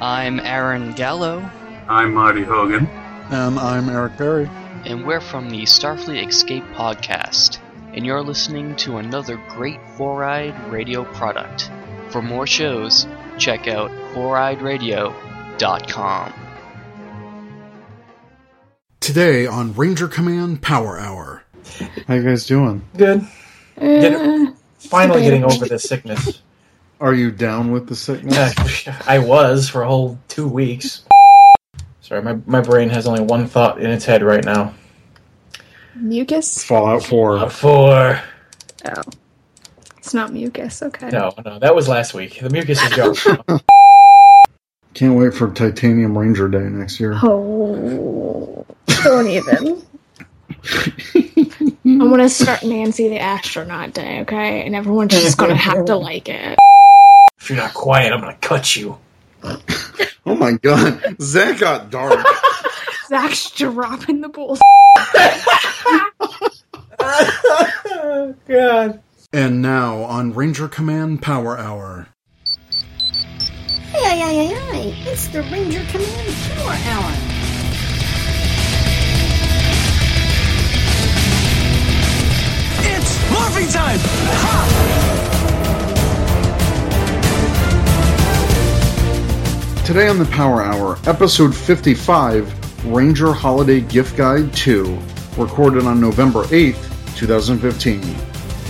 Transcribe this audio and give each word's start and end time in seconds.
I'm 0.00 0.40
Aaron 0.40 0.92
Gallo, 0.92 1.38
I'm 1.88 2.14
Marty 2.14 2.42
Hogan. 2.42 2.86
And 3.30 3.58
I'm 3.58 3.88
Eric 3.88 4.16
Berry. 4.18 4.50
and 4.84 5.06
we're 5.06 5.20
from 5.20 5.48
the 5.50 5.62
Starfleet 5.62 6.28
Escape 6.28 6.64
podcast, 6.74 7.58
and 7.94 8.04
you're 8.04 8.22
listening 8.22 8.74
to 8.76 8.96
another 8.98 9.36
great 9.50 9.78
Four 9.96 10.24
Eyed 10.24 10.54
Radio 10.72 11.04
product. 11.04 11.70
For 12.10 12.20
more 12.22 12.46
shows, 12.46 13.06
check 13.38 13.66
out 13.68 13.90
foureyedradio.com. 14.14 16.32
Today 19.00 19.46
on 19.46 19.74
Ranger 19.74 20.08
Command 20.08 20.62
Power 20.62 20.98
Hour. 20.98 21.42
How 22.08 22.14
you 22.14 22.22
guys 22.22 22.46
doing? 22.46 22.82
Good. 22.96 23.26
Eh. 23.78 24.00
Get- 24.10 24.54
finally 24.78 25.22
getting 25.22 25.44
over 25.44 25.66
this 25.66 25.82
sickness. 25.84 26.40
Are 27.04 27.12
you 27.12 27.30
down 27.30 27.70
with 27.70 27.86
the 27.86 27.94
sickness? 27.94 28.86
Yeah, 28.86 28.98
I 29.06 29.18
was 29.18 29.68
for 29.68 29.82
a 29.82 29.86
whole 29.86 30.18
two 30.28 30.48
weeks. 30.48 31.04
Sorry, 32.00 32.22
my, 32.22 32.38
my 32.46 32.62
brain 32.62 32.88
has 32.88 33.06
only 33.06 33.20
one 33.20 33.46
thought 33.46 33.78
in 33.78 33.90
its 33.90 34.06
head 34.06 34.22
right 34.22 34.42
now. 34.42 34.72
Mucus? 35.94 36.64
Fallout 36.64 37.04
4. 37.04 37.36
Uh, 37.36 37.48
for 37.50 38.22
Oh. 38.86 39.02
It's 39.98 40.14
not 40.14 40.32
mucus, 40.32 40.82
okay. 40.82 41.10
no, 41.10 41.34
no, 41.44 41.58
that 41.58 41.74
was 41.74 41.88
last 41.88 42.14
week. 42.14 42.40
The 42.40 42.48
mucus 42.48 42.82
is 42.82 42.92
gone. 42.94 43.60
Can't 44.94 45.14
wait 45.14 45.34
for 45.34 45.50
Titanium 45.52 46.16
Ranger 46.16 46.48
Day 46.48 46.60
next 46.70 47.00
year. 47.00 47.18
Oh, 47.22 48.64
don't 48.86 49.28
even. 49.28 49.82
I 52.00 52.04
want 52.06 52.22
to 52.22 52.30
start 52.30 52.62
Nancy 52.62 53.10
the 53.10 53.18
Astronaut 53.18 53.92
Day, 53.92 54.20
okay? 54.20 54.64
And 54.64 54.74
everyone's 54.74 55.12
just 55.12 55.36
gonna 55.36 55.54
have 55.54 55.84
to 55.84 55.96
like 55.96 56.30
it. 56.30 56.58
If 57.44 57.50
you're 57.50 57.58
not 57.58 57.74
quiet, 57.74 58.10
I'm 58.10 58.20
gonna 58.20 58.38
cut 58.40 58.74
you. 58.74 58.98
Oh 60.26 60.34
my 60.34 60.52
god. 60.52 61.16
Zach 61.20 61.58
got 61.60 61.90
dark. 61.90 62.26
Zach's 63.08 63.50
dropping 63.50 64.22
the 64.22 64.30
balls. 64.30 64.58
oh, 66.98 68.34
God. 68.48 69.02
and 69.34 69.60
now 69.60 70.02
on 70.04 70.32
Ranger 70.32 70.66
Command 70.66 71.20
Power 71.20 71.58
Hour. 71.58 72.08
Hey, 73.92 74.00
hey, 74.02 74.16
hey, 74.18 74.46
hey, 74.46 74.90
hey, 74.90 75.10
it's 75.12 75.28
the 75.28 75.42
Ranger 75.42 75.84
Command 75.90 76.34
Power 76.54 76.72
Hour. 76.72 77.12
It's 82.80 83.18
morphing 83.28 83.70
time! 83.70 85.13
Today 89.84 90.08
on 90.08 90.18
the 90.18 90.24
Power 90.24 90.62
Hour, 90.62 90.98
episode 91.06 91.54
55, 91.54 92.86
Ranger 92.86 93.34
Holiday 93.34 93.82
Gift 93.82 94.16
Guide 94.16 94.50
2, 94.54 94.98
recorded 95.36 95.84
on 95.84 96.00
November 96.00 96.44
8th, 96.44 97.16
2015. 97.18 98.00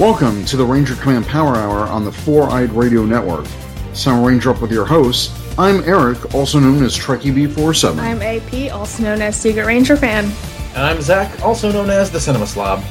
Welcome 0.00 0.44
to 0.46 0.56
the 0.56 0.64
Ranger 0.64 0.96
Command 0.96 1.24
Power 1.26 1.54
Hour 1.54 1.86
on 1.86 2.04
the 2.04 2.10
Four 2.10 2.50
Eyed 2.50 2.72
Radio 2.72 3.04
Network. 3.04 3.46
Sound 3.92 4.26
Ranger 4.26 4.50
up 4.50 4.60
with 4.60 4.72
your 4.72 4.84
hosts. 4.84 5.32
I'm 5.56 5.84
Eric, 5.84 6.34
also 6.34 6.58
known 6.58 6.82
as 6.82 6.98
Trekkie 6.98 7.32
B47. 7.32 8.00
I'm 8.00 8.20
AP, 8.20 8.74
also 8.74 9.04
known 9.04 9.22
as 9.22 9.40
Secret 9.40 9.66
Ranger 9.66 9.96
fan. 9.96 10.24
And 10.74 10.78
I'm 10.78 11.00
Zach, 11.00 11.40
also 11.42 11.70
known 11.70 11.90
as 11.90 12.10
the 12.10 12.18
Cinema 12.18 12.48
Slob. 12.48 12.82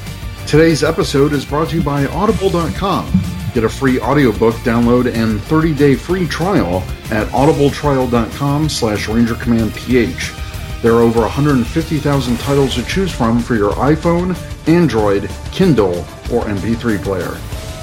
Today's 0.48 0.82
episode 0.82 1.34
is 1.34 1.44
brought 1.44 1.72
to 1.72 1.76
you 1.76 1.84
by 1.84 2.06
Audible.com. 2.06 3.43
Get 3.54 3.64
a 3.64 3.70
free 3.70 4.00
audiobook 4.00 4.56
download 4.56 5.06
and 5.14 5.40
30-day 5.40 5.96
free 5.96 6.28
trial 6.28 6.78
at 7.12 7.28
audibletrial.com 7.28 8.68
slash 8.70 9.08
rangercommandph. 9.08 10.82
There 10.82 10.94
are 10.96 11.02
over 11.02 11.22
150,000 11.22 12.38
titles 12.40 12.76
to 12.76 12.84
choose 12.84 13.12
from 13.12 13.40
for 13.40 13.56
your 13.56 13.72
iPhone, 13.74 14.36
Android, 14.68 15.30
Kindle, 15.52 16.00
or 16.32 16.46
MP3 16.46 17.02
player. 17.04 17.36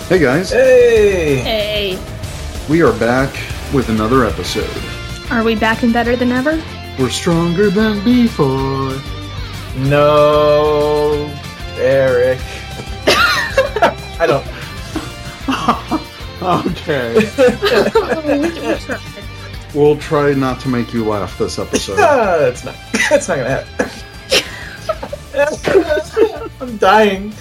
Hey 0.08 0.18
guys, 0.18 0.50
Hey! 0.50 1.36
Hey. 1.36 1.98
we 2.68 2.82
are 2.82 2.92
back 2.98 3.32
with 3.72 3.88
another 3.90 4.24
episode. 4.24 4.68
Are 5.30 5.44
we 5.44 5.54
back 5.54 5.84
and 5.84 5.92
better 5.92 6.16
than 6.16 6.32
ever? 6.32 6.60
We're 6.98 7.10
stronger 7.10 7.70
than 7.70 8.02
before. 8.04 9.00
No, 9.88 11.32
Eric. 11.76 12.40
I 14.20 14.26
don't. 14.26 14.44
Okay. 16.42 17.12
we'll 19.74 19.98
try 19.98 20.32
not 20.32 20.58
to 20.60 20.70
make 20.70 20.94
you 20.94 21.06
laugh 21.06 21.36
this 21.36 21.58
episode. 21.58 21.98
Ah, 22.00 22.38
that's 22.38 22.64
not. 22.64 22.74
That's 23.10 23.28
not 23.28 23.36
gonna 23.36 23.62
happen. 23.62 23.90
I'm 26.62 26.76
dying. 26.78 27.34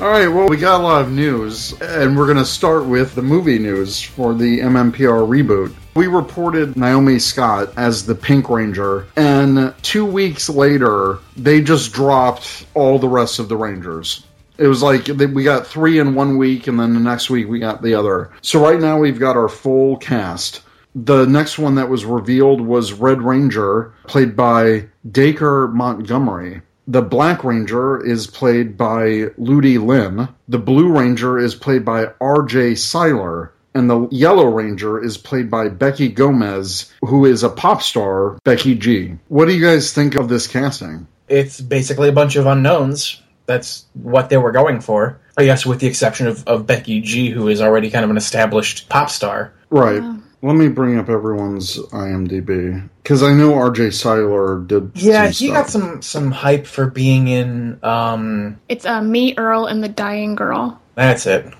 All 0.00 0.08
right, 0.08 0.28
well, 0.28 0.48
we 0.48 0.56
got 0.56 0.80
a 0.80 0.82
lot 0.82 1.02
of 1.02 1.12
news, 1.12 1.78
and 1.82 2.16
we're 2.16 2.24
going 2.24 2.38
to 2.38 2.44
start 2.46 2.86
with 2.86 3.14
the 3.14 3.20
movie 3.20 3.58
news 3.58 4.00
for 4.00 4.32
the 4.32 4.60
MMPR 4.60 5.28
reboot. 5.28 5.74
We 5.94 6.06
reported 6.06 6.74
Naomi 6.74 7.18
Scott 7.18 7.74
as 7.76 8.06
the 8.06 8.14
Pink 8.14 8.48
Ranger, 8.48 9.06
and 9.16 9.74
two 9.82 10.06
weeks 10.06 10.48
later, 10.48 11.18
they 11.36 11.60
just 11.60 11.92
dropped 11.92 12.64
all 12.72 12.98
the 12.98 13.08
rest 13.08 13.38
of 13.40 13.50
the 13.50 13.58
Rangers. 13.58 14.24
It 14.60 14.66
was 14.66 14.82
like 14.82 15.08
we 15.08 15.42
got 15.42 15.66
three 15.66 15.98
in 15.98 16.14
one 16.14 16.36
week, 16.36 16.66
and 16.66 16.78
then 16.78 16.92
the 16.92 17.00
next 17.00 17.30
week 17.30 17.48
we 17.48 17.58
got 17.58 17.80
the 17.80 17.94
other. 17.94 18.30
So 18.42 18.62
right 18.62 18.78
now 18.78 18.98
we've 18.98 19.18
got 19.18 19.34
our 19.36 19.48
full 19.48 19.96
cast. 19.96 20.60
The 20.94 21.24
next 21.24 21.58
one 21.58 21.76
that 21.76 21.88
was 21.88 22.04
revealed 22.04 22.60
was 22.60 22.92
Red 22.92 23.22
Ranger, 23.22 23.94
played 24.06 24.36
by 24.36 24.88
Dacre 25.10 25.68
Montgomery. 25.68 26.60
The 26.86 27.00
Black 27.00 27.42
Ranger 27.42 28.04
is 28.04 28.26
played 28.26 28.76
by 28.76 29.28
Ludi 29.38 29.78
Lin. 29.78 30.28
The 30.48 30.58
Blue 30.58 30.92
Ranger 30.92 31.38
is 31.38 31.54
played 31.54 31.84
by 31.84 32.08
R.J. 32.20 32.74
Cyler. 32.74 33.54
And 33.72 33.88
the 33.88 34.08
Yellow 34.10 34.46
Ranger 34.46 35.02
is 35.02 35.16
played 35.16 35.48
by 35.50 35.68
Becky 35.68 36.08
Gomez, 36.08 36.92
who 37.02 37.24
is 37.24 37.44
a 37.44 37.48
pop 37.48 37.80
star, 37.80 38.36
Becky 38.44 38.74
G. 38.74 39.14
What 39.28 39.46
do 39.46 39.54
you 39.54 39.64
guys 39.64 39.92
think 39.92 40.16
of 40.16 40.28
this 40.28 40.48
casting? 40.48 41.06
It's 41.28 41.60
basically 41.60 42.08
a 42.08 42.12
bunch 42.12 42.34
of 42.36 42.46
unknowns. 42.46 43.22
That's 43.50 43.86
what 43.94 44.28
they 44.30 44.36
were 44.36 44.52
going 44.52 44.80
for. 44.80 45.18
I 45.36 45.44
guess 45.44 45.66
with 45.66 45.80
the 45.80 45.88
exception 45.88 46.28
of, 46.28 46.46
of 46.46 46.68
Becky 46.68 47.00
G, 47.00 47.30
who 47.30 47.48
is 47.48 47.60
already 47.60 47.90
kind 47.90 48.04
of 48.04 48.10
an 48.10 48.16
established 48.16 48.88
pop 48.88 49.10
star. 49.10 49.52
Right. 49.70 50.00
Let 50.42 50.54
me 50.54 50.68
bring 50.68 50.96
up 51.00 51.08
everyone's 51.08 51.76
IMDb 51.88 52.88
because 53.02 53.24
I 53.24 53.34
know 53.34 53.54
R.J. 53.54 53.90
Cyler 53.90 54.60
did. 54.60 54.92
Yeah, 54.94 55.30
some 55.32 55.46
he 55.48 55.52
got 55.52 55.68
some 55.68 56.00
some 56.00 56.30
hype 56.30 56.64
for 56.64 56.86
being 56.86 57.26
in. 57.26 57.80
um 57.84 58.60
It's 58.68 58.86
uh, 58.86 59.02
me, 59.02 59.34
Earl, 59.36 59.66
and 59.66 59.82
the 59.82 59.88
Dying 59.88 60.36
Girl. 60.36 60.80
That's 60.94 61.26
it. 61.26 61.52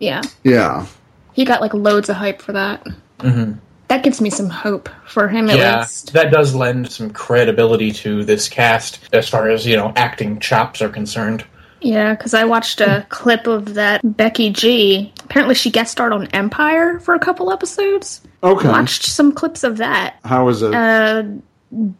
Yeah. 0.00 0.20
Yeah, 0.44 0.86
He 1.32 1.46
got 1.46 1.62
like 1.62 1.72
loads 1.72 2.10
of 2.10 2.16
hype 2.16 2.42
for 2.42 2.52
that. 2.52 2.86
hmm 3.22 3.52
That 3.88 4.02
gives 4.02 4.20
me 4.20 4.28
some 4.30 4.50
hope 4.50 4.88
for 5.06 5.28
him 5.28 5.48
at 5.48 5.56
Yeah, 5.56 5.80
least. 5.80 6.12
that 6.12 6.30
does 6.30 6.54
lend 6.54 6.90
some 6.92 7.10
credibility 7.10 7.90
to 7.92 8.22
this 8.24 8.48
cast 8.48 9.00
as 9.14 9.28
far 9.28 9.48
as 9.48 9.66
you 9.66 9.76
know 9.76 9.92
acting 9.96 10.38
chops 10.40 10.82
are 10.82 10.90
concerned. 10.90 11.44
Yeah, 11.80 12.14
because 12.14 12.34
I 12.34 12.44
watched 12.44 12.80
a 12.80 13.06
clip 13.10 13.46
of 13.46 13.74
that 13.74 14.00
Becky 14.16 14.50
G. 14.50 15.12
Apparently, 15.24 15.54
she 15.54 15.70
guest 15.70 15.92
starred 15.92 16.12
on 16.12 16.26
Empire 16.28 16.98
for 17.00 17.14
a 17.14 17.18
couple 17.18 17.50
episodes. 17.52 18.20
Okay. 18.42 18.68
Watched 18.68 19.04
some 19.04 19.32
clips 19.32 19.64
of 19.64 19.78
that. 19.78 20.16
How 20.24 20.44
was 20.44 20.62
it? 20.62 20.74
Uh, 20.74 21.22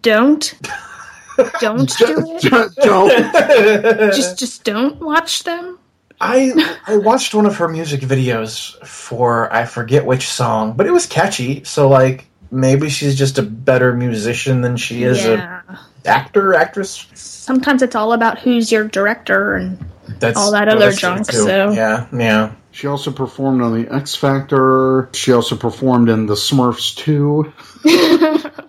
don't, 0.03 0.55
don't 1.61 1.89
do 1.99 2.39
it. 2.43 2.75
Don't. 2.77 4.13
Just, 4.15 4.39
just 4.39 4.65
don't 4.65 5.01
watch 5.01 5.45
them. 5.45 5.78
I 6.21 6.77
I 6.87 6.97
watched 6.97 7.35
one 7.35 7.47
of 7.47 7.57
her 7.57 7.69
music 7.69 8.01
videos 8.01 8.75
for 8.87 9.53
I 9.53 9.65
forget 9.65 10.05
which 10.05 10.29
song, 10.29 10.73
but 10.75 10.87
it 10.87 10.91
was 10.91 11.07
catchy. 11.07 11.65
So 11.65 11.89
like 11.89 12.27
maybe 12.51 12.89
she's 12.89 13.17
just 13.17 13.39
a 13.39 13.43
better 13.43 13.93
musician 13.95 14.61
than 14.63 14.77
she 14.77 15.03
is 15.05 15.25
yeah. 15.25 15.63
a 15.69 16.09
actor 16.09 16.55
actress. 16.55 17.07
Sometimes 17.15 17.83
it's 17.83 17.95
all 17.95 18.13
about 18.13 18.39
who's 18.39 18.73
your 18.73 18.89
director 18.89 19.55
and 19.55 19.79
That's 20.19 20.39
All 20.39 20.53
that 20.53 20.69
oh, 20.69 20.77
other 20.77 20.93
junk, 20.93 21.27
so- 21.31 21.71
yeah, 21.71 22.07
yeah. 22.13 22.53
She 22.71 22.87
also 22.87 23.11
performed 23.11 23.61
on 23.63 23.81
the 23.83 23.93
X 23.93 24.15
Factor. 24.15 25.09
She 25.13 25.33
also 25.33 25.57
performed 25.57 26.09
in 26.09 26.27
the 26.27 26.35
Smurfs 26.35 26.95
2. 26.95 27.53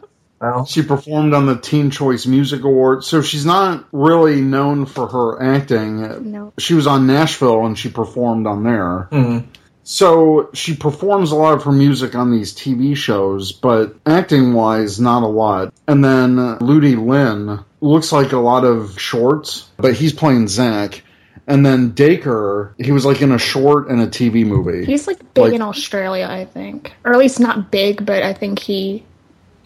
Well, 0.42 0.66
She 0.66 0.82
performed 0.84 1.34
on 1.34 1.46
the 1.46 1.58
Teen 1.58 1.90
Choice 1.92 2.26
Music 2.26 2.64
Award. 2.64 3.04
So 3.04 3.22
she's 3.22 3.46
not 3.46 3.86
really 3.92 4.42
known 4.42 4.86
for 4.86 5.08
her 5.08 5.42
acting. 5.42 6.32
no. 6.32 6.54
She 6.58 6.74
was 6.74 6.88
on 6.88 7.08
Nashville 7.08 7.66
and 7.66 7.78
she 7.78 7.90
performed 7.90 8.48
on 8.48 8.64
there. 8.64 9.08
mhm. 9.12 9.44
So 9.84 10.50
she 10.54 10.76
performs 10.76 11.32
a 11.32 11.36
lot 11.36 11.56
of 11.56 11.64
her 11.64 11.72
music 11.72 12.14
on 12.14 12.32
these 12.32 12.54
TV 12.54 12.96
shows, 12.96 13.52
but 13.52 13.96
acting 14.06 14.54
wise, 14.54 15.00
not 15.00 15.24
a 15.24 15.28
lot. 15.28 15.74
And 15.88 16.04
then 16.06 16.38
uh, 16.38 16.58
Ludi 16.62 16.96
Lin 16.96 17.60
looks 17.82 18.12
like 18.12 18.32
a 18.32 18.38
lot 18.38 18.66
of 18.66 19.00
shorts, 19.00 19.68
but 19.78 19.96
he's 19.96 20.14
playing 20.14 20.48
Zach. 20.48 21.02
And 21.48 21.66
then 21.66 21.92
Dacre, 21.94 22.76
he 22.78 22.92
was 22.92 23.04
like 23.04 23.24
in 23.24 23.32
a 23.32 23.40
short 23.40 23.90
and 23.90 24.00
a 24.00 24.06
TV 24.06 24.46
movie. 24.46 24.86
He's 24.86 25.08
like 25.08 25.18
big 25.34 25.46
Like- 25.46 25.54
in 25.54 25.64
Australia, 25.64 26.28
I 26.30 26.46
think, 26.46 26.94
or 27.04 27.12
at 27.14 27.18
least 27.18 27.40
not 27.40 27.72
big, 27.72 28.06
but 28.06 28.22
I 28.22 28.34
think 28.34 28.60
he 28.60 29.04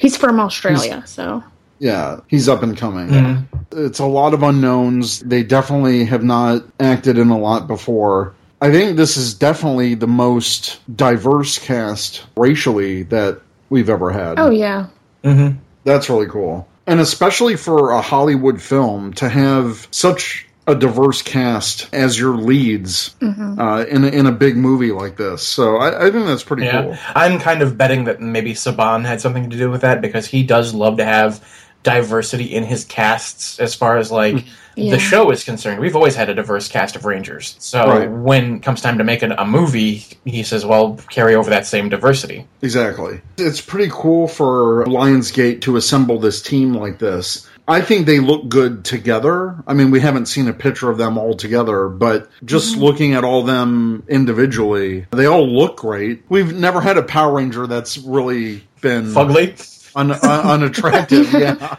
He's 0.04 0.18
from 0.18 0.38
Australia, 0.38 1.02
so 1.06 1.42
Yeah, 1.80 2.18
he's 2.28 2.50
up 2.50 2.62
and 2.62 2.76
coming. 2.78 3.08
Mhm. 3.08 3.44
It's 3.72 4.00
a 4.00 4.06
lot 4.06 4.34
of 4.34 4.44
unknowns. 4.44 5.20
They 5.22 5.44
definitely 5.44 6.04
have 6.06 6.24
not 6.26 6.64
acted 6.78 7.18
in 7.18 7.30
a 7.30 7.38
lot 7.38 7.68
before. 7.68 8.34
I 8.62 8.70
think 8.70 8.98
this 8.98 9.16
is 9.16 9.34
definitely 9.34 9.96
the 9.96 10.08
most 10.08 10.80
diverse 10.94 11.58
cast 11.58 12.24
racially 12.36 13.04
that 13.04 13.40
we've 13.70 13.90
ever 13.90 14.12
had. 14.12 14.40
oh 14.40 14.50
yeah, 14.52 14.88
Mhm. 15.24 15.56
That's 15.86 16.10
really 16.10 16.28
cool. 16.28 16.68
And 16.86 17.00
especially 17.00 17.56
for 17.56 17.92
a 17.92 18.02
Hollywood 18.02 18.62
film 18.62 19.14
to 19.14 19.30
have 19.30 19.88
such 19.92 20.46
a 20.68 20.76
diverse 20.76 21.22
cast 21.22 21.90
as 21.94 22.18
your 22.18 22.36
leads 22.36 23.16
uh, 23.22 23.86
in, 23.90 24.04
a, 24.04 24.08
in 24.08 24.26
a 24.26 24.32
big 24.32 24.56
movie 24.56 24.92
like 24.92 25.18
this. 25.18 25.42
So 25.44 25.78
I, 25.78 26.08
I 26.08 26.12
think 26.12 26.26
that's 26.26 26.44
pretty 26.44 26.64
Yeah, 26.66 26.84
cool. 26.84 26.98
I'm 27.16 27.40
kind 27.40 27.62
of 27.62 27.78
betting 27.78 28.06
that 28.06 28.22
maybe 28.22 28.54
Saban 28.54 29.06
had 29.06 29.20
something 29.20 29.50
to 29.50 29.58
do 29.58 29.70
with 29.70 29.82
that 29.82 30.02
because 30.02 30.26
he 30.26 30.44
does 30.44 30.74
love 30.74 30.98
to 30.98 31.06
have 31.06 31.44
diversity 31.84 32.46
in 32.46 32.64
his 32.64 32.86
casts 32.86 33.60
as 33.60 33.76
far 33.76 33.98
as 33.98 34.10
like 34.10 34.46
Yeah. 34.76 34.92
the 34.96 35.00
show 35.00 35.30
is 35.32 35.44
concerned. 35.44 35.82
We've 35.82 35.98
always 35.98 36.16
had 36.16 36.30
a 36.30 36.34
diverse 36.34 36.70
cast 36.70 36.96
of 36.96 37.04
Rangers. 37.04 37.56
So 37.60 37.86
Right. 37.86 38.10
when 38.10 38.56
it 38.56 38.64
comes 38.64 38.80
time 38.80 38.98
to 39.00 39.04
make 39.04 39.22
an, 39.22 39.34
a 39.34 39.46
movie, 39.46 40.06
he 40.24 40.44
says, 40.44 40.66
"Well, 40.66 40.98
carry 41.10 41.36
over 41.36 41.50
that 41.50 41.68
same 41.68 41.90
diversity." 41.90 42.48
Exactly. 42.62 43.20
It's 43.38 43.60
pretty 43.60 43.92
cool 43.94 44.30
for 44.30 44.86
Lionsgate 44.86 45.60
to 45.64 45.76
assemble 45.76 46.20
this 46.20 46.42
team 46.42 46.74
like 46.74 47.00
this. 47.00 47.48
I 47.68 47.82
think 47.82 48.06
they 48.06 48.20
look 48.20 48.50
good 48.50 48.84
together. 48.84 49.56
I 49.66 49.74
mean, 49.74 49.90
we 49.90 50.02
haven't 50.02 50.26
seen 50.26 50.48
a 50.48 50.54
picture 50.54 50.90
of 50.90 50.98
them 50.98 51.18
all 51.18 51.34
together, 51.34 51.88
but 51.88 52.30
just 52.44 52.74
mm-hmm. 52.74 52.84
looking 52.84 53.14
at 53.14 53.24
all 53.24 53.44
them 53.44 54.04
individually, 54.10 55.06
they 55.12 55.26
all 55.26 55.48
look 55.48 55.78
great. 55.78 56.24
We've 56.28 56.54
never 56.54 56.82
had 56.82 56.98
a 56.98 57.04
Power 57.04 57.36
Ranger 57.36 57.66
that's 57.66 57.98
really 57.98 58.64
been 58.82 59.06
Fugly. 59.06 59.92
un- 59.96 60.12
un- 60.12 60.22
unattractive. 60.22 61.32
yeah. 61.34 61.78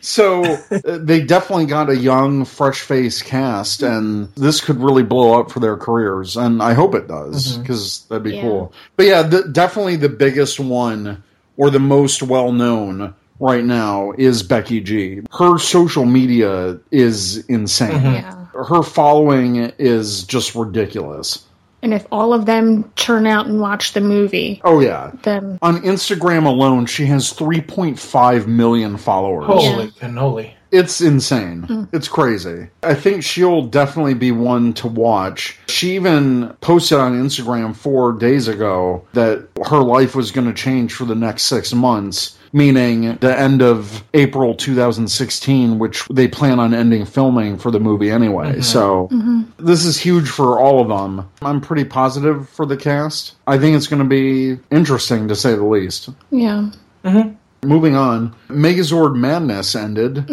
so 0.00 0.42
uh, 0.44 0.98
they 0.98 1.22
definitely 1.22 1.66
got 1.66 1.88
a 1.88 1.96
young, 1.96 2.44
fresh 2.44 2.80
face 2.80 3.22
cast, 3.22 3.84
and 3.84 4.28
this 4.34 4.60
could 4.60 4.80
really 4.80 5.04
blow 5.04 5.38
up 5.40 5.52
for 5.52 5.60
their 5.60 5.76
careers. 5.76 6.36
And 6.36 6.60
I 6.60 6.72
hope 6.72 6.96
it 6.96 7.06
does 7.06 7.52
mm-hmm. 7.52 7.62
because 7.62 8.04
that'd 8.08 8.24
be 8.24 8.34
Yeah. 8.34 8.42
cool. 8.42 8.72
But 8.96 9.06
yeah, 9.06 9.22
the, 9.22 9.44
definitely 9.44 9.96
the 9.96 10.08
biggest 10.08 10.58
one 10.58 11.22
or 11.56 11.70
the 11.70 11.78
most 11.80 12.24
well 12.24 12.50
known 12.50 13.14
right 13.40 13.64
now 13.64 14.12
is 14.16 14.42
Becky 14.42 14.80
G. 14.80 15.20
Her 15.36 15.58
social 15.58 16.04
media 16.04 16.78
is 16.90 17.44
insane. 17.46 17.92
Mm-hmm. 17.92 18.14
yeah. 18.14 18.46
Her 18.64 18.82
following 18.82 19.56
is 19.78 20.24
just 20.24 20.54
ridiculous. 20.54 21.44
And 21.80 21.94
if 21.94 22.06
all 22.10 22.34
of 22.34 22.44
them 22.46 22.90
turn 22.96 23.24
out 23.26 23.46
and 23.46 23.60
watch 23.60 23.92
the 23.92 24.00
movie, 24.00 24.60
Oh 24.64 24.80
yeah. 24.80 25.12
then 25.22 25.60
On 25.62 25.80
Instagram 25.82 26.44
alone, 26.46 26.86
she 26.86 27.06
has 27.06 27.32
3.5 27.32 28.46
million 28.48 28.96
followers. 28.96 29.46
Holy 29.46 29.88
cannoli! 29.92 30.54
It's 30.70 31.00
insane. 31.00 31.62
Hmm. 31.62 31.84
It's 31.92 32.08
crazy. 32.08 32.68
I 32.82 32.94
think 32.94 33.22
she'll 33.22 33.62
definitely 33.62 34.14
be 34.14 34.32
one 34.32 34.72
to 34.74 34.86
watch. 34.86 35.58
She 35.68 35.94
even 35.94 36.54
posted 36.60 36.98
on 36.98 37.14
Instagram 37.14 37.74
four 37.74 38.12
days 38.12 38.48
ago 38.48 39.04
that 39.14 39.48
her 39.66 39.78
life 39.78 40.14
was 40.14 40.30
going 40.30 40.46
to 40.46 40.54
change 40.54 40.92
for 40.92 41.04
the 41.04 41.14
next 41.14 41.44
six 41.44 41.72
months, 41.72 42.38
meaning 42.52 43.16
the 43.16 43.38
end 43.38 43.62
of 43.62 44.04
April 44.14 44.54
2016, 44.54 45.78
which 45.78 46.04
they 46.08 46.28
plan 46.28 46.58
on 46.60 46.74
ending 46.74 47.06
filming 47.06 47.56
for 47.58 47.70
the 47.70 47.80
movie 47.80 48.10
anyway. 48.10 48.52
Mm-hmm. 48.52 48.62
So 48.62 49.08
mm-hmm. 49.10 49.42
this 49.58 49.84
is 49.84 49.98
huge 49.98 50.28
for 50.28 50.58
all 50.58 50.80
of 50.80 50.88
them. 50.88 51.28
I'm 51.40 51.60
pretty 51.60 51.84
positive 51.84 52.48
for 52.48 52.66
the 52.66 52.76
cast. 52.76 53.36
I 53.46 53.58
think 53.58 53.76
it's 53.76 53.86
going 53.86 54.02
to 54.02 54.08
be 54.08 54.60
interesting 54.70 55.28
to 55.28 55.36
say 55.36 55.54
the 55.54 55.64
least. 55.64 56.10
yeah. 56.30 56.70
Mm-hmm. 57.04 57.34
Moving 57.62 57.96
on, 57.96 58.36
Megazord 58.48 59.16
Madness 59.16 59.74
ended, 59.74 60.28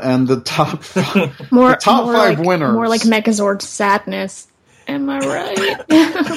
and 0.00 0.26
the 0.26 0.40
top 0.40 0.82
five, 0.84 1.52
More 1.52 1.76
top 1.76 2.04
more 2.06 2.14
five 2.14 2.38
like, 2.38 2.46
winners. 2.46 2.72
More 2.72 2.88
like 2.88 3.02
Megazord 3.02 3.60
sadness. 3.62 4.48
Am 4.88 5.08
I 5.08 5.18
right? 5.18 5.58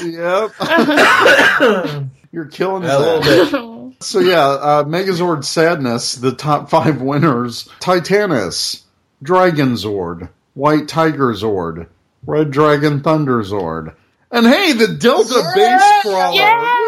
yep, 0.03 0.51
you're 2.31 2.45
killing 2.45 2.83
A 2.83 2.99
little 2.99 3.21
bit. 3.91 4.03
So 4.03 4.19
yeah, 4.19 4.45
uh, 4.47 4.83
Megazord 4.83 5.45
Sadness, 5.45 6.15
the 6.15 6.33
top 6.33 6.69
five 6.69 7.01
winners: 7.01 7.69
Titanus, 7.79 8.83
Dragonzord, 9.23 10.29
White 10.53 10.87
Tiger 10.87 11.33
Zord, 11.33 11.87
Red 12.25 12.51
Dragon 12.51 13.01
Thunder 13.01 13.41
Zord, 13.41 13.95
and 14.31 14.45
hey, 14.45 14.73
the 14.73 14.89
Delta 14.89 15.41
Base 15.55 16.01
Crawler. 16.01 16.35
yeah. 16.35 16.84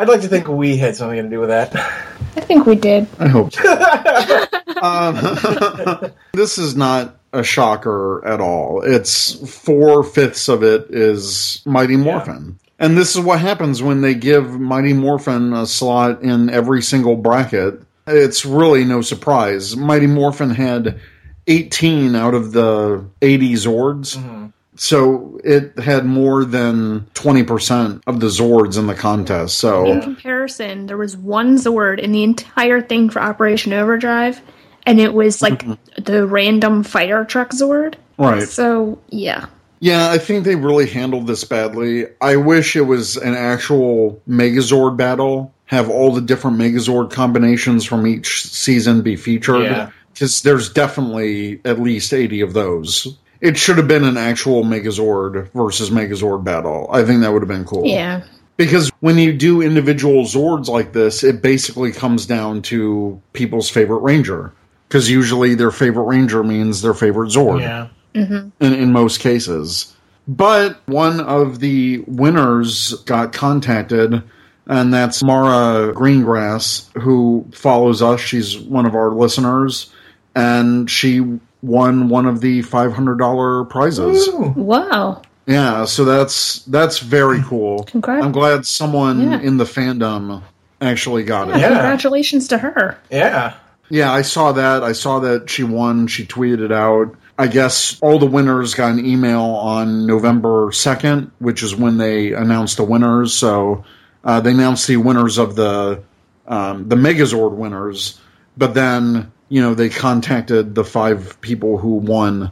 I'd 0.00 0.08
like 0.08 0.22
to 0.22 0.28
think 0.28 0.48
we 0.48 0.78
had 0.78 0.96
something 0.96 1.22
to 1.22 1.28
do 1.28 1.40
with 1.40 1.50
that. 1.50 1.76
I 1.76 2.40
think 2.40 2.64
we 2.64 2.74
did. 2.74 3.06
I 3.18 3.28
hope 3.28 3.52
so. 3.52 3.62
um, 4.82 6.10
this 6.32 6.56
is 6.56 6.74
not 6.74 7.18
a 7.34 7.44
shocker 7.44 8.26
at 8.26 8.40
all. 8.40 8.80
It's 8.82 9.34
four 9.62 10.02
fifths 10.02 10.48
of 10.48 10.62
it 10.62 10.86
is 10.88 11.60
Mighty 11.66 11.98
Morphin. 11.98 12.58
And 12.78 12.96
this 12.96 13.14
is 13.14 13.20
what 13.20 13.40
happens 13.40 13.82
when 13.82 14.00
they 14.00 14.14
give 14.14 14.58
Mighty 14.58 14.94
Morphin 14.94 15.52
a 15.52 15.66
slot 15.66 16.22
in 16.22 16.48
every 16.48 16.80
single 16.80 17.16
bracket. 17.16 17.82
It's 18.06 18.46
really 18.46 18.86
no 18.86 19.02
surprise. 19.02 19.76
Mighty 19.76 20.06
Morphin 20.06 20.48
had 20.48 20.98
18 21.46 22.16
out 22.16 22.32
of 22.32 22.52
the 22.52 23.04
80 23.20 23.52
Zords. 23.52 24.52
So 24.82 25.38
it 25.44 25.78
had 25.78 26.06
more 26.06 26.42
than 26.46 27.00
20% 27.12 28.00
of 28.06 28.18
the 28.18 28.28
Zords 28.28 28.78
in 28.78 28.86
the 28.86 28.94
contest. 28.94 29.58
So. 29.58 29.84
In 29.84 30.00
comparison, 30.00 30.86
there 30.86 30.96
was 30.96 31.18
one 31.18 31.56
Zord 31.56 31.98
in 31.98 32.12
the 32.12 32.22
entire 32.22 32.80
thing 32.80 33.10
for 33.10 33.20
Operation 33.20 33.74
Overdrive, 33.74 34.40
and 34.86 34.98
it 34.98 35.12
was 35.12 35.42
like 35.42 35.64
mm-hmm. 35.64 36.02
the 36.02 36.26
random 36.26 36.82
fire 36.82 37.26
truck 37.26 37.50
Zord. 37.50 37.96
Right. 38.16 38.48
So 38.48 38.98
yeah, 39.10 39.48
Yeah, 39.80 40.10
I 40.10 40.16
think 40.16 40.46
they 40.46 40.56
really 40.56 40.86
handled 40.86 41.26
this 41.26 41.44
badly. 41.44 42.06
I 42.18 42.36
wish 42.36 42.74
it 42.74 42.80
was 42.80 43.18
an 43.18 43.34
actual 43.34 44.22
Megazord 44.26 44.96
battle. 44.96 45.52
Have 45.66 45.90
all 45.90 46.14
the 46.14 46.22
different 46.22 46.56
Megazord 46.56 47.10
combinations 47.10 47.84
from 47.84 48.06
each 48.06 48.44
season 48.44 49.02
be 49.02 49.16
featured. 49.16 49.64
Yeah. 49.64 49.90
Because 50.14 50.40
there's 50.40 50.72
definitely 50.72 51.60
at 51.66 51.78
least 51.78 52.14
80 52.14 52.40
of 52.40 52.54
those. 52.54 53.18
It 53.40 53.56
should 53.56 53.78
have 53.78 53.88
been 53.88 54.04
an 54.04 54.16
actual 54.16 54.64
Megazord 54.64 55.50
versus 55.52 55.90
Megazord 55.90 56.44
battle. 56.44 56.88
I 56.92 57.04
think 57.04 57.22
that 57.22 57.32
would 57.32 57.42
have 57.42 57.48
been 57.48 57.64
cool. 57.64 57.86
yeah, 57.86 58.22
Because 58.56 58.90
when 59.00 59.16
you 59.18 59.32
do 59.32 59.62
individual 59.62 60.24
Zords 60.24 60.68
like 60.68 60.92
this, 60.92 61.24
it 61.24 61.40
basically 61.40 61.90
comes 61.92 62.26
down 62.26 62.62
to 62.62 63.20
people's 63.32 63.70
favorite 63.70 64.00
Ranger. 64.00 64.52
Because 64.88 65.08
usually 65.08 65.54
their 65.54 65.70
favorite 65.70 66.04
Ranger 66.04 66.42
means 66.42 66.82
their 66.82 66.94
favorite 66.94 67.30
Zord 67.30 67.60
Yeah. 67.60 67.88
Mm-hmm. 68.14 68.48
in, 68.64 68.72
in 68.74 68.92
most 68.92 69.20
cases. 69.20 69.94
But 70.28 70.78
one 70.86 71.20
of 71.20 71.60
the 71.60 72.04
winners 72.06 72.92
got 73.04 73.32
contacted, 73.32 74.22
and 74.66 74.92
that's 74.92 75.22
Mara 75.22 75.92
Greengrass, 75.94 76.90
who 77.00 77.46
follows 77.52 78.02
us. 78.02 78.20
She's 78.20 78.58
one 78.58 78.84
of 78.84 78.94
our 78.94 79.10
listeners, 79.12 79.92
and 80.34 80.90
she 80.90 81.38
won 81.62 82.08
one 82.08 82.26
of 82.26 82.40
the 82.40 82.62
$500 82.62 83.68
prizes. 83.68 84.28
wow, 84.56 85.22
Yeah, 85.46 85.84
so 85.84 86.04
that's 86.04 86.60
that's 86.64 86.98
very 87.00 87.42
cool. 87.42 87.82
Congrats. 87.84 88.24
I'm 88.24 88.32
glad 88.32 88.66
someone 88.66 89.20
Yeah. 89.20 89.40
in 89.40 89.56
the 89.56 89.64
fandom 89.64 90.42
actually 90.80 91.24
got 91.24 91.48
it. 91.48 91.52
yeah, 91.56 91.60
Yeah. 91.60 91.68
Congratulations 91.68 92.48
to 92.48 92.58
her. 92.58 92.98
Yeah. 93.10 93.54
Yeah, 93.88 94.12
I 94.12 94.22
saw 94.22 94.52
that. 94.52 94.84
I 94.84 94.92
saw 94.92 95.18
that 95.20 95.50
she 95.50 95.64
won. 95.64 96.06
She 96.06 96.24
tweeted 96.24 96.60
it 96.64 96.70
out. 96.72 97.14
I 97.38 97.48
guess 97.48 97.98
all 98.02 98.18
the 98.20 98.26
winners 98.26 98.74
got 98.74 98.92
an 98.92 99.04
email 99.04 99.40
on 99.42 100.06
November 100.06 100.66
2nd, 100.70 101.30
which 101.40 101.62
is 101.62 101.74
when 101.74 101.96
they 101.98 102.32
announced 102.32 102.76
the 102.76 102.84
winners. 102.84 103.34
So 103.34 103.82
uh, 104.22 104.40
they 104.40 104.52
announced 104.52 104.86
the 104.86 104.96
winners 104.98 105.38
of 105.38 105.56
the 105.56 106.02
um, 106.46 106.88
the 106.88 106.96
Megazord 106.96 107.52
winners, 107.52 108.20
but 108.56 108.74
then 108.74 109.32
you 109.50 109.60
know 109.60 109.74
they 109.74 109.90
contacted 109.90 110.74
the 110.74 110.84
five 110.84 111.38
people 111.42 111.76
who 111.76 111.96
won, 111.96 112.50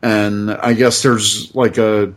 and 0.00 0.50
I 0.50 0.72
guess 0.72 1.02
there's 1.02 1.54
like 1.54 1.76
a 1.76 2.14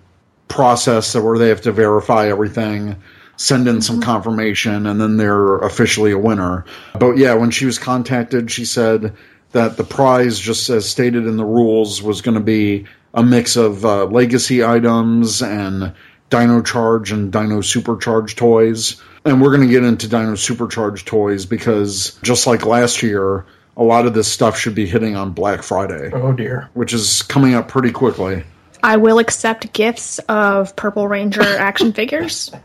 process 0.47 1.15
where 1.15 1.37
they 1.37 1.49
have 1.49 1.61
to 1.61 1.71
verify 1.71 2.29
everything, 2.29 2.95
send 3.35 3.67
in 3.67 3.81
some 3.81 4.01
confirmation, 4.01 4.85
and 4.85 5.01
then 5.01 5.17
they're 5.17 5.57
officially 5.57 6.11
a 6.11 6.17
winner. 6.17 6.63
But 6.97 7.17
yeah, 7.17 7.33
when 7.33 7.51
she 7.51 7.65
was 7.65 7.77
contacted, 7.77 8.49
she 8.49 8.65
said 8.65 9.13
that 9.51 9.77
the 9.77 9.83
prize, 9.83 10.39
just 10.39 10.69
as 10.69 10.87
stated 10.87 11.25
in 11.25 11.37
the 11.37 11.45
rules, 11.45 12.01
was 12.01 12.21
going 12.21 12.35
to 12.35 12.43
be 12.43 12.85
a 13.13 13.23
mix 13.23 13.55
of 13.55 13.83
uh, 13.83 14.05
legacy 14.05 14.63
items 14.63 15.41
and 15.41 15.93
Dino 16.29 16.61
Charge 16.61 17.11
and 17.11 17.31
Dino 17.31 17.61
Supercharge 17.61 18.35
toys. 18.35 19.01
And 19.25 19.41
we're 19.41 19.55
going 19.55 19.67
to 19.67 19.73
get 19.73 19.83
into 19.83 20.07
Dino 20.07 20.33
Supercharge 20.33 21.05
toys 21.05 21.47
because 21.47 22.19
just 22.21 22.45
like 22.45 22.65
last 22.65 23.01
year, 23.01 23.45
a 23.79 23.83
lot 23.83 24.05
of 24.05 24.13
this 24.13 24.27
stuff 24.27 24.57
should 24.59 24.75
be 24.75 24.85
hitting 24.85 25.15
on 25.15 25.31
Black 25.31 25.63
Friday, 25.63 26.11
Oh 26.13 26.31
dear. 26.33 26.69
which 26.75 26.93
is 26.93 27.23
coming 27.23 27.55
up 27.55 27.67
pretty 27.67 27.91
quickly. 27.91 28.43
I 28.83 28.97
will 28.97 29.17
accept 29.19 29.73
gifts 29.73 30.19
of 30.29 30.75
Purple 30.75 31.07
Ranger 31.07 31.41
action 31.57 31.93
figures. 31.93 32.51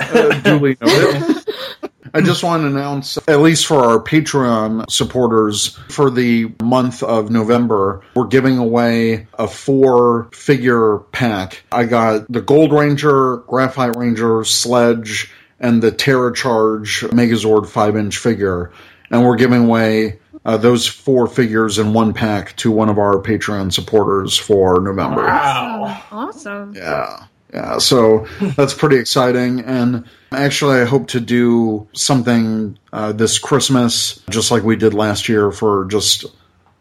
Uh, 0.00 0.40
duly 0.40 0.76
noted. 0.80 1.44
I 2.12 2.20
just 2.20 2.42
want 2.42 2.62
to 2.64 2.66
announce, 2.66 3.16
at 3.28 3.40
least 3.40 3.66
for 3.66 3.76
our 3.84 4.00
Patreon 4.00 4.90
supporters, 4.90 5.68
for 5.88 6.10
the 6.10 6.52
month 6.60 7.04
of 7.04 7.30
November, 7.30 8.02
we're 8.16 8.26
giving 8.26 8.58
away 8.58 9.28
a 9.38 9.46
four 9.46 10.28
figure 10.32 10.98
pack. 11.12 11.62
I 11.70 11.84
got 11.84 12.30
the 12.30 12.40
Gold 12.40 12.72
Ranger, 12.72 13.36
Graphite 13.46 13.94
Ranger, 13.96 14.42
Sledge, 14.44 15.30
and 15.60 15.80
the 15.80 15.92
Terra 15.92 16.34
Charge 16.34 17.02
Megazord 17.02 17.68
5 17.68 17.96
inch 17.96 18.18
figure. 18.18 18.72
And 19.14 19.24
we're 19.24 19.36
giving 19.36 19.66
away 19.66 20.18
uh, 20.44 20.56
those 20.56 20.88
four 20.88 21.28
figures 21.28 21.78
in 21.78 21.92
one 21.92 22.12
pack 22.12 22.56
to 22.56 22.70
one 22.72 22.88
of 22.88 22.98
our 22.98 23.18
Patreon 23.22 23.72
supporters 23.72 24.36
for 24.36 24.80
November. 24.80 25.22
Wow. 25.22 26.02
Awesome. 26.10 26.74
Yeah. 26.74 27.26
Yeah, 27.52 27.78
so 27.78 28.26
that's 28.56 28.74
pretty 28.74 28.96
exciting. 28.96 29.60
And 29.60 30.04
actually, 30.32 30.80
I 30.80 30.84
hope 30.84 31.06
to 31.08 31.20
do 31.20 31.86
something 31.92 32.76
uh, 32.92 33.12
this 33.12 33.38
Christmas, 33.38 34.20
just 34.28 34.50
like 34.50 34.64
we 34.64 34.74
did 34.74 34.92
last 34.92 35.28
year 35.28 35.52
for 35.52 35.84
just 35.84 36.24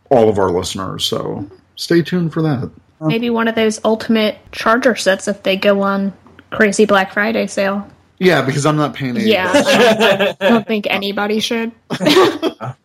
all 0.10 0.30
of 0.30 0.40
our 0.40 0.50
listeners. 0.50 1.06
So 1.06 1.48
stay 1.76 2.02
tuned 2.02 2.34
for 2.34 2.42
that. 2.42 2.72
Maybe 3.00 3.30
one 3.30 3.48
of 3.48 3.54
those 3.54 3.80
ultimate 3.86 4.40
charger 4.52 4.96
sets 4.96 5.28
if 5.28 5.44
they 5.44 5.58
go 5.58 5.84
on 5.84 6.12
crazy 6.50 6.86
Black 6.86 7.14
Friday 7.14 7.46
sale. 7.46 7.88
Yeah, 8.24 8.42
because 8.42 8.66
I'm 8.66 8.76
not 8.78 8.94
paying. 8.94 9.18
80 9.18 9.30
Yeah. 9.30 9.52
I 10.42 10.50
don't 10.50 10.68
think 10.68 10.88
anybody 10.90 11.40
should. 11.40 11.72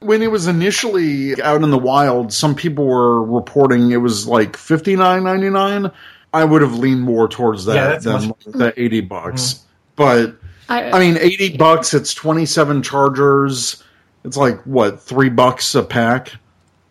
When 0.01 0.23
it 0.23 0.31
was 0.31 0.47
initially 0.49 1.41
out 1.43 1.63
in 1.63 1.71
the 1.71 1.79
wild, 1.79 2.33
some 2.33 2.55
people 2.55 2.87
were 2.87 3.23
reporting 3.23 3.91
it 3.93 3.99
was 3.99 4.27
like 4.27 4.57
fifty 4.57 4.97
nine 4.97 5.23
ninety 5.25 5.51
nine. 5.51 5.91
I 6.33 6.45
would 6.45 6.63
have 6.63 6.75
leaned 6.79 7.03
more 7.03 7.29
towards 7.29 7.65
that 7.67 7.75
Yeah, 7.75 7.99
than 7.99 8.29
much- 8.29 8.45
the 8.47 8.73
eighty 8.81 9.01
bucks. 9.03 9.43
Mm-hmm. 9.55 9.65
But 9.97 10.37
I, 10.69 10.91
I 10.91 10.99
mean, 10.99 11.17
eighty 11.19 11.57
bucks. 11.57 11.95
It's 11.95 12.13
twenty 12.15 12.45
seven 12.47 12.83
chargers. 12.83 13.83
It's 14.25 14.37
like 14.37 14.61
what 14.63 15.01
three 15.01 15.29
bucks 15.29 15.75
a 15.75 15.83
pack, 15.83 16.33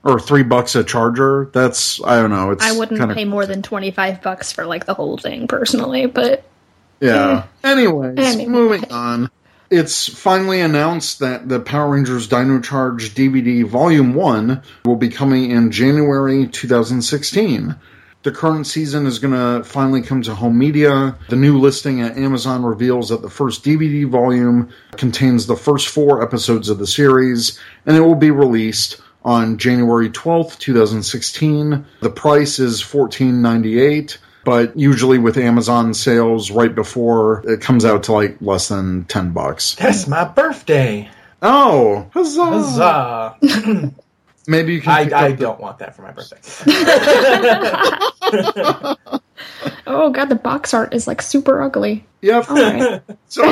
or 0.04 0.20
three 0.20 0.44
bucks 0.44 0.76
a 0.76 0.84
charger. 0.84 1.50
That's 1.54 2.02
I 2.04 2.22
don't 2.22 2.30
know. 2.32 2.52
It's 2.52 2.64
I 2.64 2.78
wouldn't 2.78 3.14
pay 3.16 3.26
more 3.26 3.46
than 3.46 3.62
twenty 3.64 3.92
five 3.92 4.22
bucks 4.22 4.52
for 4.52 4.66
like 4.66 4.86
the 4.86 4.94
whole 4.94 5.18
thing 5.18 5.48
personally, 5.48 6.06
but 6.06 6.46
Yeah. 7.00 7.44
Anyways, 7.64 8.18
Anyway. 8.18 8.50
moving 8.50 8.92
on. 8.92 9.30
It's 9.70 10.08
finally 10.08 10.62
announced 10.62 11.20
that 11.20 11.50
the 11.50 11.60
Power 11.60 11.92
Rangers 11.92 12.28
Dino 12.28 12.60
Charge 12.62 13.14
DVD 13.14 13.66
Volume 13.66 14.14
1 14.14 14.62
will 14.86 14.96
be 14.96 15.10
coming 15.10 15.52
in 15.52 15.72
January 15.72 16.48
2016. 16.48 17.76
The 18.24 18.32
current 18.32 18.66
season 18.66 19.06
is 19.06 19.20
going 19.20 19.34
to 19.34 19.64
finally 19.68 20.02
come 20.02 20.22
to 20.24 20.34
home 20.36 20.58
media. 20.58 21.16
The 21.30 21.36
new 21.36 21.60
listing 21.60 22.02
at 22.02 22.18
Amazon 22.18 22.64
reveals 22.64 23.10
that 23.10 23.22
the 23.22 23.30
first 23.30 23.64
DVD 23.64 24.06
volume 24.10 24.70
contains 24.94 25.46
the 25.48 25.56
first 25.56 25.88
four 25.90 26.24
episodes 26.24 26.70
of 26.70 26.78
the 26.80 26.88
series, 26.88 27.60
and 27.86 27.96
it 27.96 28.02
will 28.02 28.16
be 28.16 28.32
released 28.32 29.02
on 29.24 29.58
January 29.58 30.10
12th, 30.10 30.58
2016. 30.60 31.86
The 32.02 32.10
price 32.10 32.60
is 32.60 32.82
$14.98 32.82 34.18
but 34.48 34.80
usually 34.80 35.18
with 35.18 35.36
Amazon 35.36 35.94
sales 35.94 36.52
right 36.52 36.74
before 36.74 37.44
it 37.46 37.60
comes 37.60 37.84
out 37.84 38.04
to 38.04 38.14
like 38.14 38.38
less 38.40 38.70
than 38.70 39.04
10 39.04 39.34
bucks. 39.34 39.76
That's 39.76 40.08
my 40.08 40.24
birthday. 40.24 41.10
Oh, 41.42 42.10
huzzah. 42.14 42.46
Huzzah. 42.46 43.94
Maybe 44.48 44.76
you 44.76 44.82
can 44.82 45.14
I, 45.14 45.26
I 45.26 45.32
the- 45.32 45.36
don't 45.36 45.60
want 45.60 45.80
that 45.80 45.98
for 45.98 46.04
my 46.04 46.12
birthday. 46.12 46.38
oh 49.86 50.12
god, 50.12 50.30
the 50.30 50.40
box 50.42 50.74
art 50.74 50.94
is 50.94 51.08
like 51.08 51.22
super 51.22 51.62
ugly. 51.62 52.06
Yep. 52.22 52.50
Alright. 52.50 53.02
So 53.28 53.44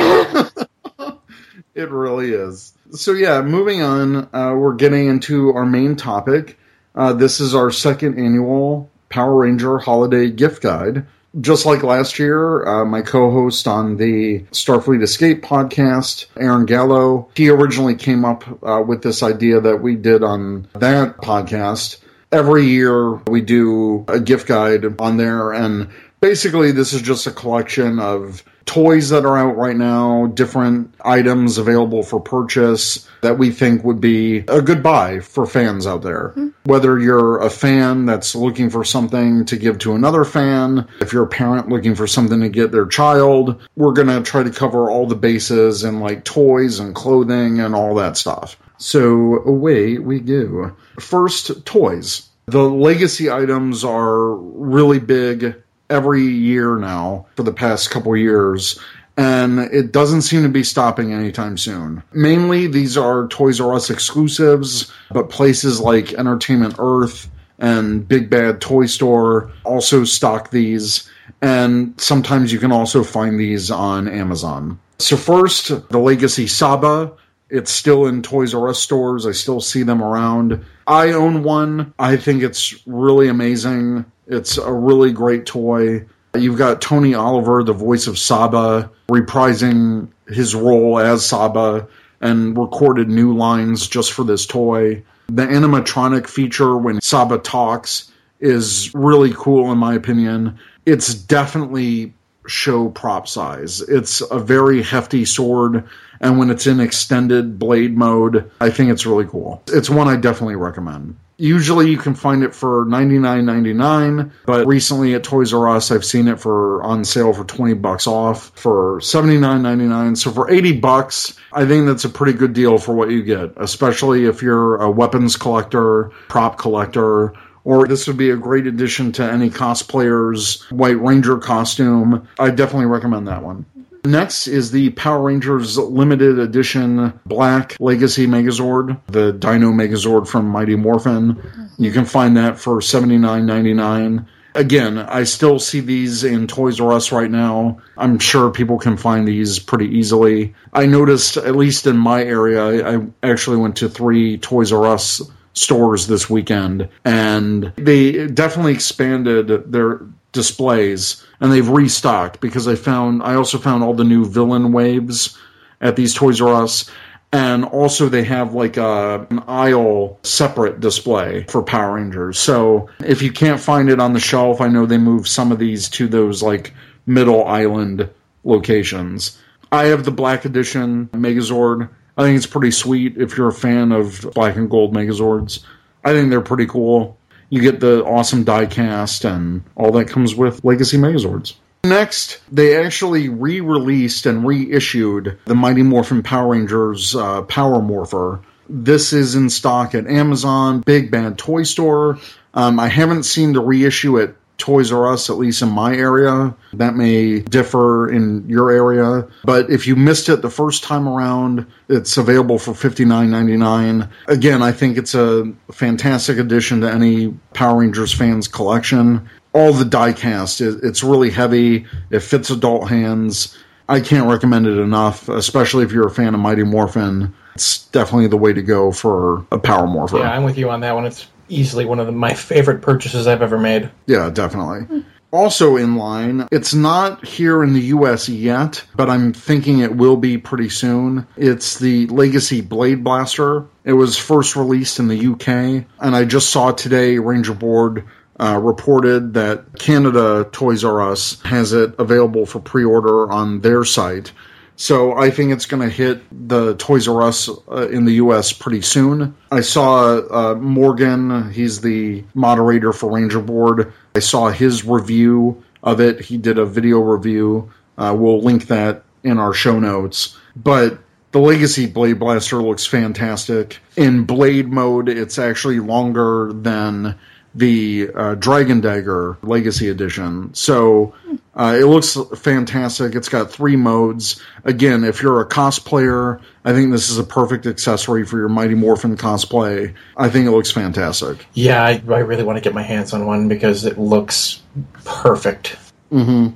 it 1.74 1.90
really 1.90 2.32
is. 2.32 2.72
So 2.92 3.12
yeah, 3.12 3.42
moving 3.42 3.82
on, 3.82 4.34
uh, 4.34 4.54
we're 4.54 4.76
getting 4.76 5.08
into 5.08 5.52
our 5.52 5.66
main 5.66 5.96
topic. 5.96 6.58
Uh, 6.94 7.12
this 7.12 7.38
is 7.38 7.54
our 7.54 7.70
second 7.70 8.18
annual 8.18 8.90
Power 9.08 9.36
Ranger 9.36 9.78
Holiday 9.78 10.30
Gift 10.30 10.62
Guide. 10.62 11.06
Just 11.40 11.66
like 11.66 11.82
last 11.82 12.18
year, 12.18 12.66
uh, 12.66 12.84
my 12.86 13.02
co-host 13.02 13.68
on 13.68 13.98
the 13.98 14.40
Starfleet 14.52 15.02
Escape 15.02 15.42
podcast, 15.42 16.26
Aaron 16.38 16.64
Gallo, 16.64 17.28
he 17.34 17.50
originally 17.50 17.94
came 17.94 18.24
up 18.24 18.44
uh, 18.62 18.82
with 18.86 19.02
this 19.02 19.22
idea 19.22 19.60
that 19.60 19.82
we 19.82 19.96
did 19.96 20.24
on 20.24 20.66
that 20.74 21.18
podcast. 21.18 21.98
Every 22.32 22.64
year 22.64 23.16
we 23.28 23.42
do 23.42 24.06
a 24.08 24.18
gift 24.18 24.48
guide 24.48 24.98
on 24.98 25.18
there, 25.18 25.52
and 25.52 25.88
basically 26.20 26.72
this 26.72 26.94
is 26.94 27.02
just 27.02 27.26
a 27.26 27.30
collection 27.30 27.98
of 27.98 28.42
toys 28.66 29.08
that 29.10 29.24
are 29.24 29.38
out 29.38 29.56
right 29.56 29.76
now, 29.76 30.26
different 30.26 30.94
items 31.04 31.56
available 31.56 32.02
for 32.02 32.20
purchase 32.20 33.08
that 33.22 33.38
we 33.38 33.50
think 33.50 33.82
would 33.84 34.00
be 34.00 34.38
a 34.48 34.60
good 34.60 34.82
buy 34.82 35.20
for 35.20 35.46
fans 35.46 35.86
out 35.86 36.02
there. 36.02 36.30
Hmm. 36.34 36.48
Whether 36.64 36.98
you're 36.98 37.38
a 37.38 37.48
fan 37.48 38.06
that's 38.06 38.34
looking 38.34 38.68
for 38.68 38.84
something 38.84 39.44
to 39.46 39.56
give 39.56 39.78
to 39.78 39.94
another 39.94 40.24
fan, 40.24 40.86
if 41.00 41.12
you're 41.12 41.24
a 41.24 41.28
parent 41.28 41.68
looking 41.68 41.94
for 41.94 42.06
something 42.06 42.40
to 42.40 42.48
get 42.48 42.72
their 42.72 42.86
child, 42.86 43.62
we're 43.76 43.92
going 43.92 44.08
to 44.08 44.22
try 44.22 44.42
to 44.42 44.50
cover 44.50 44.90
all 44.90 45.06
the 45.06 45.14
bases 45.14 45.84
and 45.84 46.00
like 46.00 46.24
toys 46.24 46.80
and 46.80 46.94
clothing 46.94 47.60
and 47.60 47.74
all 47.74 47.94
that 47.94 48.16
stuff. 48.16 48.58
So 48.78 49.42
away 49.46 49.98
we 49.98 50.20
go. 50.20 50.76
First, 51.00 51.64
toys. 51.64 52.28
The 52.46 52.62
legacy 52.62 53.30
items 53.30 53.84
are 53.84 54.34
really 54.34 55.00
big 55.00 55.56
every 55.90 56.22
year 56.22 56.76
now 56.76 57.26
for 57.36 57.42
the 57.42 57.52
past 57.52 57.90
couple 57.90 58.16
years 58.16 58.78
and 59.16 59.60
it 59.60 59.92
doesn't 59.92 60.22
seem 60.22 60.42
to 60.42 60.48
be 60.48 60.62
stopping 60.62 61.12
anytime 61.12 61.56
soon. 61.56 62.02
Mainly 62.12 62.66
these 62.66 62.98
are 62.98 63.26
Toys 63.28 63.60
R 63.60 63.74
Us 63.74 63.88
exclusives, 63.88 64.92
but 65.10 65.30
places 65.30 65.80
like 65.80 66.12
Entertainment 66.14 66.74
Earth 66.78 67.28
and 67.58 68.06
Big 68.06 68.28
Bad 68.28 68.60
Toy 68.60 68.86
Store 68.86 69.50
also 69.64 70.04
stock 70.04 70.50
these 70.50 71.08
and 71.42 71.98
sometimes 72.00 72.52
you 72.52 72.58
can 72.58 72.72
also 72.72 73.02
find 73.02 73.38
these 73.38 73.70
on 73.70 74.08
Amazon. 74.08 74.78
So 74.98 75.16
first, 75.16 75.88
the 75.88 75.98
Legacy 75.98 76.46
Saba 76.46 77.12
it's 77.48 77.70
still 77.70 78.06
in 78.06 78.22
Toys 78.22 78.54
R 78.54 78.68
Us 78.68 78.80
stores. 78.80 79.26
I 79.26 79.32
still 79.32 79.60
see 79.60 79.82
them 79.82 80.02
around. 80.02 80.64
I 80.86 81.12
own 81.12 81.42
one. 81.42 81.94
I 81.98 82.16
think 82.16 82.42
it's 82.42 82.74
really 82.86 83.28
amazing. 83.28 84.04
It's 84.26 84.58
a 84.58 84.72
really 84.72 85.12
great 85.12 85.46
toy. 85.46 86.04
You've 86.34 86.58
got 86.58 86.82
Tony 86.82 87.14
Oliver, 87.14 87.62
the 87.62 87.72
voice 87.72 88.06
of 88.06 88.18
Saba, 88.18 88.90
reprising 89.08 90.08
his 90.28 90.54
role 90.54 90.98
as 90.98 91.24
Saba 91.24 91.86
and 92.20 92.56
recorded 92.56 93.08
new 93.08 93.36
lines 93.36 93.86
just 93.86 94.12
for 94.12 94.24
this 94.24 94.46
toy. 94.46 95.02
The 95.28 95.46
animatronic 95.46 96.26
feature 96.26 96.76
when 96.76 97.00
Saba 97.00 97.38
talks 97.38 98.10
is 98.40 98.90
really 98.94 99.32
cool 99.34 99.72
in 99.72 99.78
my 99.78 99.94
opinion. 99.94 100.58
It's 100.84 101.14
definitely 101.14 102.12
show 102.46 102.90
prop 102.90 103.26
size. 103.26 103.80
It's 103.82 104.20
a 104.20 104.38
very 104.38 104.82
hefty 104.82 105.24
sword, 105.24 105.84
and 106.20 106.38
when 106.38 106.50
it's 106.50 106.66
in 106.66 106.80
extended 106.80 107.58
blade 107.58 107.96
mode, 107.96 108.50
I 108.60 108.70
think 108.70 108.90
it's 108.90 109.06
really 109.06 109.26
cool. 109.26 109.62
It's 109.68 109.90
one 109.90 110.08
I 110.08 110.16
definitely 110.16 110.56
recommend. 110.56 111.16
Usually 111.38 111.90
you 111.90 111.98
can 111.98 112.14
find 112.14 112.42
it 112.42 112.54
for 112.54 112.86
$99.99, 112.86 114.32
but 114.46 114.66
recently 114.66 115.14
at 115.14 115.22
Toys 115.22 115.52
R 115.52 115.68
Us 115.68 115.90
I've 115.90 116.04
seen 116.04 116.28
it 116.28 116.40
for 116.40 116.82
on 116.82 117.04
sale 117.04 117.34
for 117.34 117.44
20 117.44 117.74
bucks 117.74 118.06
off 118.06 118.52
for 118.54 119.00
$79.99. 119.00 120.16
So 120.16 120.30
for 120.30 120.50
80 120.50 120.80
bucks, 120.80 121.36
I 121.52 121.66
think 121.66 121.86
that's 121.86 122.04
a 122.06 122.08
pretty 122.08 122.38
good 122.38 122.54
deal 122.54 122.78
for 122.78 122.94
what 122.94 123.10
you 123.10 123.22
get, 123.22 123.52
especially 123.58 124.24
if 124.24 124.40
you're 124.40 124.76
a 124.76 124.90
weapons 124.90 125.36
collector, 125.36 126.10
prop 126.28 126.56
collector, 126.56 127.34
or 127.64 127.86
this 127.86 128.06
would 128.06 128.16
be 128.16 128.30
a 128.30 128.36
great 128.36 128.66
addition 128.66 129.12
to 129.12 129.22
any 129.22 129.50
cosplayer's 129.50 130.62
White 130.70 131.00
Ranger 131.00 131.36
costume. 131.36 132.26
I 132.38 132.50
definitely 132.50 132.86
recommend 132.86 133.28
that 133.28 133.42
one. 133.42 133.66
Next 134.06 134.46
is 134.46 134.70
the 134.70 134.90
Power 134.90 135.22
Rangers 135.22 135.76
limited 135.76 136.38
edition 136.38 137.18
Black 137.26 137.76
Legacy 137.80 138.28
Megazord, 138.28 139.00
the 139.08 139.32
Dino 139.32 139.72
Megazord 139.72 140.28
from 140.28 140.46
Mighty 140.46 140.76
Morphin. 140.76 141.42
You 141.76 141.90
can 141.90 142.04
find 142.04 142.36
that 142.36 142.60
for 142.60 142.76
$79.99. 142.76 144.26
Again, 144.54 144.98
I 144.98 145.24
still 145.24 145.58
see 145.58 145.80
these 145.80 146.22
in 146.22 146.46
Toys 146.46 146.80
R 146.80 146.92
Us 146.92 147.10
right 147.10 147.30
now. 147.30 147.78
I'm 147.98 148.18
sure 148.18 148.50
people 148.50 148.78
can 148.78 148.96
find 148.96 149.26
these 149.26 149.58
pretty 149.58 149.98
easily. 149.98 150.54
I 150.72 150.86
noticed, 150.86 151.36
at 151.36 151.56
least 151.56 151.86
in 151.86 151.98
my 151.98 152.22
area, 152.22 152.64
I 152.64 152.96
I 152.96 153.06
actually 153.22 153.58
went 153.58 153.76
to 153.78 153.88
three 153.88 154.38
Toys 154.38 154.72
R 154.72 154.86
Us 154.86 155.20
stores 155.52 156.06
this 156.06 156.30
weekend, 156.30 156.88
and 157.04 157.72
they 157.76 158.28
definitely 158.28 158.74
expanded 158.74 159.72
their 159.72 160.00
displays 160.36 161.26
and 161.40 161.50
they've 161.50 161.68
restocked 161.68 162.40
because 162.40 162.68
I 162.68 162.76
found 162.76 163.24
I 163.24 163.34
also 163.34 163.58
found 163.58 163.82
all 163.82 163.94
the 163.94 164.04
new 164.04 164.24
villain 164.24 164.70
waves 164.70 165.36
at 165.80 165.96
these 165.96 166.14
Toys 166.14 166.40
R 166.40 166.62
Us. 166.62 166.88
And 167.32 167.64
also, 167.64 168.08
they 168.08 168.22
have 168.22 168.54
like 168.54 168.76
a, 168.76 169.26
an 169.28 169.42
aisle 169.48 170.20
separate 170.22 170.78
display 170.78 171.44
for 171.48 171.60
Power 171.60 171.96
Rangers. 171.96 172.38
So 172.38 172.88
if 173.00 173.20
you 173.20 173.32
can't 173.32 173.60
find 173.60 173.90
it 173.90 174.00
on 174.00 174.12
the 174.12 174.20
shelf, 174.20 174.60
I 174.60 174.68
know 174.68 174.86
they 174.86 174.96
moved 174.96 175.26
some 175.26 175.50
of 175.50 175.58
these 175.58 175.88
to 175.90 176.06
those 176.06 176.40
like 176.40 176.72
middle 177.04 177.44
island 177.44 178.08
locations. 178.44 179.38
I 179.72 179.86
have 179.86 180.04
the 180.04 180.12
Black 180.12 180.44
Edition 180.44 181.08
Megazord. 181.08 181.90
I 182.16 182.22
think 182.22 182.36
it's 182.36 182.46
pretty 182.46 182.70
sweet 182.70 183.18
if 183.18 183.36
you're 183.36 183.48
a 183.48 183.52
fan 183.52 183.90
of 183.90 184.30
black 184.32 184.56
and 184.56 184.70
gold 184.70 184.94
Megazords. 184.94 185.64
I 186.04 186.12
think 186.12 186.30
they're 186.30 186.40
pretty 186.40 186.66
cool. 186.66 187.18
You 187.48 187.60
get 187.60 187.80
the 187.80 188.04
awesome 188.04 188.44
die 188.44 188.66
cast 188.66 189.24
and 189.24 189.62
all 189.76 189.92
that 189.92 190.08
comes 190.08 190.34
with 190.34 190.64
Legacy 190.64 190.96
Megazords. 190.96 191.54
Next, 191.84 192.40
they 192.50 192.76
actually 192.76 193.28
re 193.28 193.60
released 193.60 194.26
and 194.26 194.44
reissued 194.44 195.38
the 195.44 195.54
Mighty 195.54 195.82
Morphin 195.82 196.22
Power 196.22 196.48
Rangers 196.48 197.14
uh, 197.14 197.42
Power 197.42 197.80
Morpher. 197.80 198.40
This 198.68 199.12
is 199.12 199.36
in 199.36 199.48
stock 199.48 199.94
at 199.94 200.08
Amazon, 200.08 200.80
Big 200.80 201.10
Bad 201.12 201.38
Toy 201.38 201.62
Store. 201.62 202.18
Um, 202.54 202.80
I 202.80 202.88
haven't 202.88 203.22
seen 203.22 203.52
the 203.52 203.60
reissue 203.60 204.18
at 204.18 204.34
Toys 204.58 204.90
R 204.90 205.12
Us, 205.12 205.28
at 205.28 205.36
least 205.36 205.62
in 205.62 205.68
my 205.68 205.94
area. 205.94 206.54
That 206.72 206.94
may 206.94 207.40
differ 207.40 208.10
in 208.10 208.48
your 208.48 208.70
area. 208.70 209.26
But 209.44 209.70
if 209.70 209.86
you 209.86 209.96
missed 209.96 210.28
it 210.28 210.42
the 210.42 210.50
first 210.50 210.82
time 210.82 211.08
around, 211.08 211.66
it's 211.88 212.16
available 212.16 212.58
for 212.58 212.72
$59.99. 212.72 214.08
Again, 214.28 214.62
I 214.62 214.72
think 214.72 214.96
it's 214.96 215.14
a 215.14 215.52
fantastic 215.70 216.38
addition 216.38 216.80
to 216.80 216.90
any 216.90 217.28
Power 217.54 217.80
Rangers 217.80 218.12
fans 218.12 218.48
collection. 218.48 219.28
All 219.52 219.72
the 219.72 219.84
die 219.84 220.12
cast, 220.12 220.60
it's 220.60 221.02
really 221.02 221.30
heavy, 221.30 221.86
it 222.10 222.20
fits 222.20 222.50
adult 222.50 222.88
hands. 222.90 223.56
I 223.88 224.00
can't 224.00 224.28
recommend 224.28 224.66
it 224.66 224.78
enough, 224.78 225.28
especially 225.28 225.84
if 225.84 225.92
you're 225.92 226.08
a 226.08 226.10
fan 226.10 226.34
of 226.34 226.40
Mighty 226.40 226.64
Morphin. 226.64 227.32
It's 227.54 227.86
definitely 227.86 228.26
the 228.26 228.36
way 228.36 228.52
to 228.52 228.60
go 228.60 228.92
for 228.92 229.46
a 229.50 229.58
Power 229.58 229.86
Morpher. 229.86 230.18
Yeah, 230.18 230.32
I'm 230.32 230.44
with 230.44 230.58
you 230.58 230.68
on 230.68 230.80
that 230.80 230.94
one. 230.94 231.06
It's 231.06 231.26
easily 231.48 231.84
one 231.84 232.00
of 232.00 232.06
the, 232.06 232.12
my 232.12 232.34
favorite 232.34 232.82
purchases 232.82 233.26
I've 233.26 233.42
ever 233.42 233.58
made. 233.58 233.90
Yeah, 234.06 234.30
definitely. 234.30 235.04
Also 235.32 235.76
in 235.76 235.96
line, 235.96 236.46
it's 236.52 236.72
not 236.72 237.26
here 237.26 237.62
in 237.62 237.74
the 237.74 237.80
US 237.80 238.28
yet, 238.28 238.82
but 238.94 239.10
I'm 239.10 239.32
thinking 239.32 239.80
it 239.80 239.96
will 239.96 240.16
be 240.16 240.38
pretty 240.38 240.68
soon. 240.68 241.26
It's 241.36 241.78
the 241.78 242.06
Legacy 242.06 242.60
Blade 242.60 243.02
Blaster. 243.02 243.66
It 243.84 243.94
was 243.94 244.16
first 244.16 244.56
released 244.56 244.98
in 244.98 245.08
the 245.08 245.26
UK, 245.26 245.84
and 246.00 246.16
I 246.16 246.24
just 246.24 246.50
saw 246.50 246.70
today 246.70 247.18
Ranger 247.18 247.54
Board 247.54 248.04
uh, 248.38 248.60
reported 248.62 249.34
that 249.34 249.78
Canada 249.78 250.48
Toys 250.52 250.84
R 250.84 251.10
Us 251.10 251.40
has 251.42 251.72
it 251.72 251.94
available 251.98 252.46
for 252.46 252.60
pre 252.60 252.84
order 252.84 253.30
on 253.30 253.60
their 253.60 253.84
site. 253.84 254.32
So 254.76 255.16
I 255.16 255.30
think 255.30 255.52
it's 255.52 255.66
going 255.66 255.82
to 255.82 255.94
hit 255.94 256.22
the 256.48 256.76
Toys 256.76 257.08
R 257.08 257.22
Us 257.22 257.48
uh, 257.48 257.88
in 257.88 258.04
the 258.04 258.12
U.S. 258.14 258.52
pretty 258.52 258.82
soon. 258.82 259.34
I 259.50 259.62
saw 259.62 260.18
uh, 260.18 260.54
Morgan; 260.54 261.50
he's 261.50 261.80
the 261.80 262.24
moderator 262.34 262.92
for 262.92 263.10
Ranger 263.10 263.40
Board. 263.40 263.92
I 264.14 264.20
saw 264.20 264.50
his 264.50 264.84
review 264.84 265.62
of 265.82 266.00
it. 266.00 266.20
He 266.20 266.36
did 266.36 266.58
a 266.58 266.66
video 266.66 267.00
review. 267.00 267.70
Uh, 267.96 268.14
we'll 268.16 268.42
link 268.42 268.66
that 268.66 269.04
in 269.22 269.38
our 269.38 269.54
show 269.54 269.80
notes. 269.80 270.38
But 270.54 270.98
the 271.32 271.38
Legacy 271.38 271.86
Blade 271.86 272.18
Blaster 272.18 272.62
looks 272.62 272.86
fantastic. 272.86 273.78
In 273.96 274.24
Blade 274.24 274.68
mode, 274.68 275.08
it's 275.08 275.38
actually 275.38 275.80
longer 275.80 276.52
than 276.52 277.18
the 277.54 278.10
uh, 278.14 278.34
Dragon 278.34 278.80
Dagger 278.80 279.38
Legacy 279.42 279.88
Edition. 279.88 280.52
So 280.54 281.14
uh, 281.56 281.76
it 281.80 281.86
looks 281.86 282.18
fantastic. 282.36 283.14
It's 283.14 283.30
got 283.30 283.50
three 283.50 283.76
modes. 283.76 284.42
Again, 284.64 285.04
if 285.04 285.22
you're 285.22 285.40
a 285.40 285.48
cosplayer, 285.48 286.40
I 286.64 286.72
think 286.74 286.92
this 286.92 287.08
is 287.08 287.18
a 287.18 287.24
perfect 287.24 287.66
accessory 287.66 288.26
for 288.26 288.36
your 288.36 288.50
Mighty 288.50 288.74
Morphin 288.74 289.16
cosplay. 289.16 289.94
I 290.16 290.28
think 290.28 290.46
it 290.46 290.50
looks 290.50 290.70
fantastic. 290.70 291.46
Yeah, 291.54 291.82
I, 291.82 292.02
I 292.08 292.18
really 292.18 292.44
want 292.44 292.58
to 292.58 292.60
get 292.60 292.74
my 292.74 292.82
hands 292.82 293.14
on 293.14 293.24
one 293.24 293.48
because 293.48 293.86
it 293.86 293.98
looks 293.98 294.60
perfect. 295.04 295.76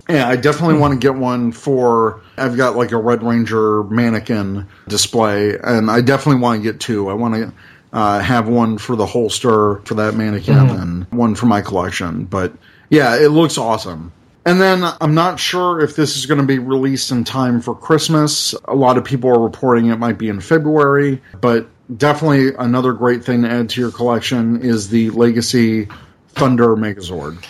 Yeah, 0.09 0.28
I 0.28 0.37
definitely 0.37 0.78
want 0.78 0.92
to 0.92 0.99
get 0.99 1.14
one 1.14 1.50
for. 1.52 2.21
I've 2.37 2.57
got 2.57 2.76
like 2.76 2.92
a 2.92 2.97
Red 2.97 3.23
Ranger 3.23 3.83
mannequin 3.85 4.69
display, 4.87 5.59
and 5.59 5.90
I 5.90 6.02
definitely 6.02 6.40
want 6.40 6.62
to 6.62 6.73
get 6.73 6.80
two. 6.80 7.09
I 7.09 7.14
want 7.14 7.35
to 7.35 7.52
uh, 7.92 8.21
have 8.21 8.49
one 8.49 8.78
for 8.78 8.97
the 8.97 9.06
holster 9.06 9.76
for 9.80 9.95
that 9.95 10.15
mannequin 10.15 10.56
and 10.56 11.13
one 11.13 11.34
for 11.34 11.47
my 11.47 11.63
collection. 11.63 12.26
But 12.26 12.52
yeah, 12.91 13.17
it 13.17 13.28
looks 13.30 13.58
awesome. 13.58 14.13
And 14.46 14.60
then 14.60 14.90
I'm 15.00 15.14
not 15.14 15.38
sure 15.38 15.80
if 15.80 15.96
this 15.96 16.16
is 16.16 16.26
going 16.26 16.40
to 16.40 16.46
be 16.46 16.58
released 16.58 17.10
in 17.10 17.24
time 17.24 17.60
for 17.60 17.74
Christmas. 17.74 18.54
A 18.64 18.74
lot 18.74 18.96
of 18.96 19.04
people 19.04 19.30
are 19.30 19.42
reporting 19.42 19.86
it 19.90 19.98
might 19.98 20.18
be 20.18 20.28
in 20.28 20.40
February, 20.40 21.20
but 21.40 21.68
definitely 21.98 22.54
another 22.58 22.92
great 22.92 23.22
thing 23.22 23.42
to 23.42 23.50
add 23.50 23.68
to 23.70 23.80
your 23.80 23.90
collection 23.90 24.62
is 24.62 24.88
the 24.88 25.10
Legacy 25.10 25.88
Thunder 26.30 26.74
Megazord. 26.76 27.44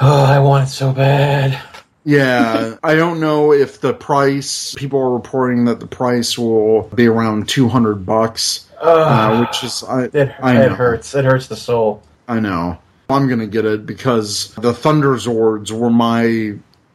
Oh, 0.00 0.24
I 0.24 0.38
want 0.40 0.68
it 0.68 0.70
so 0.70 0.92
bad. 0.92 1.58
Yeah, 2.04 2.76
I 2.82 2.94
don't 2.94 3.20
know 3.20 3.52
if 3.52 3.80
the 3.80 3.92
price. 3.92 4.74
People 4.74 5.00
are 5.00 5.12
reporting 5.12 5.66
that 5.66 5.80
the 5.80 5.86
price 5.86 6.38
will 6.38 6.82
be 6.94 7.06
around 7.06 7.48
two 7.48 7.68
hundred 7.68 8.06
bucks, 8.06 8.66
uh, 8.80 9.44
which 9.44 9.62
is 9.64 9.82
I. 9.82 10.04
It, 10.04 10.34
I 10.40 10.62
it 10.62 10.72
hurts. 10.72 11.14
It 11.14 11.24
hurts 11.24 11.48
the 11.48 11.56
soul. 11.56 12.02
I 12.26 12.40
know. 12.40 12.78
I'm 13.08 13.28
gonna 13.28 13.46
get 13.46 13.64
it 13.64 13.86
because 13.86 14.54
the 14.54 14.72
Thunder 14.72 15.14
Zords 15.14 15.70
were 15.70 15.90
my 15.90 16.54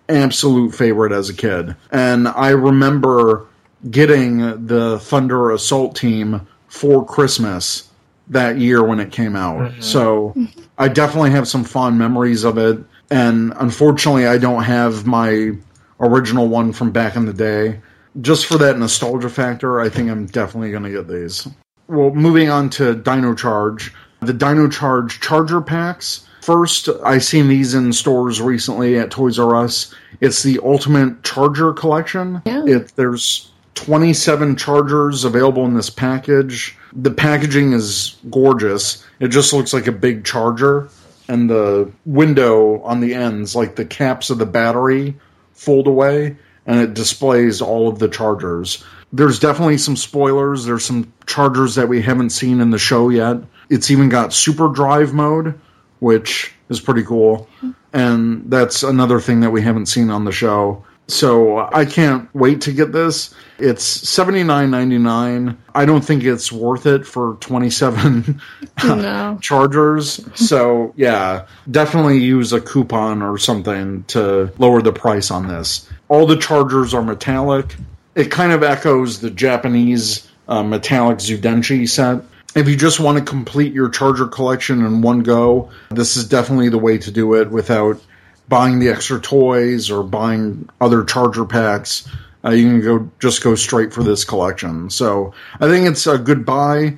absolute 0.09 0.75
favorite 0.75 1.11
as 1.11 1.29
a 1.29 1.33
kid, 1.33 1.75
and 1.91 2.27
I 2.27 2.49
remember 2.49 3.47
getting 3.89 4.65
the 4.65 4.99
Thunder 4.99 5.51
Assault 5.51 5.95
Team 5.95 6.47
for 6.67 7.05
Christmas 7.05 7.89
that 8.29 8.57
year 8.57 8.83
when 8.83 8.99
it 8.99 9.11
came 9.11 9.35
out. 9.35 9.59
Mm-hmm. 9.59 9.81
So 9.81 10.35
I 10.77 10.87
definitely 10.87 11.31
have 11.31 11.47
some 11.47 11.63
fond 11.63 11.97
memories 11.97 12.43
of 12.43 12.57
it. 12.57 12.79
And 13.11 13.53
unfortunately, 13.57 14.25
I 14.25 14.37
don't 14.37 14.63
have 14.63 15.05
my 15.05 15.51
original 15.99 16.47
one 16.47 16.73
from 16.73 16.91
back 16.91 17.15
in 17.15 17.25
the 17.25 17.33
day. 17.33 17.79
Just 18.21 18.45
for 18.45 18.57
that 18.59 18.77
nostalgia 18.77 19.29
factor, 19.29 19.79
I 19.79 19.89
think 19.89 20.09
I'm 20.09 20.25
definitely 20.25 20.71
going 20.71 20.83
to 20.83 20.89
get 20.89 21.07
these. 21.07 21.47
Well, 21.87 22.11
moving 22.11 22.49
on 22.49 22.69
to 22.71 22.95
Dino 22.95 23.35
Charge. 23.35 23.93
The 24.23 24.33
Dino 24.33 24.67
Charge 24.67 25.19
Charger 25.19 25.61
Packs. 25.61 26.25
First, 26.41 26.89
I 27.05 27.19
seen 27.19 27.47
these 27.47 27.73
in 27.73 27.93
stores 27.93 28.41
recently 28.41 28.97
at 28.97 29.11
Toys 29.11 29.39
R 29.39 29.55
Us. 29.55 29.93
It's 30.19 30.43
the 30.43 30.59
Ultimate 30.61 31.23
Charger 31.23 31.71
Collection. 31.71 32.41
Yeah. 32.45 32.65
It, 32.65 32.93
there's 32.95 33.49
27 33.75 34.55
chargers 34.55 35.23
available 35.23 35.65
in 35.65 35.73
this 35.73 35.89
package. 35.89 36.75
The 36.93 37.11
packaging 37.11 37.73
is 37.73 38.17
gorgeous. 38.29 39.05
It 39.19 39.29
just 39.29 39.53
looks 39.53 39.73
like 39.73 39.87
a 39.87 39.91
big 39.91 40.25
charger, 40.25 40.89
and 41.27 41.49
the 41.49 41.91
window 42.05 42.81
on 42.81 42.99
the 42.99 43.13
ends, 43.13 43.55
like 43.55 43.75
the 43.75 43.85
caps 43.85 44.29
of 44.29 44.37
the 44.37 44.45
battery, 44.45 45.15
fold 45.53 45.87
away, 45.87 46.37
and 46.65 46.79
it 46.79 46.93
displays 46.93 47.61
all 47.61 47.87
of 47.87 47.99
the 47.99 48.09
chargers. 48.09 48.83
There's 49.11 49.39
definitely 49.39 49.77
some 49.77 49.95
spoilers. 49.95 50.65
There's 50.65 50.85
some 50.85 51.11
chargers 51.25 51.75
that 51.75 51.87
we 51.87 52.01
haven't 52.01 52.31
seen 52.31 52.61
in 52.61 52.71
the 52.71 52.79
show 52.79 53.09
yet. 53.09 53.37
It's 53.69 53.91
even 53.91 54.09
got 54.09 54.33
super 54.33 54.69
drive 54.69 55.13
mode, 55.13 55.59
which 55.99 56.53
is 56.69 56.79
pretty 56.79 57.03
cool. 57.03 57.47
And 57.93 58.49
that's 58.49 58.83
another 58.83 59.19
thing 59.19 59.41
that 59.41 59.51
we 59.51 59.61
haven't 59.61 59.85
seen 59.87 60.09
on 60.09 60.25
the 60.25 60.31
show. 60.31 60.83
So 61.07 61.57
I 61.59 61.83
can't 61.85 62.33
wait 62.33 62.61
to 62.61 62.71
get 62.71 62.93
this. 62.93 63.35
It's 63.59 63.83
seventy 63.83 64.41
nine 64.43 64.71
ninety 64.71 64.97
nine. 64.97 65.57
I 65.75 65.83
don't 65.85 66.03
think 66.03 66.23
it's 66.23 66.49
worth 66.49 66.85
it 66.85 67.05
for 67.05 67.35
twenty 67.41 67.69
seven 67.69 68.41
No. 68.83 69.37
chargers. 69.41 70.21
So 70.33 70.93
yeah, 70.95 71.45
definitely 71.69 72.19
use 72.19 72.53
a 72.53 72.61
coupon 72.61 73.21
or 73.21 73.37
something 73.37 74.05
to 74.05 74.51
lower 74.57 74.81
the 74.81 74.93
price 74.93 75.29
on 75.29 75.47
this. 75.49 75.89
All 76.07 76.25
the 76.25 76.37
chargers 76.37 76.93
are 76.93 77.03
metallic. 77.03 77.75
It 78.15 78.31
kind 78.31 78.53
of 78.53 78.63
echoes 78.63 79.19
the 79.19 79.29
Japanese 79.29 80.31
uh, 80.47 80.63
metallic 80.63 81.17
Zyudenchi 81.17 81.87
set. 81.89 82.23
If 82.55 82.67
you 82.67 82.75
just 82.75 82.99
want 82.99 83.17
to 83.17 83.23
complete 83.23 83.73
your 83.73 83.89
charger 83.89 84.27
collection 84.27 84.85
in 84.85 85.01
one 85.01 85.19
go, 85.21 85.71
this 85.89 86.15
is 86.17 86.27
definitely 86.27 86.69
the 86.69 86.77
way 86.77 86.97
to 86.99 87.11
do 87.11 87.33
it 87.35 87.49
without 87.49 87.99
buying 88.47 88.79
the 88.79 88.89
extra 88.89 89.19
toys 89.19 89.89
or 89.89 90.03
buying 90.03 90.69
other 90.79 91.03
charger 91.03 91.45
packs. 91.45 92.07
Uh, 92.45 92.51
you 92.51 92.67
can 92.69 92.81
go 92.81 93.09
just 93.19 93.41
go 93.43 93.55
straight 93.55 93.93
for 93.93 94.03
this 94.03 94.23
collection. 94.25 94.89
So 94.89 95.33
I 95.59 95.67
think 95.67 95.87
it's 95.87 96.05
a 96.07 96.17
good 96.17 96.45
buy. 96.45 96.97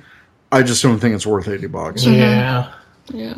I 0.52 0.62
just 0.62 0.82
don't 0.82 0.98
think 0.98 1.14
it's 1.14 1.26
worth 1.26 1.48
eighty 1.48 1.68
bucks. 1.68 2.04
Yeah. 2.04 2.72
Yeah. 3.12 3.34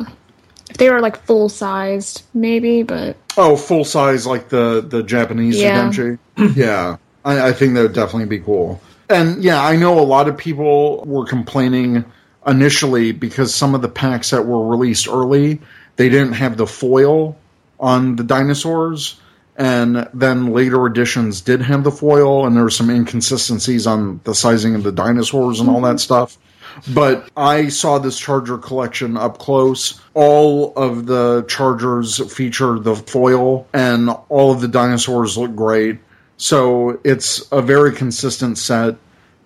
If 0.69 0.77
they 0.77 0.89
were 0.89 1.01
like 1.01 1.17
full 1.23 1.49
sized, 1.49 2.23
maybe, 2.33 2.83
but 2.83 3.15
Oh, 3.37 3.55
full 3.55 3.85
size 3.85 4.25
like 4.27 4.49
the 4.49 4.83
the 4.87 5.03
Japanese 5.03 5.59
Yeah. 5.61 5.89
Zyudenchi. 5.89 6.19
yeah, 6.55 6.97
I, 7.23 7.49
I 7.49 7.53
think 7.53 7.75
that 7.75 7.81
would 7.83 7.93
definitely 7.93 8.25
be 8.27 8.39
cool. 8.43 8.81
And 9.09 9.43
yeah, 9.43 9.63
I 9.63 9.75
know 9.75 9.99
a 9.99 10.01
lot 10.01 10.27
of 10.27 10.37
people 10.37 11.03
were 11.05 11.25
complaining 11.25 12.05
initially 12.45 13.11
because 13.11 13.53
some 13.53 13.75
of 13.75 13.81
the 13.81 13.89
packs 13.89 14.29
that 14.29 14.45
were 14.45 14.65
released 14.67 15.07
early 15.07 15.59
they 15.99 16.07
didn't 16.07 16.35
have 16.35 16.55
the 16.55 16.65
foil 16.65 17.37
on 17.77 18.15
the 18.15 18.23
dinosaurs, 18.23 19.19
and 19.57 20.07
then 20.13 20.53
later 20.53 20.85
editions 20.85 21.41
did 21.41 21.61
have 21.61 21.83
the 21.83 21.91
foil, 21.91 22.45
and 22.45 22.55
there 22.55 22.63
were 22.63 22.69
some 22.69 22.89
inconsistencies 22.89 23.85
on 23.85 24.21
the 24.23 24.33
sizing 24.33 24.75
of 24.75 24.83
the 24.83 24.93
dinosaurs 24.93 25.59
and 25.59 25.69
all 25.69 25.81
that 25.81 25.89
mm-hmm. 25.89 25.97
stuff. 25.97 26.37
But 26.93 27.29
I 27.35 27.67
saw 27.67 27.99
this 27.99 28.17
charger 28.17 28.57
collection 28.57 29.17
up 29.17 29.39
close. 29.39 29.99
All 30.13 30.71
of 30.77 31.05
the 31.05 31.43
chargers 31.49 32.33
feature 32.33 32.79
the 32.79 32.95
foil, 32.95 33.67
and 33.73 34.09
all 34.29 34.53
of 34.53 34.61
the 34.61 34.69
dinosaurs 34.69 35.37
look 35.37 35.53
great. 35.53 35.99
So 36.39 37.01
it's 37.03 37.45
a 37.51 37.61
very 37.61 37.93
consistent 37.93 38.57
set. 38.57 38.95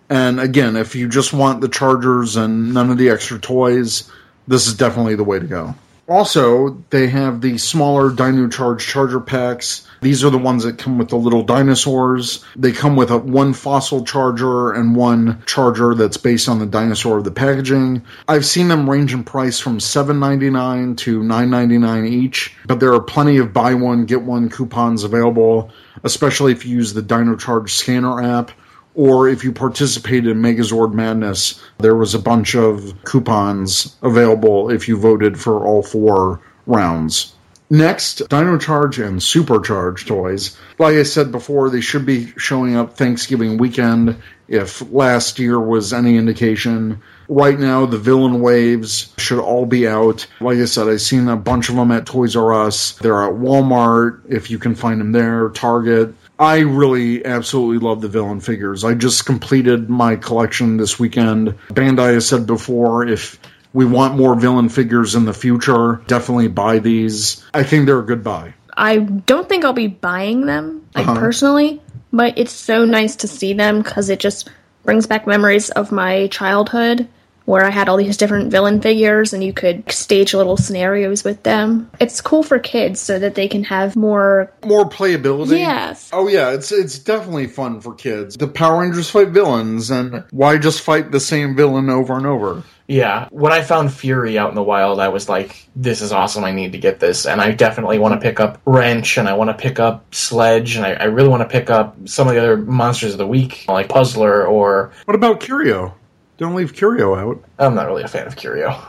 And 0.09 0.39
again, 0.39 0.75
if 0.75 0.95
you 0.95 1.09
just 1.09 1.33
want 1.33 1.59
the 1.59 1.67
chargers 1.67 2.35
and 2.35 2.71
none 2.73 2.91
of 2.91 2.99
the 2.99 3.09
extra 3.09 3.39
toys, 3.39 4.09
this 4.47 4.67
is 4.67 4.75
definitely 4.75 5.15
the 5.15 5.23
way 5.23 5.39
to 5.39 5.45
go. 5.47 5.73
Also, 6.09 6.83
they 6.89 7.07
have 7.07 7.39
the 7.39 7.57
smaller 7.57 8.09
Dino 8.09 8.49
Charge 8.49 8.85
charger 8.85 9.21
packs. 9.21 9.87
These 10.01 10.23
are 10.25 10.29
the 10.29 10.37
ones 10.37 10.65
that 10.65 10.77
come 10.77 10.97
with 10.97 11.07
the 11.07 11.15
little 11.15 11.43
dinosaurs. 11.43 12.43
They 12.57 12.73
come 12.73 12.97
with 12.97 13.09
a 13.09 13.17
one 13.17 13.53
fossil 13.53 14.03
charger 14.03 14.73
and 14.73 14.97
one 14.97 15.41
charger 15.45 15.95
that's 15.95 16.17
based 16.17 16.49
on 16.49 16.59
the 16.59 16.65
dinosaur 16.65 17.19
of 17.19 17.23
the 17.23 17.31
packaging. 17.31 18.01
I've 18.27 18.45
seen 18.45 18.67
them 18.67 18.89
range 18.89 19.13
in 19.13 19.23
price 19.23 19.61
from 19.61 19.79
$7.99 19.79 20.97
to 20.97 21.21
$9.99 21.21 22.09
each, 22.09 22.53
but 22.65 22.81
there 22.81 22.93
are 22.93 23.01
plenty 23.01 23.37
of 23.37 23.53
buy 23.53 23.73
one 23.73 24.05
get 24.05 24.23
one 24.23 24.49
coupons 24.49 25.05
available, 25.05 25.71
especially 26.03 26.51
if 26.51 26.65
you 26.65 26.75
use 26.75 26.93
the 26.93 27.01
Dino 27.01 27.37
Charge 27.37 27.73
scanner 27.73 28.21
app 28.21 28.51
or 28.95 29.27
if 29.27 29.43
you 29.43 29.51
participated 29.51 30.27
in 30.27 30.41
Megazord 30.41 30.93
Madness, 30.93 31.61
there 31.79 31.95
was 31.95 32.13
a 32.13 32.19
bunch 32.19 32.55
of 32.55 32.93
coupons 33.05 33.95
available 34.01 34.69
if 34.69 34.87
you 34.87 34.97
voted 34.97 35.39
for 35.39 35.65
all 35.65 35.83
four 35.83 36.39
rounds. 36.65 37.33
Next, 37.69 38.29
Dino 38.29 38.59
Charge 38.59 38.99
and 38.99 39.19
Supercharge 39.19 40.05
toys. 40.05 40.55
Like 40.77 40.93
I 40.95 41.03
said 41.03 41.31
before, 41.31 41.69
they 41.71 41.81
should 41.81 42.05
be 42.05 42.31
showing 42.37 42.75
up 42.75 42.95
Thanksgiving 42.95 43.57
weekend 43.57 44.21
if 44.47 44.83
last 44.91 45.39
year 45.39 45.59
was 45.59 45.91
any 45.91 46.17
indication. 46.17 47.01
Right 47.27 47.57
now, 47.57 47.87
the 47.87 47.97
villain 47.97 48.41
waves 48.41 49.11
should 49.17 49.39
all 49.39 49.65
be 49.65 49.87
out. 49.87 50.27
Like 50.39 50.59
I 50.59 50.65
said, 50.65 50.87
I've 50.87 51.01
seen 51.01 51.27
a 51.27 51.35
bunch 51.35 51.69
of 51.69 51.75
them 51.75 51.91
at 51.91 52.05
Toys 52.05 52.35
R 52.35 52.53
Us. 52.53 52.91
They're 52.99 53.23
at 53.23 53.33
Walmart, 53.33 54.21
if 54.29 54.51
you 54.51 54.59
can 54.59 54.75
find 54.75 55.01
them 55.01 55.11
there, 55.11 55.49
Target. 55.49 56.13
I 56.39 56.59
really 56.59 57.23
absolutely 57.25 57.77
love 57.85 58.01
the 58.01 58.07
villain 58.07 58.39
figures. 58.41 58.83
I 58.83 58.95
just 58.95 59.25
completed 59.25 59.89
my 59.89 60.15
collection 60.15 60.77
this 60.77 60.99
weekend. 60.99 61.49
Bandai 61.69 62.13
has 62.15 62.27
said 62.27 62.47
before 62.47 63.07
if 63.07 63.39
we 63.73 63.85
want 63.85 64.17
more 64.17 64.35
villain 64.35 64.69
figures 64.69 65.15
in 65.15 65.25
the 65.25 65.33
future, 65.33 66.01
definitely 66.07 66.47
buy 66.47 66.79
these. 66.79 67.43
I 67.53 67.63
think 67.63 67.85
they're 67.85 67.99
a 67.99 68.05
good 68.05 68.23
buy. 68.23 68.53
I 68.75 68.97
don't 68.97 69.47
think 69.47 69.63
I'll 69.65 69.73
be 69.73 69.87
buying 69.87 70.45
them, 70.45 70.85
like 70.95 71.07
Uh-huh. 71.07 71.19
personally, 71.19 71.81
but 72.11 72.37
it's 72.37 72.51
so 72.51 72.85
nice 72.85 73.15
to 73.17 73.27
see 73.27 73.53
them 73.53 73.81
because 73.81 74.09
it 74.09 74.19
just 74.19 74.49
brings 74.83 75.05
back 75.07 75.27
memories 75.27 75.69
of 75.71 75.91
my 75.91 76.27
childhood 76.27 77.07
where 77.45 77.65
I 77.65 77.69
had 77.69 77.89
all 77.89 77.97
these 77.97 78.17
different 78.17 78.51
villain 78.51 78.81
figures 78.81 79.33
and 79.33 79.43
you 79.43 79.53
could 79.53 79.91
stage 79.91 80.33
little 80.33 80.57
scenarios 80.57 81.23
with 81.23 81.43
them. 81.43 81.89
It's 81.99 82.21
cool 82.21 82.43
for 82.43 82.59
kids 82.59 82.99
so 82.99 83.19
that 83.19 83.35
they 83.35 83.47
can 83.47 83.63
have 83.65 83.95
more. 83.95 84.51
More 84.65 84.89
playability. 84.89 85.59
Yes. 85.59 86.09
Oh 86.13 86.27
yeah, 86.27 86.51
it's 86.51 86.71
it's 86.71 86.99
definitely 86.99 87.47
fun 87.47 87.81
for 87.81 87.93
kids. 87.93 88.37
The 88.37 88.47
Power 88.47 88.81
Rangers 88.81 89.09
fight 89.09 89.29
villains, 89.29 89.91
and 89.91 90.23
why 90.31 90.57
just 90.57 90.81
fight 90.81 91.11
the 91.11 91.19
same 91.19 91.55
villain 91.55 91.89
over 91.89 92.15
and 92.15 92.25
over? 92.25 92.63
Yeah, 92.85 93.29
when 93.31 93.53
I 93.53 93.61
found 93.61 93.93
Fury 93.93 94.37
out 94.37 94.49
in 94.49 94.55
the 94.55 94.63
wild, 94.63 94.99
I 94.99 95.07
was 95.07 95.29
like, 95.29 95.67
"This 95.75 96.01
is 96.01 96.11
awesome! 96.11 96.43
I 96.43 96.51
need 96.51 96.73
to 96.73 96.77
get 96.77 96.99
this." 96.99 97.25
And 97.25 97.39
I 97.39 97.51
definitely 97.51 97.97
want 97.97 98.13
to 98.13 98.19
pick 98.19 98.39
up 98.41 98.59
Wrench, 98.65 99.17
and 99.17 99.29
I 99.29 99.33
want 99.33 99.49
to 99.49 99.53
pick 99.53 99.79
up 99.79 100.13
Sledge, 100.13 100.75
and 100.75 100.85
I, 100.85 100.93
I 100.93 101.03
really 101.05 101.29
want 101.29 101.41
to 101.41 101.49
pick 101.49 101.69
up 101.69 101.95
some 102.05 102.27
of 102.27 102.33
the 102.33 102.41
other 102.41 102.57
monsters 102.57 103.13
of 103.13 103.19
the 103.19 103.27
week, 103.27 103.65
like 103.69 103.87
Puzzler, 103.87 104.45
or 104.45 104.91
What 105.05 105.15
about 105.15 105.39
Curio? 105.39 105.95
Don't 106.37 106.55
leave 106.55 106.73
Curio 106.73 107.15
out. 107.15 107.43
I'm 107.59 107.75
not 107.75 107.87
really 107.87 108.03
a 108.03 108.07
fan 108.07 108.27
of 108.27 108.35
Curio, 108.35 108.79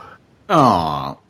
Aw. 0.49 1.15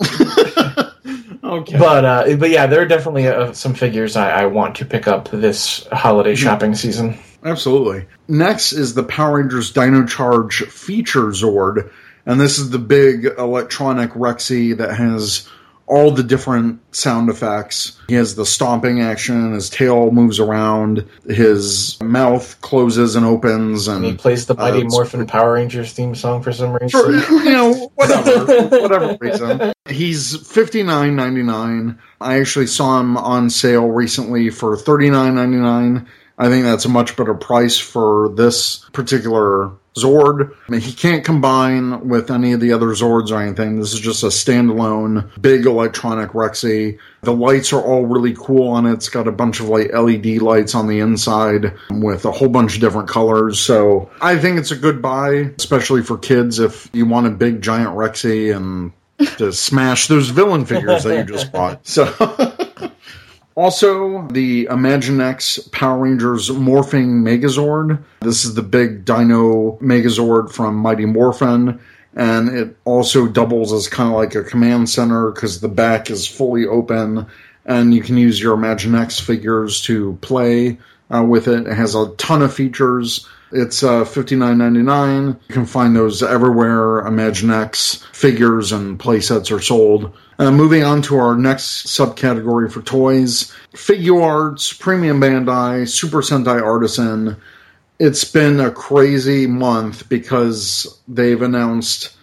okay. 1.44 1.78
but 1.78 2.06
uh, 2.06 2.36
but 2.36 2.50
yeah, 2.50 2.68
there 2.68 2.82
are 2.82 2.88
definitely 2.88 3.28
uh, 3.28 3.54
some 3.54 3.74
figures 3.74 4.16
I, 4.16 4.44
I 4.44 4.46
want 4.48 4.76
to 4.78 4.86
pick 4.86 5.08
up 5.08 5.30
this 5.30 5.88
holiday 5.92 6.36
shopping 6.36 6.76
season. 6.76 7.18
Absolutely. 7.44 8.06
Next 8.28 8.74
is 8.74 8.94
the 8.94 9.04
Power 9.04 9.38
Rangers 9.38 9.72
Dino 9.72 10.06
Charge 10.06 10.64
Feature 10.64 11.28
Zord, 11.28 11.92
and 12.26 12.42
this 12.42 12.58
is 12.58 12.72
the 12.72 12.80
big 12.80 13.26
electronic 13.38 14.12
Rexy 14.12 14.76
that 14.78 14.96
has 14.96 15.48
all 15.88 16.12
the 16.12 16.24
different 16.24 16.80
sound 16.96 17.30
effects. 17.30 18.00
He 18.08 18.16
has 18.16 18.36
the 18.36 18.46
stomping 18.46 19.02
action, 19.02 19.54
his 19.54 19.70
tail 19.70 20.12
moves 20.12 20.40
around, 20.40 21.06
his 21.28 22.02
mouth 22.02 22.60
closes 22.62 23.16
and 23.16 23.26
opens, 23.26 23.88
and 23.88 23.98
And 23.98 24.06
he 24.14 24.18
plays 24.18 24.46
the 24.48 24.56
Mighty 24.56 24.82
uh, 24.82 24.86
Morphin 24.86 25.26
Power 25.28 25.54
Rangers 25.54 25.94
theme 25.94 26.16
song 26.16 26.42
for 26.42 26.52
some 26.52 26.74
reason. 26.74 26.90
for 26.90 27.12
you 27.12 27.52
know 27.52 27.92
whatever 27.96 28.64
whatever 28.82 29.18
reason 29.20 29.74
he's 29.90 30.36
59.99 30.38 31.98
i 32.22 32.40
actually 32.40 32.68
saw 32.68 33.00
him 33.00 33.18
on 33.18 33.50
sale 33.50 33.88
recently 33.88 34.50
for 34.50 34.76
39.99 34.76 36.06
i 36.38 36.50
think 36.50 36.64
that's 36.64 36.86
a 36.86 36.90
much 36.90 37.16
better 37.16 37.34
price 37.34 37.78
for 37.78 38.30
this 38.36 38.86
particular 38.94 39.72
zord. 39.96 40.54
I 40.68 40.72
mean, 40.72 40.82
he 40.82 40.94
can't 40.94 41.24
combine 41.24 42.08
with 42.08 42.30
any 42.30 42.54
of 42.54 42.60
the 42.60 42.74
other 42.74 42.88
zords 42.88 43.32
or 43.32 43.42
anything. 43.42 43.80
This 43.80 43.94
is 43.94 44.00
just 44.00 44.24
a 44.24 44.28
standalone 44.28 45.30
big 45.42 45.66
electronic 45.66 46.32
rexy. 46.32 47.00
The 47.22 47.34
lights 47.34 47.74
are 47.74 47.82
all 47.82 48.06
really 48.06 48.36
cool 48.38 48.70
on 48.70 48.86
it. 48.86 48.94
It's 48.94 49.10
got 49.10 49.28
a 49.28 49.32
bunch 49.32 49.60
of 49.60 49.70
like 49.70 49.92
led 49.94 50.26
lights 50.42 50.76
on 50.76 50.88
the 50.88 51.00
inside 51.00 51.74
with 51.90 52.26
a 52.26 52.32
whole 52.32 52.50
bunch 52.50 52.76
of 52.76 52.82
different 52.82 53.10
colors. 53.10 53.60
So 53.60 54.10
i 54.22 54.38
think 54.38 54.60
it's 54.60 54.72
a 54.72 54.76
good 54.76 55.02
buy 55.02 55.52
especially 55.58 56.02
for 56.04 56.18
kids 56.18 56.60
if 56.60 56.90
you 56.94 57.06
want 57.06 57.28
a 57.28 57.32
big 57.32 57.62
giant 57.62 57.92
rexy 57.92 58.56
and 58.56 58.92
to 59.38 59.52
smash 59.54 60.08
those 60.08 60.30
villain 60.30 60.66
figures 60.66 61.04
that 61.04 61.18
you 61.18 61.34
just 61.34 61.52
bought. 61.52 61.88
So 61.88 62.06
Also, 63.56 64.28
the 64.28 64.66
Imaginext 64.66 65.72
Power 65.72 66.00
Rangers 66.00 66.50
Morphing 66.50 67.24
Megazord. 67.24 68.04
This 68.20 68.44
is 68.44 68.54
the 68.54 68.62
big 68.62 69.06
dino 69.06 69.78
Megazord 69.82 70.52
from 70.52 70.76
Mighty 70.76 71.06
Morphin, 71.06 71.80
and 72.14 72.50
it 72.50 72.76
also 72.84 73.28
doubles 73.28 73.72
as 73.72 73.88
kind 73.88 74.10
of 74.10 74.18
like 74.18 74.36
a 74.36 74.44
command 74.44 74.90
center 74.90 75.32
because 75.32 75.62
the 75.62 75.70
back 75.70 76.10
is 76.10 76.28
fully 76.28 76.66
open, 76.66 77.28
and 77.66 77.94
you 77.94 78.02
can 78.02 78.18
use 78.18 78.42
your 78.42 78.58
Imaginext 78.58 79.22
figures 79.22 79.82
to 79.84 80.18
play 80.20 80.78
uh, 81.10 81.24
with 81.24 81.48
it. 81.48 81.66
It 81.66 81.76
has 81.76 81.96
a 81.96 82.10
ton 82.18 82.42
of 82.42 82.54
features. 82.54 83.26
It's 83.52 83.84
uh, 83.84 84.06
fifty 84.06 84.36
nine 84.36 84.58
ninety 84.58 84.82
nine. 84.82 85.28
You 85.48 85.54
can 85.54 85.66
find 85.66 85.96
those 85.96 86.24
everywhere. 86.24 87.04
Imaginext 87.04 88.04
figures 88.14 88.72
and 88.72 89.00
playsets 89.00 89.56
are 89.56 89.62
sold. 89.62 90.16
Uh, 90.40 90.52
moving 90.52 90.84
on 90.84 91.02
to 91.04 91.18
our 91.18 91.36
next 91.36 91.88
subcategory 91.88 92.72
for 92.72 92.82
toys: 92.82 93.54
Figuarts, 93.74 94.78
Premium 94.80 95.22
Bandai, 95.22 95.88
Super 95.88 96.22
Sentai 96.22 96.62
Artisan. 96.62 97.38
It's 97.98 98.26
been 98.26 98.60
a 98.60 98.72
crazy 98.72 99.48
month 99.48 100.10
because 100.10 101.00
they've 101.08 101.42
announced 101.42 102.16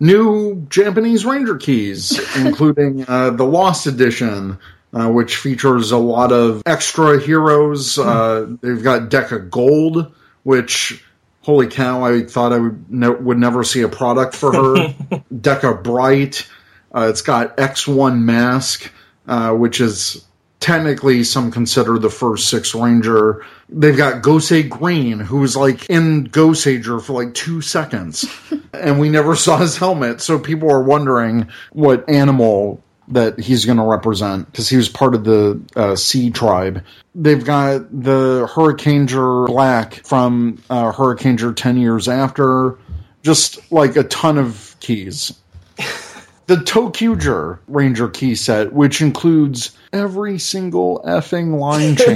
new 0.00 0.66
Japanese 0.68 1.24
Ranger 1.24 1.56
keys, 1.56 2.20
including 2.36 3.04
uh, 3.08 3.30
the 3.30 3.44
Lost 3.44 3.86
Edition, 3.86 4.58
uh, 4.92 5.08
which 5.10 5.36
features 5.36 5.90
a 5.90 5.98
lot 5.98 6.32
of 6.32 6.62
extra 6.66 7.20
heroes. 7.20 7.98
Uh, 7.98 8.46
they've 8.60 8.82
got 8.82 9.10
Deka 9.10 9.50
Gold, 9.50 10.14
which, 10.46 11.04
holy 11.40 11.66
cow, 11.66 12.04
I 12.04 12.22
thought 12.22 12.52
I 12.52 12.58
would 12.58 12.88
ne- 12.88 13.08
would 13.08 13.36
never 13.36 13.64
see 13.64 13.82
a 13.82 13.88
product 13.88 14.36
for 14.36 14.52
her. 14.52 14.74
Deka 15.34 15.82
Bright. 15.82 16.48
Uh, 16.94 17.08
it's 17.10 17.20
got 17.20 17.56
X1 17.56 18.20
Mask, 18.20 18.88
uh, 19.26 19.50
which 19.54 19.80
is 19.80 20.24
technically 20.60 21.24
some 21.24 21.50
consider 21.50 21.98
the 21.98 22.10
first 22.10 22.48
six 22.48 22.76
ranger. 22.76 23.44
They've 23.68 23.96
got 23.96 24.22
Gosei 24.22 24.68
Green, 24.68 25.18
who 25.18 25.38
was 25.38 25.56
like 25.56 25.90
in 25.90 26.28
Goseiger 26.28 27.02
for 27.02 27.24
like 27.24 27.34
two 27.34 27.60
seconds, 27.60 28.24
and 28.72 29.00
we 29.00 29.08
never 29.08 29.34
saw 29.34 29.56
his 29.56 29.76
helmet. 29.76 30.20
So 30.20 30.38
people 30.38 30.70
are 30.70 30.82
wondering 30.82 31.48
what 31.72 32.08
animal 32.08 32.84
that 33.08 33.38
he's 33.38 33.64
going 33.64 33.78
to 33.78 33.84
represent 33.84 34.46
because 34.46 34.68
he 34.68 34.76
was 34.76 34.88
part 34.88 35.14
of 35.14 35.24
the 35.24 35.60
uh, 35.76 35.96
Sea 35.96 36.30
tribe. 36.30 36.84
They've 37.14 37.44
got 37.44 37.90
the 37.90 38.48
Hurricaneger 38.52 39.46
Black 39.46 40.04
from 40.06 40.62
uh, 40.68 40.92
Hurricaneger 40.92 41.54
10 41.54 41.78
years 41.78 42.08
after, 42.08 42.78
just 43.22 43.72
like 43.72 43.96
a 43.96 44.04
ton 44.04 44.38
of 44.38 44.76
keys 44.80 45.32
the 46.46 46.56
ToQger 46.56 47.58
Ranger 47.66 48.08
key 48.08 48.34
set, 48.34 48.72
which 48.72 49.00
includes 49.00 49.76
every 49.92 50.38
single 50.38 51.02
effing 51.04 51.58
line 51.58 51.96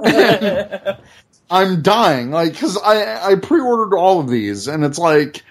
change. 0.00 0.68
I'm 1.50 1.82
dying, 1.82 2.30
like, 2.30 2.52
because 2.52 2.76
I 2.78 3.32
I 3.32 3.34
pre-ordered 3.36 3.96
all 3.96 4.20
of 4.20 4.28
these, 4.28 4.68
and 4.68 4.84
it's 4.84 4.98
like 4.98 5.42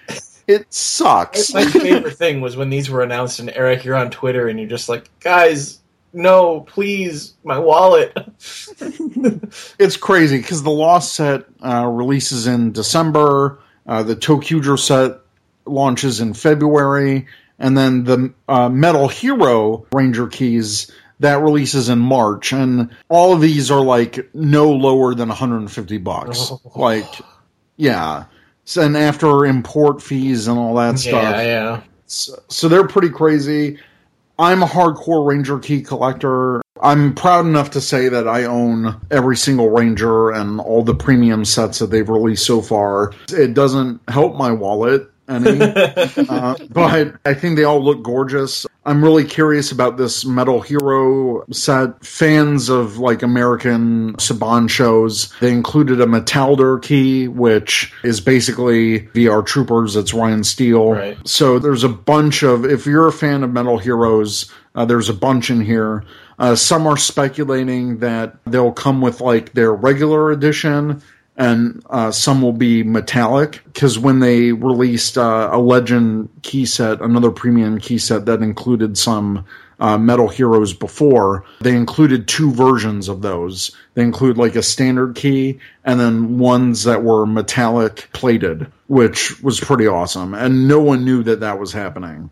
it 0.50 0.72
sucks. 0.72 1.54
My 1.54 1.64
favorite 1.66 2.16
thing 2.16 2.40
was 2.40 2.56
when 2.56 2.70
these 2.70 2.90
were 2.90 3.02
announced, 3.02 3.38
and 3.38 3.50
Eric, 3.50 3.84
you're 3.84 3.96
on 3.96 4.10
Twitter, 4.10 4.48
and 4.48 4.58
you're 4.58 4.68
just 4.68 4.88
like, 4.88 5.08
guys, 5.20 5.78
no, 6.12 6.60
please, 6.60 7.34
my 7.44 7.58
wallet. 7.58 8.12
it's 9.78 9.96
crazy 9.96 10.38
because 10.38 10.62
the 10.62 10.70
Lost 10.70 11.14
set 11.14 11.44
uh, 11.64 11.86
releases 11.86 12.46
in 12.46 12.72
December. 12.72 13.60
Uh, 13.86 14.02
the 14.02 14.16
ToQger 14.16 14.78
set 14.78 15.20
launches 15.66 16.20
in 16.20 16.34
February, 16.34 17.26
and 17.58 17.78
then 17.78 18.04
the 18.04 18.34
uh, 18.48 18.68
Metal 18.68 19.06
Hero 19.06 19.86
Ranger 19.92 20.26
keys 20.26 20.90
That 21.20 21.40
releases 21.40 21.88
in 21.88 22.00
March, 22.00 22.52
and 22.52 22.90
all 23.08 23.32
of 23.32 23.40
these 23.40 23.70
are 23.70 23.84
like 23.84 24.34
no 24.34 24.72
lower 24.72 25.14
than 25.14 25.28
150 25.28 25.98
bucks. 25.98 26.50
Oh. 26.50 26.60
Like, 26.74 27.06
yeah. 27.76 28.24
And 28.76 28.96
after 28.96 29.44
import 29.46 30.00
fees 30.02 30.46
and 30.48 30.58
all 30.58 30.74
that 30.76 30.98
stuff, 30.98 31.22
Yeah, 31.22 31.42
yeah. 31.42 31.82
so, 32.06 32.34
so 32.48 32.68
they're 32.68 32.86
pretty 32.86 33.10
crazy. 33.10 33.78
I'm 34.38 34.62
a 34.62 34.66
hardcore 34.66 35.26
Ranger 35.26 35.58
key 35.58 35.82
collector. 35.82 36.62
I'm 36.82 37.14
proud 37.14 37.44
enough 37.44 37.70
to 37.72 37.80
say 37.80 38.08
that 38.08 38.26
I 38.26 38.44
own 38.44 38.98
every 39.10 39.36
single 39.36 39.68
Ranger 39.68 40.30
and 40.30 40.60
all 40.60 40.82
the 40.82 40.94
premium 40.94 41.44
sets 41.44 41.78
that 41.80 41.88
they've 41.90 42.08
released 42.08 42.46
so 42.46 42.62
far. 42.62 43.12
It 43.30 43.52
doesn't 43.54 44.00
help 44.08 44.36
my 44.36 44.50
wallet 44.52 45.10
any, 45.30 45.60
uh, 46.28 46.56
but 46.70 47.14
I 47.24 47.34
think 47.34 47.56
they 47.56 47.64
all 47.64 47.82
look 47.82 48.02
gorgeous. 48.02 48.66
I'm 48.84 49.04
really 49.04 49.24
curious 49.24 49.72
about 49.72 49.98
this 49.98 50.24
Metal 50.24 50.60
Hero 50.60 51.44
set. 51.50 52.04
Fans 52.04 52.68
of 52.68 52.98
like 52.98 53.22
American 53.22 54.14
Saban 54.14 54.68
shows, 54.68 55.32
they 55.40 55.52
included 55.52 56.00
a 56.00 56.06
Metalder 56.06 56.82
key, 56.82 57.28
which 57.28 57.92
is 58.02 58.20
basically 58.20 59.00
VR 59.08 59.44
Troopers. 59.44 59.96
It's 59.96 60.14
Ryan 60.14 60.44
Steele. 60.44 60.92
Right. 60.92 61.28
So 61.28 61.58
there's 61.58 61.84
a 61.84 61.88
bunch 61.88 62.42
of, 62.42 62.64
if 62.64 62.86
you're 62.86 63.08
a 63.08 63.12
fan 63.12 63.42
of 63.42 63.52
Metal 63.52 63.78
Heroes, 63.78 64.50
uh, 64.74 64.84
there's 64.84 65.08
a 65.08 65.14
bunch 65.14 65.50
in 65.50 65.60
here. 65.60 66.04
Uh, 66.38 66.54
some 66.54 66.86
are 66.86 66.96
speculating 66.96 67.98
that 67.98 68.36
they'll 68.46 68.72
come 68.72 69.02
with 69.02 69.20
like 69.20 69.52
their 69.52 69.74
regular 69.74 70.30
edition, 70.30 71.02
and 71.40 71.82
uh, 71.88 72.10
some 72.10 72.42
will 72.42 72.52
be 72.52 72.82
metallic. 72.82 73.62
Because 73.64 73.98
when 73.98 74.20
they 74.20 74.52
released 74.52 75.16
uh, 75.16 75.48
a 75.50 75.58
Legend 75.58 76.28
key 76.42 76.66
set, 76.66 77.00
another 77.00 77.30
premium 77.30 77.78
key 77.78 77.96
set 77.96 78.26
that 78.26 78.42
included 78.42 78.98
some 78.98 79.46
uh, 79.80 79.96
Metal 79.96 80.28
Heroes 80.28 80.74
before, 80.74 81.46
they 81.62 81.74
included 81.74 82.28
two 82.28 82.52
versions 82.52 83.08
of 83.08 83.22
those. 83.22 83.74
They 83.94 84.02
include 84.02 84.36
like 84.36 84.54
a 84.54 84.62
standard 84.62 85.16
key 85.16 85.60
and 85.82 85.98
then 85.98 86.38
ones 86.38 86.84
that 86.84 87.02
were 87.02 87.24
metallic 87.24 88.10
plated, 88.12 88.70
which 88.88 89.40
was 89.40 89.58
pretty 89.58 89.86
awesome. 89.86 90.34
And 90.34 90.68
no 90.68 90.80
one 90.80 91.06
knew 91.06 91.22
that 91.22 91.40
that 91.40 91.58
was 91.58 91.72
happening. 91.72 92.28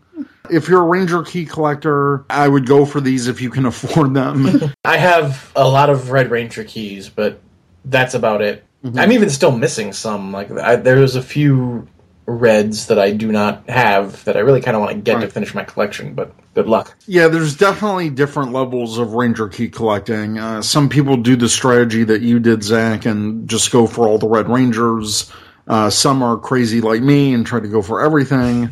If 0.51 0.69
you're 0.69 0.81
a 0.81 0.87
Ranger 0.87 1.23
key 1.23 1.47
collector, 1.47 2.25
I 2.29 2.47
would 2.47 2.67
go 2.67 2.85
for 2.85 3.01
these 3.01 3.27
if 3.27 3.41
you 3.41 3.49
can 3.49 3.65
afford 3.73 4.13
them. 4.13 4.71
I 4.85 4.97
have 4.97 5.51
a 5.55 5.67
lot 5.67 5.89
of 5.89 6.11
Red 6.11 6.29
Ranger 6.29 6.63
keys, 6.63 7.09
but 7.09 7.41
that's 7.85 8.13
about 8.13 8.43
it. 8.43 8.65
Mm-hmm. 8.83 8.99
I'm 8.99 9.11
even 9.11 9.29
still 9.29 9.51
missing 9.51 9.93
some. 9.93 10.31
Like 10.31 10.51
I, 10.51 10.75
there's 10.75 11.15
a 11.15 11.21
few 11.21 11.87
reds 12.25 12.87
that 12.87 12.99
I 12.99 13.11
do 13.11 13.31
not 13.31 13.67
have 13.67 14.23
that 14.25 14.37
I 14.37 14.41
really 14.41 14.61
kind 14.61 14.75
of 14.75 14.81
want 14.81 14.95
to 14.95 15.01
get 15.01 15.19
to 15.19 15.27
finish 15.27 15.53
my 15.53 15.63
collection. 15.63 16.13
But 16.13 16.33
good 16.53 16.67
luck. 16.67 16.95
Yeah, 17.07 17.27
there's 17.27 17.55
definitely 17.55 18.09
different 18.09 18.53
levels 18.53 18.97
of 18.97 19.13
Ranger 19.13 19.47
key 19.47 19.69
collecting. 19.69 20.37
Uh, 20.37 20.61
some 20.61 20.89
people 20.89 21.17
do 21.17 21.35
the 21.35 21.49
strategy 21.49 22.03
that 22.03 22.21
you 22.21 22.39
did, 22.39 22.63
Zach, 22.63 23.05
and 23.05 23.49
just 23.49 23.71
go 23.71 23.87
for 23.87 24.07
all 24.07 24.17
the 24.17 24.27
Red 24.27 24.47
Rangers. 24.47 25.31
Uh, 25.67 25.89
some 25.89 26.23
are 26.23 26.37
crazy 26.37 26.81
like 26.81 27.01
me 27.01 27.33
and 27.33 27.45
try 27.45 27.59
to 27.59 27.67
go 27.67 27.81
for 27.81 28.01
everything. 28.01 28.71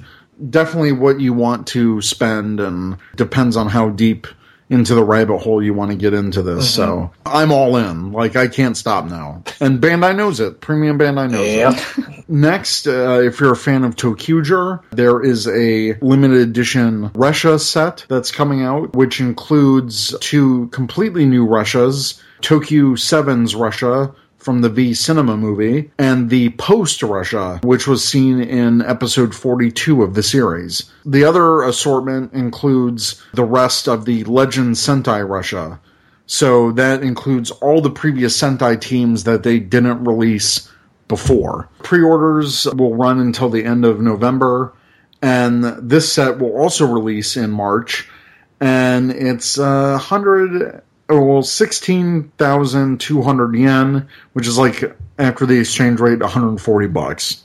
Definitely 0.49 0.93
what 0.93 1.19
you 1.19 1.33
want 1.33 1.67
to 1.67 2.01
spend, 2.01 2.59
and 2.59 2.97
depends 3.15 3.57
on 3.57 3.67
how 3.67 3.89
deep 3.89 4.27
into 4.69 4.93
the 4.95 5.03
rabbit 5.03 5.37
hole 5.37 5.63
you 5.63 5.73
want 5.73 5.91
to 5.91 5.97
get 5.97 6.13
into 6.13 6.41
this. 6.41 6.73
So 6.73 7.11
I'm 7.25 7.51
all 7.51 7.77
in. 7.77 8.11
Like 8.11 8.35
I 8.35 8.47
can't 8.47 8.75
stop 8.75 9.05
now. 9.05 9.43
And 9.59 9.79
Bandai 9.79 10.15
knows 10.15 10.39
it. 10.39 10.59
Premium 10.61 10.99
Bandai 10.99 11.31
knows 11.31 11.75
it. 11.97 12.29
Next, 12.29 12.87
uh, 12.87 13.21
if 13.23 13.39
you're 13.39 13.53
a 13.53 13.57
fan 13.57 13.83
of 13.83 13.95
ToQger, 13.95 14.83
there 14.91 15.23
is 15.23 15.47
a 15.47 15.93
limited 16.01 16.41
edition 16.41 17.09
Resha 17.11 17.59
set 17.59 18.05
that's 18.09 18.31
coming 18.31 18.63
out, 18.63 18.95
which 18.95 19.21
includes 19.21 20.13
two 20.19 20.67
completely 20.69 21.25
new 21.25 21.47
Reshas. 21.47 22.21
Tokyo 22.41 22.93
7's 22.93 23.55
Resha 23.55 24.13
from 24.47 24.61
the 24.61 24.69
V 24.69 24.93
Cinema 24.93 25.35
movie, 25.35 25.91
and 25.99 26.29
the 26.29 26.51
post 26.51 27.01
Resha, 27.01 27.61
which 27.65 27.85
was 27.85 28.01
seen 28.01 28.39
in 28.39 28.81
episode 28.81 29.35
42 29.35 30.01
of 30.01 30.13
the 30.13 30.23
series. 30.23 30.89
The 31.05 31.25
other 31.25 31.63
assortment 31.63 32.31
includes 32.31 33.21
the 33.33 33.43
rest 33.43 33.89
of 33.89 34.05
the 34.05 34.23
Legend 34.23 34.75
Sentai 34.75 35.27
Resha. 35.27 35.79
So 36.27 36.71
that 36.71 37.03
includes 37.03 37.51
all 37.51 37.81
the 37.81 37.89
previous 37.89 38.41
Sentai 38.41 38.79
teams 38.79 39.25
that 39.25 39.43
they 39.43 39.59
didn't 39.59 40.05
release 40.05 40.71
before. 41.09 41.67
Pre 41.83 42.01
orders 42.01 42.67
will 42.67 42.95
run 42.95 43.19
until 43.19 43.49
the 43.49 43.65
end 43.65 43.83
of 43.83 43.99
November, 43.99 44.71
and 45.21 45.65
this 45.65 46.09
set 46.09 46.39
will 46.39 46.55
also 46.55 46.85
release 46.85 47.35
in 47.35 47.51
March. 47.51 48.07
And 48.61 49.11
it's 49.11 49.59
uh, 49.59 49.99
100, 49.99 50.63
oh, 50.63 50.81
well, 51.09 51.43
16,200 51.43 53.55
yen, 53.55 54.07
which 54.33 54.47
is 54.47 54.57
like, 54.57 54.83
after 55.19 55.45
the 55.45 55.59
exchange 55.59 55.99
rate, 55.99 56.19
140 56.19 56.87
bucks. 56.87 57.43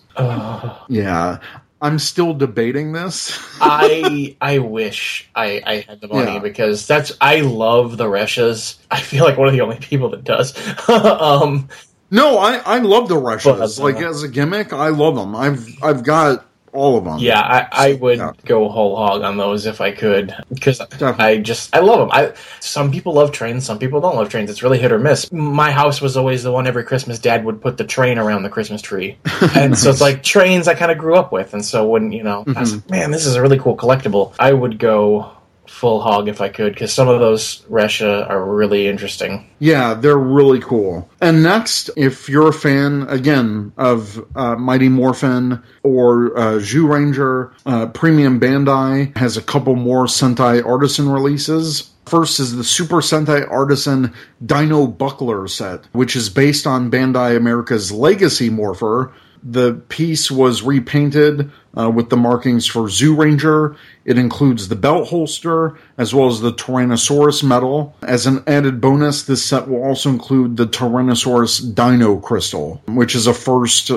Yeah. 0.89 1.39
I'm 1.81 1.99
still 1.99 2.33
debating 2.35 2.93
this. 2.93 3.37
I 3.61 4.37
I 4.41 4.59
wish 4.59 5.29
I, 5.35 5.61
I 5.67 5.81
had 5.81 6.01
the 6.01 6.07
money 6.07 6.35
Yeah. 6.35 6.39
because 6.39 6.87
that's 6.87 7.11
I 7.21 7.41
love 7.41 7.97
the 7.97 8.05
Reshas. 8.05 8.77
I 8.89 9.01
feel 9.01 9.25
like 9.25 9.37
one 9.37 9.49
of 9.49 9.53
the 9.53 9.63
only 9.63 9.79
people 9.79 10.11
that 10.11 10.23
does. 10.23 10.55
um, 10.93 11.69
No, 12.09 12.39
I, 12.39 12.59
I 12.59 12.79
love 12.79 13.09
the 13.09 13.19
Russians. 13.19 13.79
But, 13.79 13.81
uh, 13.81 13.85
like 13.85 13.97
as 14.01 14.23
a 14.23 14.29
gimmick, 14.29 14.73
I 14.73 14.91
love 14.91 15.17
them. 15.17 15.35
I've 15.35 15.67
I've 15.83 16.05
got 16.05 16.47
all 16.73 16.97
of 16.97 17.05
them. 17.05 17.19
yeah, 17.19 17.41
I, 17.41 17.69
I 17.91 17.93
would 17.95 18.19
Yeah. 18.19 18.33
go 18.45 18.69
whole 18.69 18.97
hog 18.97 19.23
on 19.23 19.37
those 19.37 19.67
if 19.67 19.81
I 19.81 19.93
could 19.93 20.35
because 20.53 20.81
I 21.01 21.39
just 21.39 21.75
I 21.77 21.81
love 21.81 21.99
them. 22.01 22.09
I 22.13 22.33
some 22.61 22.91
people 22.91 23.13
love 23.13 23.31
trains, 23.33 23.65
some 23.65 23.79
people 23.79 24.01
don't 24.01 24.17
love 24.17 24.29
trains. 24.31 24.49
It's 24.51 24.63
really 24.63 24.79
hit 24.79 24.91
or 24.93 24.99
miss. 24.99 25.31
My 25.33 25.71
house 25.71 26.01
was 26.01 26.17
always 26.17 26.43
the 26.43 26.53
one 26.53 26.67
every 26.67 26.85
Christmas. 26.85 27.19
Dad 27.19 27.45
would 27.45 27.61
put 27.61 27.77
the 27.77 27.85
train 27.85 28.19
around 28.19 28.43
the 28.43 28.49
Christmas 28.51 28.81
tree, 28.83 29.19
and 29.55 29.77
so 29.77 29.91
it's 29.91 30.01
like 30.01 30.23
trains 30.23 30.67
I 30.69 30.75
kind 30.75 30.91
of 30.91 30.99
grew 30.99 31.17
up 31.17 31.31
with. 31.33 31.53
And 31.55 31.65
so 31.65 31.87
when 31.89 32.11
you 32.13 32.23
know, 32.23 32.45
I 32.57 32.61
was 32.61 32.75
like, 32.77 32.91
man, 32.91 33.11
this 33.11 33.27
is 33.27 33.35
a 33.37 33.43
really 33.43 33.59
cool 33.59 33.77
collectible. 33.77 34.35
I 34.39 34.53
would 34.53 34.79
go 34.79 35.31
full 35.73 36.01
hog 36.01 36.29
if 36.29 36.41
I 36.41 36.49
could 36.49 36.75
because 36.75 36.93
some 36.93 37.09
of 37.09 37.19
those 37.19 37.63
Resha 37.63 38.29
are 38.29 38.45
really 38.45 38.87
interesting. 38.87 39.51
Yeah, 39.59 39.95
they're 39.95 40.19
really 40.19 40.61
cool. 40.61 41.11
And 41.21 41.43
next, 41.43 41.91
if 41.97 42.29
you're 42.29 42.49
a 42.49 42.53
fan 42.53 43.07
again 43.09 43.73
of 43.79 44.25
uh, 44.37 44.55
Mighty 44.57 44.89
Morphin 44.89 45.63
or 45.83 46.39
uh, 46.39 46.43
Zyuranger, 46.59 47.53
uh, 47.67 47.87
Premium 47.87 48.39
Bandai 48.39 49.17
has 49.17 49.37
a 49.37 49.43
couple 49.43 49.75
more 49.75 50.05
Sentai 50.05 50.65
Artisan 50.65 51.09
releases. 51.09 51.91
First 52.07 52.39
is 52.39 52.55
the 52.55 52.65
Super 52.65 52.97
Sentai 52.97 53.51
Artisan 53.51 54.13
Dino 54.45 54.87
Buckler 54.87 55.49
set, 55.49 55.87
which 55.93 56.15
is 56.15 56.29
based 56.29 56.67
on 56.67 56.91
Bandai 56.91 57.37
America's 57.37 57.91
Legacy 57.91 58.51
Morpher. 58.51 59.13
The 59.43 59.75
piece 59.89 60.31
was 60.31 60.63
repainted 60.63 61.51
uh, 61.77 61.91
with 61.91 62.11
the 62.11 62.17
markings 62.17 62.67
for 62.67 62.83
Zyuranger. 62.83 63.77
It 64.05 64.19
includes 64.19 64.69
the 64.69 64.77
belt 64.77 65.09
holster 65.09 65.77
as 65.99 66.15
well 66.15 66.29
as 66.29 66.41
the 66.41 66.53
Tyrannosaurus 66.53 67.43
medal. 67.43 67.95
As 68.03 68.27
an 68.27 68.45
added 68.47 68.81
bonus, 68.81 69.25
this 69.25 69.45
set 69.45 69.69
will 69.69 69.83
also 69.83 70.11
include 70.11 70.57
the 70.57 70.67
Tyrannosaurus 70.67 71.75
Dino 71.75 72.19
Crystal, 72.19 72.81
which 72.87 73.15
is 73.15 73.27
a 73.27 73.35
first 73.35 73.91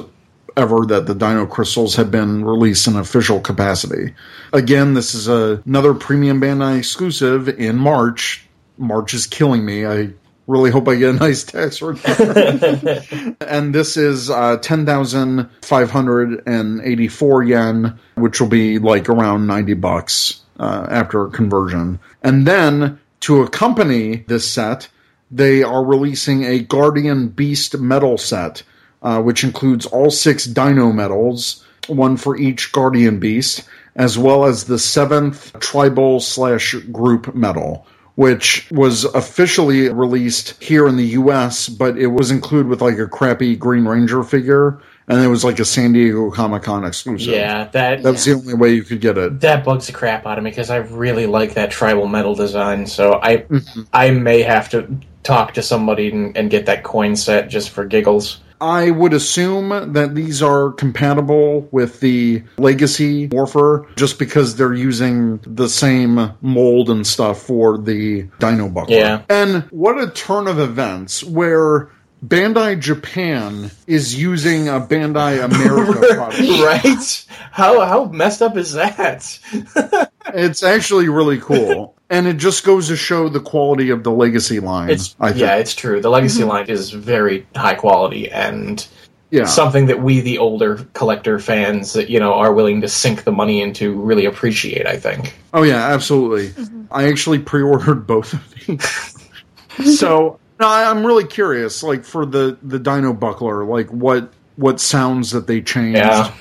ever 0.57 0.85
that 0.85 1.05
the 1.05 1.15
Dino 1.15 1.45
Crystals 1.45 1.95
have 1.95 2.09
been 2.09 2.43
released 2.45 2.87
in 2.87 2.95
official 2.95 3.39
capacity. 3.39 4.13
Again, 4.53 4.93
this 4.93 5.13
is 5.13 5.27
a, 5.27 5.61
another 5.65 5.93
Premium 5.93 6.41
Bandai 6.41 6.77
exclusive 6.77 7.49
in 7.49 7.77
March. 7.77 8.47
March 8.77 9.13
is 9.13 9.27
killing 9.27 9.65
me. 9.65 9.85
I 9.85 10.09
really 10.47 10.71
hope 10.71 10.87
I 10.87 10.95
get 10.95 11.15
a 11.15 11.19
nice 11.19 11.43
tax 11.43 11.81
return. 11.81 13.35
and 13.41 13.75
this 13.75 13.97
is 13.97 14.29
uh, 14.29 14.55
10,584 14.57 17.43
yen, 17.43 17.99
which 18.15 18.39
will 18.39 18.47
be 18.47 18.79
like 18.79 19.09
around 19.09 19.47
90 19.47 19.73
bucks 19.75 20.41
uh, 20.59 20.87
after 20.89 21.27
conversion. 21.27 21.99
And 22.23 22.47
then 22.47 22.99
to 23.21 23.41
accompany 23.41 24.17
this 24.27 24.51
set, 24.51 24.89
they 25.31 25.63
are 25.63 25.83
releasing 25.83 26.43
a 26.43 26.59
Guardian 26.59 27.29
Beast 27.29 27.79
medal 27.79 28.17
set, 28.17 28.61
uh, 29.01 29.19
which 29.21 29.43
includes 29.43 29.87
all 29.87 30.11
six 30.11 30.45
Dino 30.45 30.91
medals, 30.91 31.65
one 31.87 32.17
for 32.17 32.37
each 32.37 32.71
Guardian 32.71 33.19
Beast, 33.19 33.63
as 33.95 34.15
well 34.17 34.45
as 34.45 34.65
the 34.65 34.77
seventh 34.77 35.57
tribal 35.59 36.19
slash 36.19 36.73
group 36.91 37.33
medal 37.33 37.87
which 38.15 38.69
was 38.71 39.03
officially 39.05 39.89
released 39.89 40.61
here 40.63 40.87
in 40.87 40.95
the 40.95 41.05
US, 41.19 41.67
but 41.69 41.97
it 41.97 42.07
was 42.07 42.31
included 42.31 42.67
with 42.67 42.81
like 42.81 42.97
a 42.97 43.07
crappy 43.07 43.55
Green 43.55 43.85
Ranger 43.85 44.23
figure, 44.23 44.79
and 45.07 45.21
it 45.21 45.27
was 45.27 45.43
like 45.43 45.59
a 45.59 45.65
San 45.65 45.91
Diego 45.93 46.31
Comic 46.31 46.63
Con 46.63 46.83
exclusive. 46.85 47.33
Yeah, 47.33 47.65
that 47.73 48.01
That's 48.03 48.23
the 48.25 48.33
only 48.33 48.53
way 48.53 48.73
you 48.73 48.83
could 48.83 49.01
get 49.01 49.17
it. 49.17 49.41
that 49.41 49.63
bugs 49.65 49.87
the 49.87 49.93
crap 49.93 50.25
out 50.25 50.37
of 50.37 50.43
me 50.43 50.49
because 50.49 50.69
I 50.69 50.77
really 50.77 51.25
like 51.27 51.53
that 51.55 51.71
tribal 51.71 52.07
metal 52.07 52.35
design. 52.35 52.87
So 52.87 53.19
I 53.21 53.37
Mm-hmm. 53.37 53.81
I 53.93 54.11
may 54.11 54.41
have 54.41 54.69
to 54.69 54.87
talk 55.23 55.53
to 55.55 55.61
somebody 55.61 56.11
and, 56.11 56.35
and 56.37 56.49
get 56.49 56.65
that 56.67 56.83
coin 56.83 57.15
set 57.15 57.49
just 57.49 57.69
for 57.69 57.85
giggles. 57.85 58.39
I 58.61 58.91
would 58.91 59.13
assume 59.13 59.93
that 59.93 60.15
these 60.15 60.41
are 60.41 60.71
compatible 60.71 61.67
with 61.71 61.99
the 61.99 62.43
Legacy 62.57 63.27
Morpher 63.31 63.87
just 63.95 64.17
because 64.19 64.55
they're 64.55 64.73
using 64.73 65.39
the 65.43 65.67
same 65.69 66.31
mold 66.41 66.89
and 66.89 67.05
stuff 67.05 67.41
for 67.41 67.77
the 67.77 68.23
Dino 68.39 68.69
Buckler. 68.69 68.95
Yeah. 68.95 69.21
And 69.29 69.63
what 69.71 70.01
a 70.01 70.09
turn 70.09 70.47
of 70.47 70.59
events 70.59 71.23
where 71.23 71.89
Bandai 72.25 72.79
Japan 72.79 73.69
is 73.87 74.19
using 74.19 74.67
a 74.67 74.79
Bandai 74.79 75.43
America 75.45 76.15
product. 76.15 76.39
right? 76.39 77.25
How 77.51 77.81
how 77.85 78.05
messed 78.05 78.41
up 78.41 78.57
is 78.57 78.73
that? 78.73 79.39
It's 80.33 80.63
actually 80.63 81.07
really 81.07 81.39
cool. 81.39 81.94
And 82.09 82.27
it 82.27 82.37
just 82.37 82.63
goes 82.63 82.87
to 82.89 82.95
show 82.95 83.29
the 83.29 83.39
quality 83.39 83.89
of 83.89 84.03
the 84.03 84.11
Legacy 84.11 84.59
line. 84.59 84.91
It's 84.91 85.15
I 85.19 85.29
think. 85.29 85.41
yeah, 85.41 85.55
it's 85.55 85.73
true. 85.73 86.01
The 86.01 86.09
legacy 86.09 86.41
mm-hmm. 86.41 86.49
line 86.49 86.65
is 86.67 86.91
very 86.91 87.47
high 87.55 87.73
quality 87.73 88.29
and 88.29 88.87
yeah. 89.31 89.45
something 89.45 89.87
that 89.87 90.01
we, 90.01 90.21
the 90.21 90.37
older 90.37 90.85
collector 90.93 91.39
fans, 91.39 91.93
that 91.93 92.09
you 92.09 92.19
know, 92.19 92.33
are 92.33 92.53
willing 92.53 92.81
to 92.81 92.87
sink 92.87 93.23
the 93.23 93.31
money 93.31 93.61
into, 93.61 93.93
really 93.93 94.25
appreciate. 94.25 94.85
I 94.85 94.97
think. 94.97 95.35
Oh 95.53 95.63
yeah, 95.63 95.87
absolutely. 95.87 96.49
Mm-hmm. 96.49 96.85
I 96.91 97.07
actually 97.07 97.39
pre-ordered 97.39 98.05
both 98.07 98.33
of 98.33 98.53
these. 98.53 99.97
so 99.99 100.39
no, 100.59 100.67
I- 100.67 100.89
I'm 100.89 101.05
really 101.05 101.25
curious, 101.25 101.83
like 101.83 102.03
for 102.03 102.25
the 102.25 102.57
the 102.61 102.79
Dino 102.79 103.13
Buckler, 103.13 103.65
like 103.65 103.89
what 103.89 104.31
what 104.55 104.79
sounds 104.79 105.31
that 105.31 105.47
they 105.47 105.61
changed. 105.61 105.97
Yeah. 105.97 106.33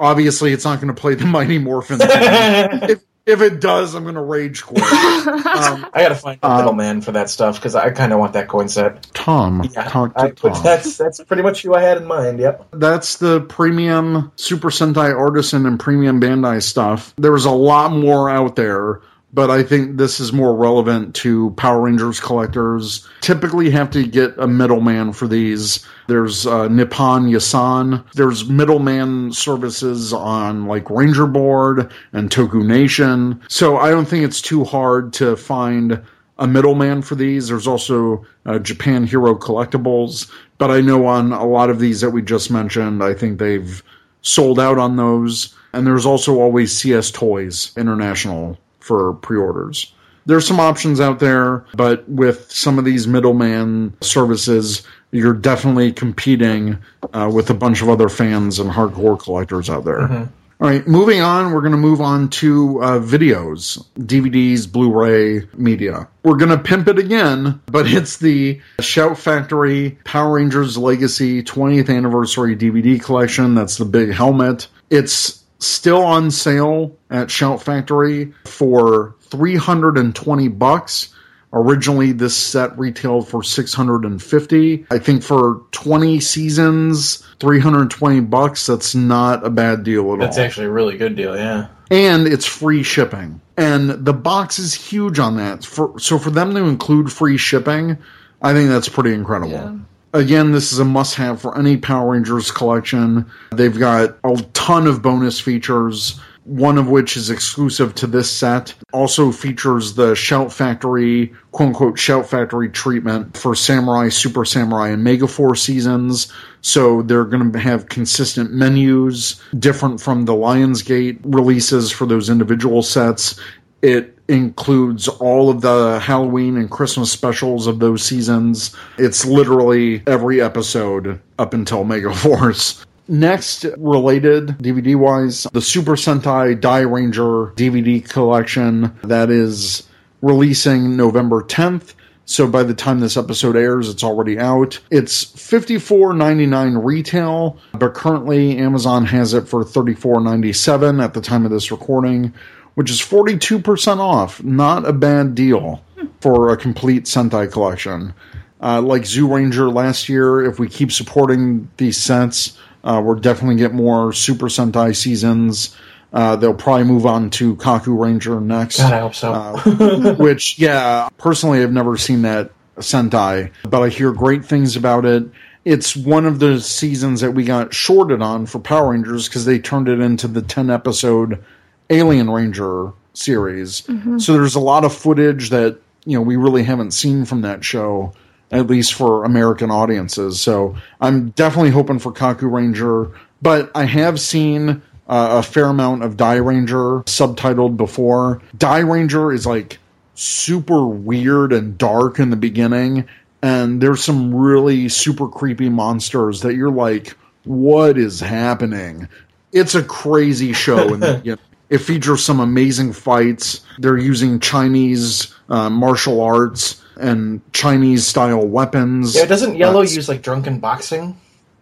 Obviously, 0.00 0.52
it's 0.52 0.64
not 0.64 0.80
going 0.80 0.92
to 0.92 1.00
play 1.00 1.14
the 1.14 1.26
Mighty 1.26 1.58
Morphin. 1.58 1.98
if 2.02 3.02
if 3.24 3.40
it 3.40 3.60
does, 3.60 3.94
I'm 3.94 4.02
going 4.02 4.16
to 4.16 4.22
rage 4.22 4.62
quit. 4.64 4.82
um, 4.82 5.86
I 5.94 6.02
gotta 6.02 6.14
find 6.14 6.38
a 6.42 6.56
middleman 6.56 7.00
for 7.00 7.12
that 7.12 7.30
stuff 7.30 7.56
because 7.56 7.74
I 7.74 7.90
kind 7.90 8.12
of 8.12 8.18
want 8.18 8.32
that 8.32 8.48
coin 8.48 8.68
set. 8.68 9.02
Tom, 9.14 9.62
Yeah, 9.72 9.84
talk 9.84 10.14
to 10.14 10.22
I, 10.22 10.30
Tom. 10.30 10.62
that's 10.62 10.96
that's 10.96 11.22
pretty 11.24 11.42
much 11.42 11.62
who 11.62 11.74
I 11.74 11.82
had 11.82 11.98
in 11.98 12.06
mind. 12.06 12.40
Yep. 12.40 12.68
That's 12.72 13.18
the 13.18 13.40
premium 13.42 14.32
Super 14.36 14.70
Sentai 14.70 15.16
Artisan 15.16 15.66
and 15.66 15.78
premium 15.78 16.20
Bandai 16.20 16.62
stuff. 16.62 17.14
There's 17.16 17.44
a 17.44 17.50
lot 17.50 17.92
more 17.92 18.28
out 18.28 18.56
there, 18.56 19.00
but 19.32 19.50
I 19.50 19.62
think 19.62 19.96
this 19.96 20.20
is 20.20 20.32
more 20.32 20.54
relevant 20.54 21.14
to 21.16 21.50
Power 21.52 21.80
Rangers 21.80 22.20
collectors. 22.20 23.08
Typically, 23.20 23.70
have 23.70 23.90
to 23.92 24.06
get 24.06 24.36
a 24.36 24.46
middleman 24.46 25.12
for 25.12 25.26
these. 25.26 25.86
There's 26.06 26.46
uh, 26.46 26.68
Nippon 26.68 27.28
Yasan. 27.28 28.04
There's 28.12 28.48
middleman 28.48 29.32
services 29.32 30.12
on 30.12 30.66
like 30.66 30.90
Ranger 30.90 31.26
Board 31.26 31.90
and 32.12 32.30
Toku 32.30 32.64
Nation. 32.64 33.40
So 33.48 33.78
I 33.78 33.90
don't 33.90 34.06
think 34.06 34.24
it's 34.24 34.42
too 34.42 34.64
hard 34.64 35.12
to 35.14 35.36
find 35.36 36.02
a 36.38 36.46
middleman 36.46 37.02
for 37.02 37.14
these. 37.14 37.48
There's 37.48 37.66
also 37.66 38.26
uh, 38.44 38.58
Japan 38.58 39.06
Hero 39.06 39.34
Collectibles, 39.34 40.30
but 40.58 40.70
I 40.70 40.80
know 40.80 41.06
on 41.06 41.32
a 41.32 41.46
lot 41.46 41.70
of 41.70 41.78
these 41.78 42.00
that 42.00 42.10
we 42.10 42.20
just 42.20 42.50
mentioned, 42.50 43.02
I 43.02 43.14
think 43.14 43.38
they've 43.38 43.82
sold 44.22 44.58
out 44.58 44.78
on 44.78 44.96
those. 44.96 45.54
And 45.72 45.86
there's 45.86 46.04
also 46.04 46.38
always 46.38 46.76
CS 46.76 47.10
Toys 47.10 47.72
International 47.78 48.58
for 48.82 49.14
pre-orders. 49.14 49.92
There's 50.26 50.46
some 50.46 50.60
options 50.60 51.00
out 51.00 51.18
there, 51.18 51.64
but 51.74 52.08
with 52.08 52.50
some 52.50 52.78
of 52.78 52.84
these 52.84 53.08
middleman 53.08 53.94
services, 54.00 54.82
you're 55.10 55.34
definitely 55.34 55.92
competing 55.92 56.78
uh, 57.12 57.30
with 57.32 57.50
a 57.50 57.54
bunch 57.54 57.82
of 57.82 57.88
other 57.88 58.08
fans 58.08 58.58
and 58.58 58.70
hardcore 58.70 59.18
collectors 59.18 59.68
out 59.68 59.84
there. 59.84 60.28
All 60.60 60.68
right, 60.68 60.86
moving 60.86 61.20
on, 61.20 61.52
we're 61.52 61.60
going 61.60 61.72
to 61.72 61.76
move 61.76 62.00
on 62.00 62.28
to 62.28 62.80
uh, 62.84 63.00
videos, 63.00 63.84
DVDs, 63.98 64.70
Blu 64.70 64.92
ray 64.92 65.48
media. 65.54 66.06
We're 66.22 66.36
going 66.36 66.56
to 66.56 66.58
pimp 66.58 66.86
it 66.86 67.00
again, 67.00 67.60
but 67.66 67.88
it's 67.88 68.18
the 68.18 68.60
Shout 68.78 69.18
Factory 69.18 69.98
Power 70.04 70.34
Rangers 70.34 70.78
Legacy 70.78 71.42
20th 71.42 71.90
Anniversary 71.92 72.54
DVD 72.54 73.02
collection. 73.02 73.56
That's 73.56 73.76
the 73.76 73.84
big 73.84 74.12
helmet. 74.12 74.68
It's 74.88 75.41
still 75.62 76.02
on 76.02 76.30
sale 76.30 76.96
at 77.10 77.30
Shout 77.30 77.62
Factory 77.62 78.32
for 78.44 79.14
320 79.20 80.48
bucks. 80.48 81.14
Originally, 81.54 82.12
this 82.12 82.34
set 82.34 82.76
retailed 82.78 83.28
for 83.28 83.42
650. 83.42 84.86
I 84.90 84.98
think 84.98 85.22
for 85.22 85.62
20 85.72 86.18
seasons, 86.20 87.18
320 87.40 88.20
bucks, 88.20 88.66
that's 88.66 88.94
not 88.94 89.44
a 89.46 89.50
bad 89.50 89.84
deal 89.84 90.00
at 90.00 90.18
That's 90.18 90.20
all. 90.20 90.26
That's 90.26 90.38
actually 90.38 90.66
a 90.68 90.70
really 90.70 90.96
good 90.96 91.14
deal. 91.14 91.36
Yeah. 91.36 91.68
and 91.90 92.26
it's 92.26 92.46
free 92.46 92.82
shipping. 92.82 93.42
And 93.58 93.90
the 93.90 94.14
box 94.14 94.58
is 94.58 94.72
huge 94.72 95.18
on 95.18 95.36
that. 95.36 95.62
For, 95.62 95.98
so 95.98 96.18
for 96.18 96.30
them 96.30 96.54
to 96.54 96.64
include 96.64 97.12
free 97.12 97.36
shipping, 97.36 97.98
I 98.40 98.54
think 98.54 98.70
that's 98.70 98.88
pretty 98.88 99.12
incredible. 99.12 99.52
Yeah. 99.52 99.76
Again, 100.14 100.52
this 100.52 100.72
is 100.72 100.78
a 100.78 100.84
must 100.84 101.14
have 101.14 101.40
for 101.40 101.56
any 101.56 101.76
Power 101.78 102.12
Rangers 102.12 102.50
collection. 102.50 103.30
They've 103.52 103.78
got 103.78 104.18
a 104.24 104.36
ton 104.52 104.86
of 104.86 105.00
bonus 105.00 105.40
features, 105.40 106.20
one 106.44 106.76
of 106.76 106.88
which 106.88 107.16
is 107.16 107.30
exclusive 107.30 107.94
to 107.94 108.06
this 108.06 108.30
set. 108.30 108.74
Also 108.92 109.32
features 109.32 109.94
the 109.94 110.14
Shout 110.14 110.52
Factory, 110.52 111.32
quote 111.52 111.68
unquote, 111.68 111.98
Shout 111.98 112.28
Factory 112.28 112.68
treatment 112.68 113.38
for 113.38 113.54
Samurai, 113.54 114.10
Super 114.10 114.44
Samurai, 114.44 114.88
and 114.88 115.02
Mega 115.02 115.26
Force 115.26 115.62
seasons. 115.62 116.30
So 116.60 117.00
they're 117.00 117.24
going 117.24 117.50
to 117.50 117.58
have 117.58 117.88
consistent 117.88 118.52
menus, 118.52 119.40
different 119.58 119.98
from 119.98 120.26
the 120.26 120.34
Lionsgate 120.34 121.20
releases 121.24 121.90
for 121.90 122.04
those 122.04 122.28
individual 122.28 122.82
sets. 122.82 123.40
It 123.80 124.11
includes 124.32 125.08
all 125.08 125.50
of 125.50 125.60
the 125.60 126.00
Halloween 126.00 126.56
and 126.56 126.70
Christmas 126.70 127.12
specials 127.12 127.66
of 127.66 127.78
those 127.78 128.02
seasons. 128.02 128.74
It's 128.98 129.24
literally 129.24 130.02
every 130.06 130.40
episode 130.40 131.20
up 131.38 131.54
until 131.54 131.84
Mega 131.92 132.14
Force. 132.14 132.84
Next, 133.08 133.64
related 133.76 134.48
DVD 134.58 134.96
wise, 134.96 135.46
the 135.52 135.60
Super 135.60 135.92
Sentai 135.92 136.58
Dairanger 136.58 137.54
DVD 137.56 138.08
collection 138.08 138.96
that 139.02 139.28
is 139.30 139.86
releasing 140.22 140.96
November 140.96 141.42
10th. 141.42 141.94
So 142.24 142.46
by 142.46 142.62
the 142.62 142.74
time 142.74 143.00
this 143.00 143.16
episode 143.16 143.56
airs, 143.56 143.88
it's 143.88 144.04
already 144.04 144.38
out. 144.38 144.78
It's 144.90 145.24
$54.99 145.24 146.82
retail, 146.82 147.58
but 147.74 147.94
currently 147.94 148.56
Amazon 148.58 149.04
has 149.06 149.34
it 149.34 149.48
for 149.48 149.64
$34.97 149.64 151.02
at 151.02 151.14
the 151.14 151.20
time 151.20 151.44
of 151.44 151.50
this 151.50 151.72
recording, 151.72 152.32
which 152.74 152.90
is 152.90 153.00
42% 153.00 153.98
off. 153.98 154.42
Not 154.42 154.86
a 154.86 154.92
bad 154.92 155.34
deal 155.34 155.82
for 156.20 156.52
a 156.52 156.56
complete 156.56 157.04
Sentai 157.04 157.50
collection. 157.50 158.14
Uh, 158.60 158.80
like 158.80 159.02
Zyuranger 159.02 159.72
last 159.72 160.08
year, 160.08 160.44
if 160.44 160.58
we 160.58 160.68
keep 160.68 160.92
supporting 160.92 161.68
these 161.76 161.96
sets, 161.96 162.58
uh, 162.84 163.02
we're 163.04 163.16
definitely 163.16 163.56
get 163.56 163.74
more 163.74 164.12
Super 164.12 164.46
Sentai 164.46 164.94
seasons. 164.94 165.76
Uh, 166.12 166.36
they'll 166.36 166.54
probably 166.54 166.84
move 166.84 167.06
on 167.06 167.30
to 167.30 167.56
Kakuranger 167.56 168.40
next 168.42 168.78
God, 168.78 168.92
I 168.92 168.98
hope 169.00 169.14
so. 169.14 169.32
Uh, 169.32 170.14
which 170.18 170.58
yeah 170.58 171.08
personally 171.16 171.62
i've 171.62 171.72
never 171.72 171.96
seen 171.96 172.20
that 172.20 172.50
sentai 172.76 173.50
but 173.64 173.82
i 173.82 173.88
hear 173.88 174.12
great 174.12 174.44
things 174.44 174.76
about 174.76 175.06
it 175.06 175.24
it's 175.64 175.96
one 175.96 176.26
of 176.26 176.38
the 176.38 176.60
seasons 176.60 177.22
that 177.22 177.30
we 177.30 177.44
got 177.44 177.72
shorted 177.72 178.20
on 178.20 178.44
for 178.44 178.58
power 178.58 178.90
rangers 178.90 179.26
because 179.26 179.46
they 179.46 179.58
turned 179.58 179.88
it 179.88 180.00
into 180.00 180.28
the 180.28 180.42
10 180.42 180.68
episode 180.68 181.42
alien 181.90 182.30
ranger 182.30 182.92
series 183.14 183.82
so 184.16 184.32
there's 184.32 184.54
a 184.54 184.60
lot 184.60 184.84
of 184.84 184.94
footage 184.94 185.50
that 185.50 185.78
you 186.06 186.16
know 186.16 186.22
we 186.22 186.36
really 186.36 186.62
haven't 186.62 186.92
seen 186.92 187.24
from 187.24 187.42
that 187.42 187.62
show 187.62 188.12
at 188.50 188.66
least 188.66 188.94
for 188.94 189.24
american 189.24 189.70
audiences 189.70 190.40
so 190.40 190.74
i'm 191.00 191.30
definitely 191.30 191.70
hoping 191.70 191.98
for 191.98 192.12
Kakuranger 192.12 193.14
but 193.42 193.70
i 193.74 193.84
have 193.84 194.18
seen 194.18 194.82
uh, 195.08 195.38
a 195.38 195.42
fair 195.42 195.66
amount 195.66 196.02
of 196.02 196.16
Dairanger 196.16 197.04
subtitled 197.04 197.76
before. 197.76 198.40
Dairanger 198.56 199.34
is 199.34 199.44
like 199.44 199.78
super 200.14 200.86
weird 200.86 201.52
and 201.52 201.76
dark 201.76 202.18
in 202.18 202.30
the 202.30 202.36
beginning, 202.36 203.06
and 203.42 203.80
there's 203.80 204.02
some 204.02 204.34
really 204.34 204.88
super 204.88 205.28
creepy 205.28 205.68
monsters 205.68 206.40
that 206.40 206.54
you're 206.54 206.70
like, 206.70 207.16
what 207.44 207.98
is 207.98 208.20
happening? 208.20 209.08
It's 209.52 209.74
a 209.74 209.82
crazy 209.82 210.52
show, 210.52 210.94
and 210.94 211.26
you 211.26 211.32
know, 211.32 211.42
it 211.72 211.78
features 211.78 212.22
some 212.24 212.38
amazing 212.40 212.92
fights. 212.92 213.62
They're 213.78 213.96
using 213.98 214.38
Chinese 214.40 215.34
uh, 215.48 215.70
martial 215.70 216.20
arts 216.20 216.82
and 217.00 217.40
Chinese 217.52 218.06
style 218.06 218.46
weapons. 218.46 219.16
yeah, 219.16 219.24
doesn't 219.24 219.56
Yellow 219.56 219.80
Uh, 219.80 219.84
use 219.84 220.08
like 220.08 220.22
drunken 220.22 220.58
boxing? 220.60 221.16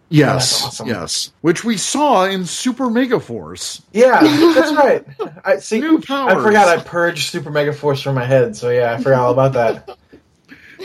Yes, 0.09 0.51
That's 0.51 0.65
awesome. 0.65 0.87
yes, 0.89 1.31
which 1.39 1.63
we 1.63 1.77
saw 1.77 2.25
in 2.25 2.45
Super 2.45 2.89
Mega 2.89 3.17
Force. 3.21 3.81
Yeah, 3.93 4.19
that's 4.53 4.73
right. 4.73 5.05
I 5.45 5.59
see. 5.59 5.79
New 5.79 6.01
powers. 6.01 6.33
I 6.37 6.43
forgot 6.43 6.67
I 6.67 6.81
purged 6.83 7.29
Super 7.31 7.49
Mega 7.49 7.71
Force 7.71 8.01
from 8.01 8.15
my 8.15 8.25
head, 8.25 8.57
so 8.57 8.69
yeah, 8.71 8.93
I 8.93 8.97
forgot 9.01 9.21
all 9.21 9.31
about 9.31 9.53
that. 9.53 9.97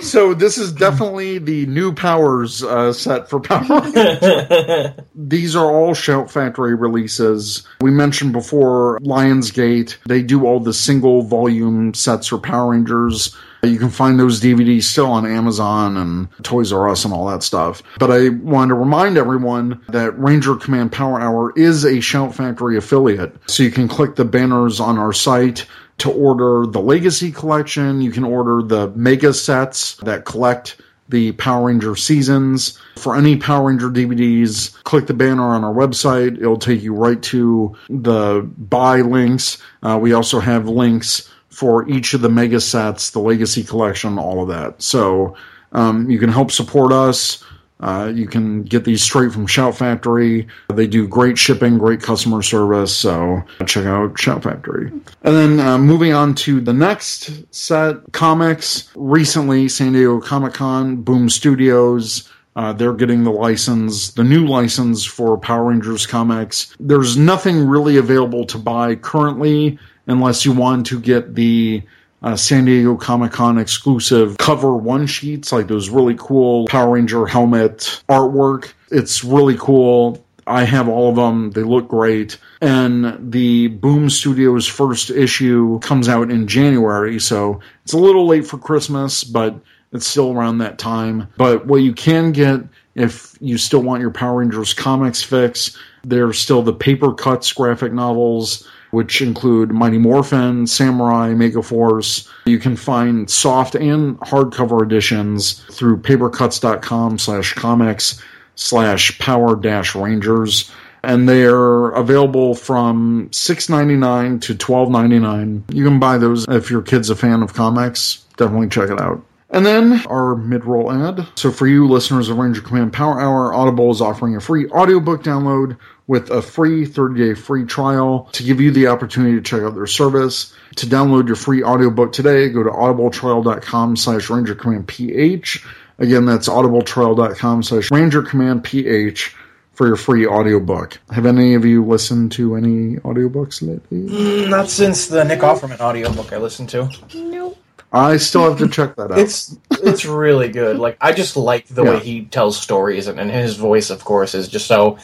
So 0.02 0.34
this 0.34 0.58
is 0.58 0.72
definitely 0.72 1.38
the 1.38 1.66
new 1.66 1.92
powers 1.92 2.62
uh, 2.62 2.92
set 2.92 3.28
for 3.28 3.40
Power 3.40 3.80
Rangers. 3.80 4.92
These 5.14 5.56
are 5.56 5.70
all 5.70 5.94
Shout 5.94 6.30
Factory 6.30 6.74
releases. 6.74 7.66
We 7.80 7.90
mentioned 7.90 8.32
before 8.32 8.98
Lionsgate. 9.00 9.96
They 10.06 10.22
do 10.22 10.46
all 10.46 10.60
the 10.60 10.72
single 10.74 11.22
volume 11.22 11.94
sets 11.94 12.28
for 12.28 12.38
Power 12.38 12.70
Rangers. 12.72 13.34
You 13.62 13.78
can 13.78 13.90
find 13.90 14.18
those 14.20 14.40
DVDs 14.40 14.84
still 14.84 15.06
on 15.06 15.26
Amazon 15.26 15.96
and 15.96 16.28
Toys 16.44 16.72
R 16.72 16.88
Us 16.88 17.04
and 17.04 17.12
all 17.12 17.26
that 17.26 17.42
stuff. 17.42 17.82
But 17.98 18.10
I 18.10 18.28
wanted 18.28 18.68
to 18.68 18.74
remind 18.74 19.18
everyone 19.18 19.82
that 19.88 20.16
Ranger 20.18 20.54
Command 20.56 20.92
Power 20.92 21.20
Hour 21.20 21.52
is 21.56 21.84
a 21.84 22.00
Shout 22.00 22.34
Factory 22.34 22.76
affiliate. 22.76 23.34
So 23.50 23.62
you 23.62 23.70
can 23.70 23.88
click 23.88 24.14
the 24.14 24.24
banners 24.24 24.78
on 24.78 24.98
our 24.98 25.12
site 25.12 25.66
to 25.98 26.10
order 26.10 26.66
the 26.66 26.80
Legacy 26.80 27.32
Collection. 27.32 28.00
You 28.00 28.10
can 28.10 28.24
order 28.24 28.62
the 28.62 28.88
Mega 28.96 29.32
sets 29.32 29.96
that 29.96 30.24
collect 30.24 30.80
the 31.08 31.32
Power 31.32 31.66
Ranger 31.66 31.96
seasons. 31.96 32.78
For 32.96 33.16
any 33.16 33.36
Power 33.36 33.68
Ranger 33.68 33.90
DVDs, 33.90 34.82
click 34.84 35.06
the 35.06 35.14
banner 35.14 35.44
on 35.44 35.64
our 35.64 35.72
website. 35.72 36.38
It'll 36.38 36.58
take 36.58 36.82
you 36.82 36.94
right 36.94 37.22
to 37.24 37.76
the 37.88 38.48
buy 38.58 39.02
links. 39.02 39.58
Uh, 39.82 39.98
we 40.00 40.12
also 40.12 40.40
have 40.40 40.68
links 40.68 41.30
for 41.48 41.88
each 41.88 42.12
of 42.12 42.20
the 42.20 42.28
mega 42.28 42.60
sets, 42.60 43.10
the 43.10 43.20
Legacy 43.20 43.62
Collection, 43.62 44.18
all 44.18 44.42
of 44.42 44.48
that. 44.48 44.82
So 44.82 45.36
um, 45.72 46.10
you 46.10 46.18
can 46.18 46.30
help 46.30 46.50
support 46.50 46.92
us. 46.92 47.42
Uh, 47.80 48.10
you 48.14 48.26
can 48.26 48.62
get 48.62 48.84
these 48.84 49.02
straight 49.02 49.32
from 49.32 49.46
Shout 49.46 49.76
Factory. 49.76 50.46
They 50.72 50.86
do 50.86 51.06
great 51.06 51.36
shipping, 51.36 51.78
great 51.78 52.00
customer 52.00 52.42
service. 52.42 52.96
So 52.96 53.42
check 53.66 53.84
out 53.84 54.18
Shout 54.18 54.42
Factory. 54.42 54.90
And 55.22 55.36
then 55.36 55.60
uh, 55.60 55.78
moving 55.78 56.12
on 56.12 56.34
to 56.36 56.60
the 56.60 56.72
next 56.72 57.54
set, 57.54 57.96
comics. 58.12 58.90
Recently, 58.96 59.68
San 59.68 59.92
Diego 59.92 60.20
Comic 60.20 60.54
Con, 60.54 60.96
Boom 60.96 61.28
Studios. 61.28 62.30
Uh, 62.56 62.72
they're 62.72 62.94
getting 62.94 63.24
the 63.24 63.30
license, 63.30 64.12
the 64.12 64.24
new 64.24 64.46
license 64.46 65.04
for 65.04 65.36
Power 65.36 65.64
Rangers 65.64 66.06
comics. 66.06 66.74
There's 66.80 67.18
nothing 67.18 67.66
really 67.66 67.98
available 67.98 68.46
to 68.46 68.56
buy 68.56 68.94
currently 68.94 69.78
unless 70.06 70.46
you 70.46 70.52
want 70.52 70.86
to 70.86 70.98
get 70.98 71.34
the 71.34 71.82
uh, 72.26 72.34
San 72.34 72.64
Diego 72.64 72.96
Comic 72.96 73.30
Con 73.30 73.56
exclusive 73.56 74.36
cover 74.38 74.76
one 74.76 75.06
sheets, 75.06 75.52
like 75.52 75.68
those 75.68 75.88
really 75.88 76.16
cool 76.18 76.66
Power 76.66 76.94
Ranger 76.94 77.24
helmet 77.24 78.02
artwork. 78.08 78.72
It's 78.90 79.22
really 79.22 79.56
cool. 79.56 80.24
I 80.44 80.64
have 80.64 80.88
all 80.88 81.08
of 81.08 81.14
them. 81.14 81.52
They 81.52 81.62
look 81.62 81.86
great. 81.86 82.38
And 82.60 83.32
the 83.32 83.68
Boom 83.68 84.10
Studios 84.10 84.66
first 84.66 85.10
issue 85.10 85.78
comes 85.80 86.08
out 86.08 86.32
in 86.32 86.48
January, 86.48 87.20
so 87.20 87.60
it's 87.84 87.92
a 87.92 87.98
little 87.98 88.26
late 88.26 88.46
for 88.46 88.58
Christmas, 88.58 89.22
but 89.22 89.60
it's 89.92 90.06
still 90.06 90.32
around 90.32 90.58
that 90.58 90.78
time. 90.78 91.28
But 91.36 91.66
what 91.66 91.82
you 91.82 91.92
can 91.92 92.32
get 92.32 92.60
if 92.96 93.36
you 93.40 93.56
still 93.56 93.82
want 93.82 94.00
your 94.00 94.10
Power 94.10 94.40
Rangers 94.40 94.74
comics 94.74 95.22
fix, 95.22 95.78
there's 96.02 96.38
still 96.38 96.62
the 96.62 96.74
Papercutz 96.74 97.54
graphic 97.54 97.92
novels 97.92 98.66
which 98.96 99.20
include 99.20 99.72
Mighty 99.72 99.98
Morphin, 99.98 100.66
Samurai, 100.66 101.34
Megaforce. 101.34 102.26
You 102.46 102.58
can 102.58 102.76
find 102.76 103.28
soft 103.28 103.74
and 103.74 104.18
hardcover 104.20 104.82
editions 104.82 105.62
through 105.70 105.98
papercutz.com 105.98 107.18
slash 107.18 107.52
comics 107.52 108.22
slash 108.54 109.18
power 109.18 109.54
dash 109.54 109.94
rangers. 109.94 110.70
And 111.02 111.28
they're 111.28 111.90
available 111.90 112.54
from 112.54 113.28
six 113.32 113.68
ninety 113.68 113.96
nine 113.96 114.40
to 114.40 114.54
twelve 114.54 114.90
ninety 114.90 115.18
nine. 115.18 115.62
You 115.70 115.84
can 115.84 116.00
buy 116.00 116.16
those 116.16 116.46
if 116.48 116.70
your 116.70 116.80
kid's 116.80 117.10
a 117.10 117.14
fan 117.16 117.42
of 117.42 117.52
comics. 117.52 118.24
Definitely 118.38 118.70
check 118.70 118.88
it 118.88 118.98
out. 118.98 119.22
And 119.48 119.64
then 119.64 120.04
our 120.06 120.34
mid-roll 120.34 120.90
ad. 120.90 121.26
So 121.36 121.52
for 121.52 121.66
you 121.66 121.86
listeners 121.86 122.28
of 122.28 122.36
Ranger 122.36 122.62
Command 122.62 122.92
Power 122.92 123.20
Hour, 123.20 123.54
Audible 123.54 123.90
is 123.90 124.00
offering 124.00 124.34
a 124.36 124.40
free 124.40 124.68
audiobook 124.68 125.22
download 125.22 125.78
with 126.08 126.30
a 126.30 126.42
free 126.42 126.84
30-day 126.84 127.34
free 127.34 127.64
trial 127.64 128.28
to 128.32 128.42
give 128.42 128.60
you 128.60 128.70
the 128.70 128.88
opportunity 128.88 129.36
to 129.36 129.42
check 129.42 129.62
out 129.62 129.74
their 129.74 129.86
service. 129.86 130.52
To 130.76 130.86
download 130.86 131.26
your 131.26 131.36
free 131.36 131.62
audiobook 131.62 132.12
today, 132.12 132.48
go 132.48 132.62
to 132.64 132.70
audibletrial.com 132.70 133.96
slash 133.96 134.28
rangercommandph. 134.28 135.64
Again, 135.98 136.24
that's 136.26 136.48
audibletrial.com 136.48 137.62
slash 137.62 137.88
rangercommandph 137.90 139.32
for 139.72 139.86
your 139.86 139.96
free 139.96 140.26
audiobook. 140.26 140.98
Have 141.10 141.26
any 141.26 141.54
of 141.54 141.64
you 141.64 141.84
listened 141.84 142.32
to 142.32 142.56
any 142.56 142.96
audiobooks 142.96 143.62
lately? 143.62 144.08
Mm, 144.08 144.48
not 144.48 144.70
since 144.70 145.06
the 145.06 145.22
Nick 145.22 145.40
Offerman 145.40 145.80
audiobook 145.80 146.32
I 146.32 146.38
listened 146.38 146.70
to. 146.70 146.90
Nope. 147.14 147.58
I 147.92 148.16
still 148.18 148.48
have 148.48 148.58
to 148.58 148.68
check 148.68 148.96
that 148.96 149.12
out. 149.12 149.18
It's 149.18 149.56
it's 149.70 150.04
really 150.04 150.48
good. 150.48 150.78
Like 150.78 150.96
I 151.00 151.12
just 151.12 151.36
like 151.36 151.66
the 151.68 151.84
Yeah. 151.84 151.90
way 151.92 151.98
he 152.00 152.24
tells 152.24 152.60
stories, 152.60 153.06
and, 153.06 153.18
and 153.18 153.30
his 153.30 153.56
voice, 153.56 153.90
of 153.90 154.04
course, 154.04 154.34
is 154.34 154.48
just 154.48 154.66
so 154.66 154.98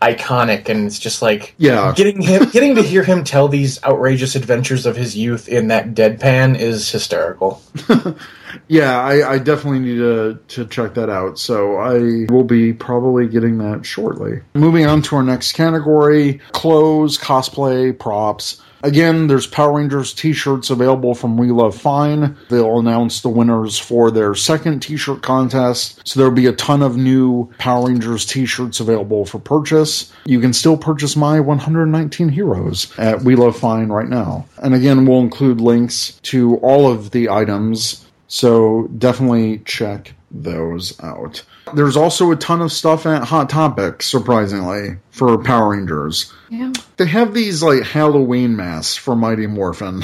iconic. 0.00 0.68
And 0.68 0.86
it's 0.86 0.98
just 0.98 1.20
like 1.22 1.54
Yeah. 1.58 1.92
getting 1.96 2.22
him 2.22 2.48
getting 2.50 2.76
to 2.76 2.82
hear 2.82 3.02
him 3.02 3.24
tell 3.24 3.48
these 3.48 3.82
outrageous 3.84 4.36
adventures 4.36 4.86
of 4.86 4.96
his 4.96 5.16
youth 5.16 5.48
in 5.48 5.68
that 5.68 5.94
deadpan 5.94 6.58
is 6.58 6.90
hysterical. 6.90 7.60
Yeah, 8.68 8.98
I, 9.00 9.32
I 9.34 9.38
definitely 9.38 9.80
need 9.80 9.96
to, 9.98 10.38
to 10.48 10.64
check 10.66 10.94
that 10.94 11.10
out. 11.10 11.38
So 11.38 11.76
I 11.76 12.24
will 12.32 12.44
be 12.44 12.72
probably 12.72 13.26
getting 13.28 13.58
that 13.58 13.84
shortly. 13.84 14.40
Moving 14.54 14.86
on 14.86 15.02
to 15.02 15.16
our 15.16 15.22
next 15.22 15.52
category 15.52 16.40
clothes, 16.52 17.18
cosplay, 17.18 17.96
props. 17.98 18.62
Again, 18.82 19.26
there's 19.26 19.46
Power 19.46 19.76
Rangers 19.76 20.14
t 20.14 20.32
shirts 20.32 20.70
available 20.70 21.14
from 21.14 21.36
We 21.36 21.50
Love 21.50 21.76
Fine. 21.76 22.36
They'll 22.48 22.78
announce 22.78 23.20
the 23.20 23.28
winners 23.28 23.78
for 23.78 24.10
their 24.10 24.34
second 24.34 24.80
t 24.80 24.96
shirt 24.96 25.22
contest. 25.22 26.00
So 26.04 26.18
there'll 26.20 26.34
be 26.34 26.46
a 26.46 26.52
ton 26.52 26.82
of 26.82 26.96
new 26.96 27.50
Power 27.58 27.88
Rangers 27.88 28.24
t 28.24 28.46
shirts 28.46 28.80
available 28.80 29.24
for 29.24 29.38
purchase. 29.38 30.12
You 30.26 30.40
can 30.40 30.52
still 30.52 30.76
purchase 30.76 31.16
my 31.16 31.40
119 31.40 32.28
heroes 32.28 32.92
at 32.98 33.22
We 33.22 33.34
Love 33.34 33.56
Fine 33.56 33.88
right 33.88 34.08
now. 34.08 34.46
And 34.62 34.74
again, 34.74 35.06
we'll 35.06 35.20
include 35.20 35.60
links 35.60 36.18
to 36.24 36.56
all 36.58 36.90
of 36.90 37.10
the 37.10 37.28
items 37.28 38.04
so 38.28 38.86
definitely 38.96 39.58
check 39.64 40.14
those 40.30 40.98
out. 41.02 41.42
There's 41.74 41.96
also 41.96 42.30
a 42.30 42.36
ton 42.36 42.62
of 42.62 42.72
stuff 42.72 43.06
at 43.06 43.24
Hot 43.24 43.50
Topic, 43.50 44.02
surprisingly, 44.02 44.98
for 45.10 45.42
Power 45.42 45.70
Rangers. 45.70 46.32
Yeah. 46.50 46.72
They 46.96 47.06
have 47.06 47.34
these 47.34 47.62
like 47.62 47.82
Halloween 47.82 48.56
masks 48.56 48.96
for 48.96 49.16
Mighty 49.16 49.46
Morphin. 49.46 50.02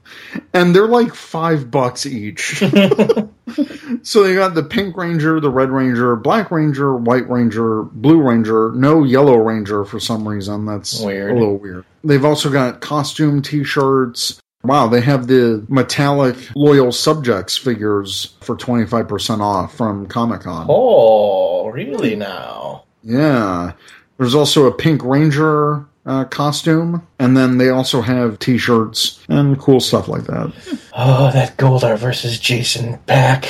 and 0.52 0.74
they're 0.74 0.88
like 0.88 1.14
five 1.14 1.70
bucks 1.70 2.06
each. 2.06 2.58
so 4.02 4.22
they 4.22 4.34
got 4.34 4.54
the 4.54 4.66
Pink 4.68 4.96
Ranger, 4.96 5.40
the 5.40 5.50
Red 5.50 5.70
Ranger, 5.70 6.16
Black 6.16 6.50
Ranger, 6.50 6.94
White 6.96 7.28
Ranger, 7.28 7.82
Blue 7.82 8.20
Ranger, 8.20 8.72
no 8.72 9.04
Yellow 9.04 9.36
Ranger 9.36 9.84
for 9.84 10.00
some 10.00 10.26
reason. 10.26 10.66
That's 10.66 11.00
Weird. 11.00 11.32
a 11.32 11.34
little 11.34 11.58
weird. 11.58 11.84
They've 12.04 12.24
also 12.24 12.50
got 12.50 12.80
costume 12.80 13.42
t 13.42 13.64
shirts. 13.64 14.40
Wow, 14.62 14.88
they 14.88 15.00
have 15.00 15.28
the 15.28 15.64
metallic 15.68 16.36
loyal 16.56 16.90
subjects 16.90 17.56
figures 17.56 18.34
for 18.40 18.56
25% 18.56 19.40
off 19.40 19.76
from 19.76 20.06
Comic 20.06 20.40
Con. 20.42 20.66
Oh, 20.68 21.68
really 21.68 22.16
now? 22.16 22.84
Yeah. 23.02 23.72
There's 24.18 24.34
also 24.34 24.66
a 24.66 24.72
Pink 24.72 25.04
Ranger 25.04 25.86
uh, 26.04 26.24
costume, 26.24 27.06
and 27.18 27.36
then 27.36 27.58
they 27.58 27.68
also 27.68 28.00
have 28.00 28.38
t 28.38 28.58
shirts 28.58 29.20
and 29.28 29.58
cool 29.58 29.80
stuff 29.80 30.08
like 30.08 30.24
that. 30.24 30.52
Oh, 30.98 31.30
that 31.30 31.58
Goldar 31.58 31.98
versus 31.98 32.40
Jason 32.40 32.98
pack. 33.06 33.46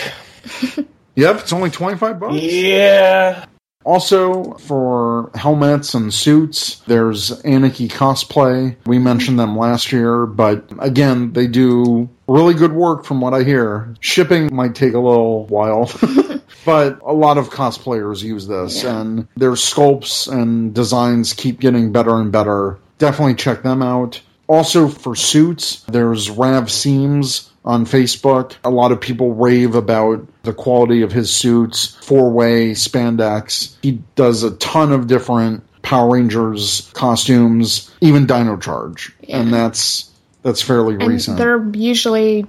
Yep, 1.17 1.41
it's 1.41 1.53
only 1.55 1.71
25 1.71 2.21
bucks. 2.21 2.35
Yeah. 2.35 3.47
Also, 3.87 4.55
for 4.55 5.31
helmets 5.37 5.95
and 5.95 6.13
suits, 6.13 6.83
there's 6.89 7.31
Anarchy 7.43 7.87
Cosplay. 7.87 8.75
We 8.85 8.99
mentioned 8.99 9.39
them 9.39 9.57
last 9.57 9.93
year, 9.93 10.27
but 10.27 10.65
again, 10.81 11.33
they 11.35 11.47
do 11.47 12.09
really 12.27 12.55
good 12.55 12.73
work 12.73 13.05
from 13.05 13.21
what 13.21 13.33
I 13.33 13.45
hear. 13.45 13.95
Shipping 14.01 14.53
might 14.53 14.75
take 14.75 14.95
a 14.95 14.99
little 14.99 15.47
while, 15.47 15.89
but 16.67 16.99
a 17.03 17.13
lot 17.13 17.39
of 17.39 17.51
cosplayers 17.51 18.25
use 18.25 18.49
this, 18.49 18.83
and 18.83 19.29
their 19.37 19.53
sculpts 19.53 20.27
and 20.29 20.75
designs 20.75 21.33
keep 21.33 21.61
getting 21.61 21.93
better 21.93 22.17
and 22.21 22.33
better. 22.33 22.81
Definitely 22.99 23.37
check 23.37 23.63
them 23.63 23.83
out. 23.83 24.21
Also, 24.49 24.89
for 24.89 25.15
suits, 25.15 25.83
there's 25.83 26.29
Rav 26.29 26.73
Seams 26.73 27.53
on 27.67 27.85
Facebook. 27.85 28.53
A 28.65 28.71
lot 28.71 28.93
of 28.93 29.01
people 29.01 29.35
rave 29.35 29.75
about 29.75 30.27
the 30.45 30.53
quality 30.55 31.03
of 31.03 31.11
his 31.13 31.33
suits, 31.35 31.97
four 32.05 32.31
way 32.31 32.71
spandex. 32.73 33.75
He 33.83 34.03
does 34.15 34.43
a 34.43 34.53
ton 34.57 34.93
of 34.93 35.07
different 35.07 35.63
Power 35.83 36.13
Rangers 36.15 36.91
costumes, 36.95 37.91
even 38.01 38.27
Dino 38.27 38.57
Charge, 38.57 39.13
and 39.29 39.53
that's 39.53 40.11
that's 40.43 40.63
fairly 40.63 40.95
And 40.95 41.07
recent. 41.09 41.39
they're 41.39 41.65
usually, 41.75 42.47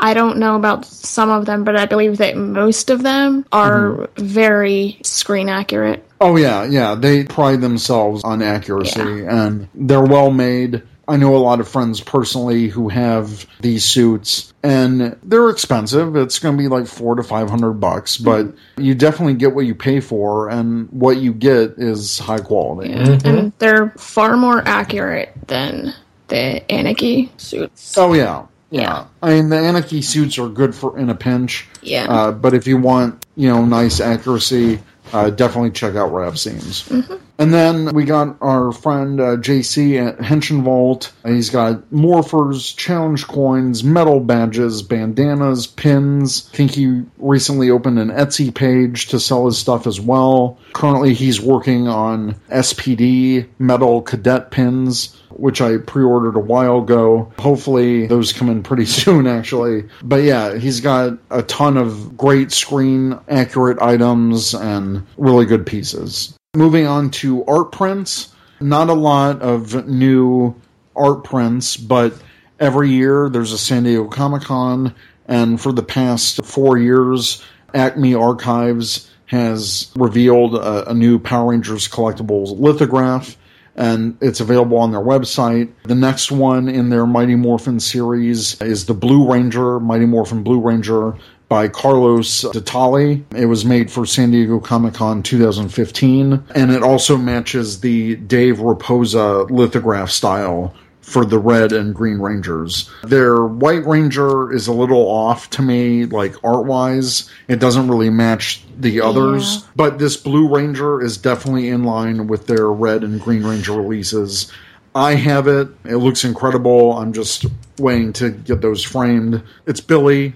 I 0.00 0.14
don't 0.14 0.38
know 0.38 0.54
about 0.56 0.84
some 0.84 1.28
of 1.30 1.44
them, 1.46 1.64
but 1.64 1.76
I 1.76 1.86
believe 1.86 2.18
that 2.18 2.36
most 2.36 2.88
of 2.90 3.02
them 3.02 3.44
are 3.52 3.90
Mm-hmm. 3.92 4.24
very 4.26 4.98
screen 5.02 5.48
accurate. 5.48 6.04
Oh 6.20 6.36
yeah, 6.36 6.64
yeah. 6.64 6.94
They 6.94 7.24
pride 7.24 7.60
themselves 7.60 8.22
on 8.24 8.42
accuracy, 8.42 9.00
and 9.26 9.68
they're 9.74 10.02
well 10.04 10.30
made. 10.30 10.82
I 11.08 11.16
know 11.16 11.34
a 11.34 11.38
lot 11.38 11.60
of 11.60 11.68
friends 11.68 12.00
personally 12.00 12.68
who 12.68 12.88
have 12.88 13.46
these 13.60 13.84
suits, 13.84 14.52
and 14.62 15.16
they're 15.22 15.50
expensive. 15.50 16.14
It's 16.16 16.38
going 16.38 16.56
to 16.56 16.62
be 16.62 16.68
like 16.68 16.86
four 16.86 17.16
to 17.16 17.22
five 17.22 17.50
hundred 17.50 17.74
bucks, 17.74 18.16
but 18.16 18.54
you 18.76 18.94
definitely 18.94 19.34
get 19.34 19.54
what 19.54 19.66
you 19.66 19.74
pay 19.74 20.00
for, 20.00 20.48
and 20.48 20.88
what 20.90 21.16
you 21.16 21.32
get 21.32 21.74
is 21.76 22.18
high 22.18 22.38
quality. 22.38 22.90
Yeah. 22.90 23.18
And 23.24 23.52
they're 23.58 23.90
far 23.98 24.36
more 24.36 24.62
accurate 24.66 25.32
than 25.48 25.92
the 26.28 26.70
Anarchy 26.70 27.32
suits. 27.36 27.98
Oh 27.98 28.14
yeah. 28.14 28.46
Yeah. 28.70 28.80
Yeah. 28.80 29.06
I 29.22 29.34
mean 29.34 29.48
the 29.50 29.58
Anarchy 29.58 30.02
suits 30.02 30.38
are 30.38 30.48
good 30.48 30.74
for 30.74 30.98
in 30.98 31.10
a 31.10 31.14
pinch. 31.14 31.66
Yeah. 31.82 32.06
Uh, 32.08 32.32
but 32.32 32.54
if 32.54 32.66
you 32.66 32.78
want, 32.78 33.26
you 33.36 33.48
know, 33.48 33.64
nice 33.64 34.00
accuracy, 34.00 34.80
uh, 35.12 35.30
definitely 35.30 35.72
check 35.72 35.94
out 35.94 36.12
Rav 36.12 36.38
Seams. 36.38 36.90
And 37.38 37.52
then 37.52 37.92
we 37.94 38.04
got 38.04 38.36
our 38.40 38.72
friend 38.72 39.20
uh, 39.20 39.36
JC 39.36 40.06
at 40.06 40.18
Henshin 40.18 40.62
Vault. 40.62 41.12
He's 41.24 41.50
got 41.50 41.90
morphers, 41.90 42.76
challenge 42.76 43.26
coins, 43.26 43.82
metal 43.82 44.20
badges, 44.20 44.82
bandanas, 44.82 45.66
pins. 45.66 46.48
I 46.52 46.56
think 46.56 46.70
he 46.72 47.02
recently 47.18 47.70
opened 47.70 47.98
an 47.98 48.10
Etsy 48.10 48.54
page 48.54 49.06
to 49.08 49.18
sell 49.18 49.46
his 49.46 49.58
stuff 49.58 49.86
as 49.86 50.00
well. 50.00 50.58
Currently, 50.74 51.14
he's 51.14 51.40
working 51.40 51.88
on 51.88 52.34
SPD 52.50 53.48
metal 53.58 54.02
cadet 54.02 54.50
pins 54.50 55.16
which 55.36 55.60
I 55.60 55.78
pre-ordered 55.78 56.36
a 56.36 56.40
while 56.40 56.78
ago. 56.78 57.32
Hopefully 57.38 58.06
those 58.06 58.32
come 58.32 58.48
in 58.48 58.62
pretty 58.62 58.84
soon 58.86 59.26
actually. 59.26 59.84
But 60.02 60.22
yeah, 60.22 60.58
he's 60.58 60.80
got 60.80 61.18
a 61.30 61.42
ton 61.42 61.76
of 61.76 62.16
great 62.16 62.52
screen 62.52 63.18
accurate 63.28 63.80
items 63.80 64.54
and 64.54 65.06
really 65.16 65.46
good 65.46 65.66
pieces. 65.66 66.34
Moving 66.54 66.86
on 66.86 67.08
to 67.12 67.46
art 67.46 67.72
prints, 67.72 68.30
not 68.60 68.90
a 68.90 68.92
lot 68.92 69.40
of 69.40 69.88
new 69.88 70.54
art 70.94 71.24
prints, 71.24 71.78
but 71.78 72.12
every 72.60 72.90
year 72.90 73.30
there's 73.30 73.52
a 73.52 73.58
San 73.58 73.84
Diego 73.84 74.06
Comic-Con 74.06 74.94
and 75.26 75.58
for 75.58 75.72
the 75.72 75.82
past 75.82 76.44
4 76.44 76.76
years 76.76 77.42
Acme 77.72 78.14
Archives 78.14 79.10
has 79.24 79.90
revealed 79.96 80.54
a, 80.54 80.90
a 80.90 80.92
new 80.92 81.18
Power 81.18 81.52
Rangers 81.52 81.88
collectibles 81.88 82.60
lithograph 82.60 83.38
and 83.74 84.18
it's 84.20 84.40
available 84.40 84.76
on 84.76 84.90
their 84.90 85.00
website. 85.00 85.72
The 85.84 85.94
next 85.94 86.30
one 86.30 86.68
in 86.68 86.90
their 86.90 87.06
Mighty 87.06 87.34
Morphin 87.34 87.80
series 87.80 88.60
is 88.60 88.84
the 88.84 88.92
Blue 88.92 89.32
Ranger, 89.32 89.80
Mighty 89.80 90.04
Morphin 90.04 90.42
Blue 90.42 90.60
Ranger 90.60 91.14
by 91.52 91.68
Carlos 91.68 92.44
Ditali. 92.44 93.22
It 93.36 93.44
was 93.44 93.62
made 93.62 93.90
for 93.90 94.06
San 94.06 94.30
Diego 94.30 94.58
Comic 94.58 94.94
Con 94.94 95.22
2015, 95.22 96.44
and 96.54 96.70
it 96.72 96.82
also 96.82 97.18
matches 97.18 97.82
the 97.82 98.16
Dave 98.16 98.56
Rapoza 98.56 99.50
lithograph 99.50 100.10
style 100.10 100.74
for 101.02 101.26
the 101.26 101.38
red 101.38 101.74
and 101.74 101.94
green 101.94 102.20
rangers. 102.20 102.90
Their 103.02 103.44
white 103.44 103.84
ranger 103.84 104.50
is 104.50 104.66
a 104.66 104.72
little 104.72 105.06
off 105.06 105.50
to 105.50 105.60
me, 105.60 106.06
like 106.06 106.42
art 106.42 106.64
wise. 106.64 107.28
It 107.48 107.60
doesn't 107.60 107.88
really 107.88 108.08
match 108.08 108.64
the 108.78 109.02
others, 109.02 109.64
but 109.76 109.98
this 109.98 110.16
blue 110.16 110.48
ranger 110.48 111.02
is 111.02 111.18
definitely 111.18 111.68
in 111.68 111.84
line 111.84 112.28
with 112.28 112.46
their 112.46 112.70
red 112.70 113.04
and 113.04 113.20
green 113.20 113.44
ranger 113.44 113.74
releases. 113.74 114.50
I 114.94 115.16
have 115.16 115.48
it. 115.48 115.68
It 115.84 115.96
looks 115.96 116.24
incredible. 116.24 116.96
I'm 116.96 117.12
just 117.12 117.44
waiting 117.78 118.14
to 118.14 118.30
get 118.30 118.62
those 118.62 118.82
framed. 118.82 119.42
It's 119.66 119.82
Billy. 119.82 120.32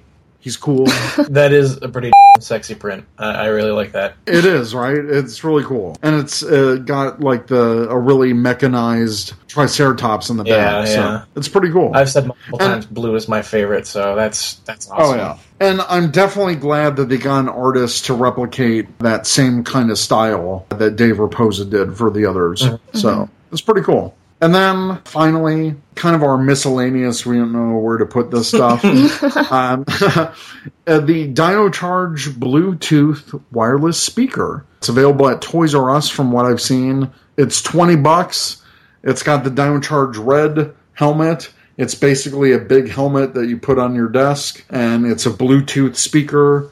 He's 0.46 0.56
cool. 0.56 0.86
That 1.28 1.52
is 1.52 1.82
a 1.82 1.88
pretty 1.88 2.12
sexy 2.40 2.76
print. 2.76 3.04
I, 3.18 3.30
I 3.30 3.46
really 3.46 3.72
like 3.72 3.90
that. 3.92 4.14
It 4.28 4.44
is 4.44 4.76
right. 4.76 4.96
It's 4.96 5.42
really 5.42 5.64
cool, 5.64 5.96
and 6.04 6.14
it's 6.14 6.40
uh, 6.44 6.76
got 6.84 7.18
like 7.20 7.48
the 7.48 7.88
a 7.90 7.98
really 7.98 8.32
mechanized 8.32 9.32
Triceratops 9.48 10.30
in 10.30 10.36
the 10.36 10.44
Yeah, 10.44 10.54
back. 10.82 10.86
yeah. 10.88 10.94
So 11.22 11.26
it's 11.34 11.48
pretty 11.48 11.72
cool. 11.72 11.90
I've 11.96 12.08
said 12.08 12.28
multiple 12.28 12.60
And- 12.60 12.72
times 12.74 12.86
blue 12.86 13.16
is 13.16 13.26
my 13.26 13.42
favorite, 13.42 13.88
so 13.88 14.14
that's 14.14 14.54
that's 14.66 14.88
awesome. 14.88 15.14
oh 15.14 15.16
yeah, 15.16 15.38
and 15.58 15.80
I'm 15.88 16.12
definitely 16.12 16.54
glad 16.54 16.94
that 16.94 17.08
they 17.08 17.16
got 17.18 17.40
an 17.40 17.48
artist 17.48 18.04
to 18.06 18.14
replicate 18.14 18.96
that 19.00 19.26
same 19.26 19.64
kind 19.64 19.90
of 19.90 19.98
style 19.98 20.64
that 20.68 20.94
Dave 20.94 21.16
Rapoza 21.16 21.68
did 21.68 21.96
for 21.96 22.08
the 22.08 22.24
others. 22.26 22.62
Mm-hmm. 22.62 22.98
So 22.98 23.28
it's 23.50 23.62
pretty 23.62 23.82
cool. 23.82 24.14
And 24.40 24.54
then 24.54 25.00
finally, 25.04 25.76
kind 25.94 26.14
of 26.14 26.22
our 26.22 26.36
miscellaneous, 26.36 27.24
we 27.24 27.36
don't 27.36 27.52
know 27.52 27.78
where 27.78 27.96
to 27.96 28.04
put 28.04 28.30
this 28.30 28.48
stuff. 28.48 28.84
um, 29.52 29.84
uh, 30.86 31.00
the 31.00 31.26
Dino 31.32 31.70
Charge 31.70 32.28
Bluetooth 32.30 33.42
wireless 33.50 33.98
speaker. 33.98 34.66
It's 34.78 34.90
available 34.90 35.28
at 35.28 35.40
Toys 35.40 35.74
R 35.74 35.90
Us 35.90 36.10
from 36.10 36.32
what 36.32 36.44
I've 36.44 36.60
seen. 36.60 37.10
It's 37.38 37.62
20 37.62 37.96
bucks. 37.96 38.62
It's 39.02 39.22
got 39.22 39.42
the 39.44 39.50
Dino 39.50 39.80
Charge 39.80 40.18
red 40.18 40.74
helmet. 40.92 41.50
It's 41.78 41.94
basically 41.94 42.52
a 42.52 42.58
big 42.58 42.88
helmet 42.88 43.34
that 43.34 43.48
you 43.48 43.58
put 43.58 43.78
on 43.78 43.94
your 43.94 44.08
desk, 44.08 44.64
and 44.70 45.06
it's 45.06 45.26
a 45.26 45.30
Bluetooth 45.30 45.96
speaker. 45.96 46.70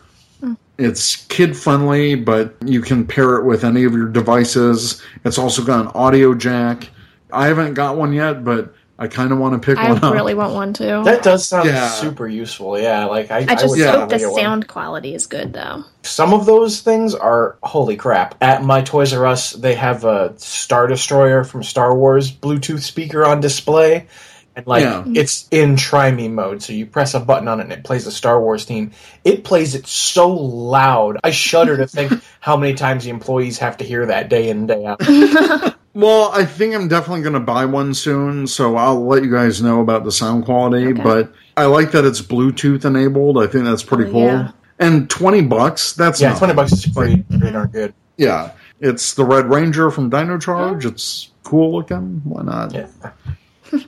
It's 0.78 1.16
kid 1.26 1.56
friendly, 1.56 2.14
but 2.14 2.56
you 2.64 2.80
can 2.80 3.06
pair 3.06 3.36
it 3.36 3.44
with 3.44 3.64
any 3.64 3.84
of 3.84 3.92
your 3.92 4.08
devices. 4.08 5.00
It's 5.24 5.38
also 5.38 5.62
got 5.62 5.86
an 5.86 5.92
audio 5.94 6.34
jack. 6.34 6.88
I 7.34 7.46
haven't 7.48 7.74
got 7.74 7.96
one 7.96 8.12
yet, 8.12 8.44
but 8.44 8.74
I 8.98 9.08
kind 9.08 9.32
of 9.32 9.38
want 9.38 9.60
to 9.60 9.66
pick 9.66 9.76
I 9.76 9.88
one 9.88 9.98
up. 9.98 10.04
I 10.04 10.12
really 10.12 10.34
want 10.34 10.54
one 10.54 10.72
too. 10.72 11.02
That 11.04 11.22
does 11.24 11.46
sound 11.48 11.68
Yeah. 11.68 11.88
super 11.88 12.28
useful. 12.28 12.78
Yeah, 12.78 13.06
like 13.06 13.30
I, 13.30 13.38
I 13.38 13.44
just 13.56 13.68
would 13.68 13.80
hope 13.80 14.08
the 14.08 14.16
definitely 14.16 14.18
get 14.18 14.30
one. 14.32 14.40
sound 14.40 14.68
quality 14.68 15.14
is 15.14 15.26
good 15.26 15.52
though. 15.52 15.84
Some 16.02 16.32
of 16.32 16.46
those 16.46 16.80
things 16.80 17.14
are 17.14 17.56
holy 17.62 17.96
crap. 17.96 18.36
At 18.40 18.62
my 18.62 18.82
Toys 18.82 19.12
R 19.12 19.26
Us, 19.26 19.50
they 19.52 19.74
have 19.74 20.04
a 20.04 20.34
Star 20.38 20.86
Destroyer 20.86 21.42
from 21.44 21.62
Star 21.64 21.96
Wars 21.96 22.30
Bluetooth 22.32 22.82
speaker 22.82 23.24
on 23.24 23.40
display. 23.40 24.06
And 24.56 24.64
like 24.68 24.84
Yeah. 24.84 25.00
Mm-hmm. 25.00 25.16
it's 25.16 25.48
in 25.50 25.74
try 25.74 26.12
me 26.12 26.28
mode, 26.28 26.62
so 26.62 26.72
you 26.72 26.86
press 26.86 27.14
a 27.14 27.18
button 27.20 27.48
on 27.48 27.58
it 27.58 27.64
and 27.64 27.72
it 27.72 27.82
plays 27.82 28.04
the 28.04 28.12
Star 28.12 28.40
Wars 28.40 28.64
theme. 28.64 28.92
It 29.24 29.42
plays 29.42 29.74
it 29.74 29.88
so 29.88 30.28
loud. 30.30 31.18
I 31.24 31.32
shudder 31.32 31.76
to 31.78 31.88
think 31.88 32.12
how 32.40 32.56
many 32.56 32.74
times 32.74 33.02
the 33.02 33.10
employees 33.10 33.58
have 33.58 33.78
to 33.78 33.84
hear 33.84 34.06
that 34.06 34.28
day 34.28 34.50
in 34.50 34.58
and 34.58 34.68
day 34.68 34.84
out. 34.86 35.74
Well, 35.94 36.30
I 36.32 36.44
think 36.44 36.74
I'm 36.74 36.88
definitely 36.88 37.22
going 37.22 37.34
to 37.34 37.40
buy 37.40 37.64
one 37.64 37.94
soon, 37.94 38.46
so 38.48 38.76
I'll 38.76 39.06
let 39.06 39.22
you 39.22 39.30
guys 39.30 39.62
know 39.62 39.80
about 39.80 40.02
the 40.04 40.10
sound 40.10 40.44
quality. 40.44 40.88
Okay. 40.88 41.00
But 41.00 41.32
I 41.56 41.66
like 41.66 41.92
that 41.92 42.04
it's 42.04 42.20
Bluetooth 42.20 42.84
enabled. 42.84 43.38
I 43.38 43.46
think 43.46 43.64
that's 43.64 43.84
oh, 43.84 43.86
pretty 43.86 44.10
Oh, 44.10 44.12
cool. 44.12 44.22
yeah. 44.26 44.50
And 44.80 45.08
twenty 45.08 45.40
bucks, 45.40 45.92
that's 45.92 46.20
Yeah, 46.20 46.30
not- 46.30 46.38
twenty 46.38 46.54
bucks 46.54 46.72
is 46.72 46.86
pretty, 46.88 47.22
pretty 47.22 47.52
darn 47.52 47.68
good. 47.68 47.94
Yeah, 48.16 48.50
it's 48.80 49.14
the 49.14 49.24
Red 49.24 49.48
Ranger 49.48 49.90
from 49.92 50.10
Dino 50.10 50.36
Charge. 50.36 50.84
It's 50.84 51.30
cool 51.44 51.72
looking. 51.76 52.20
Why 52.24 52.42
not? 52.42 52.74
Yeah. 52.74 52.88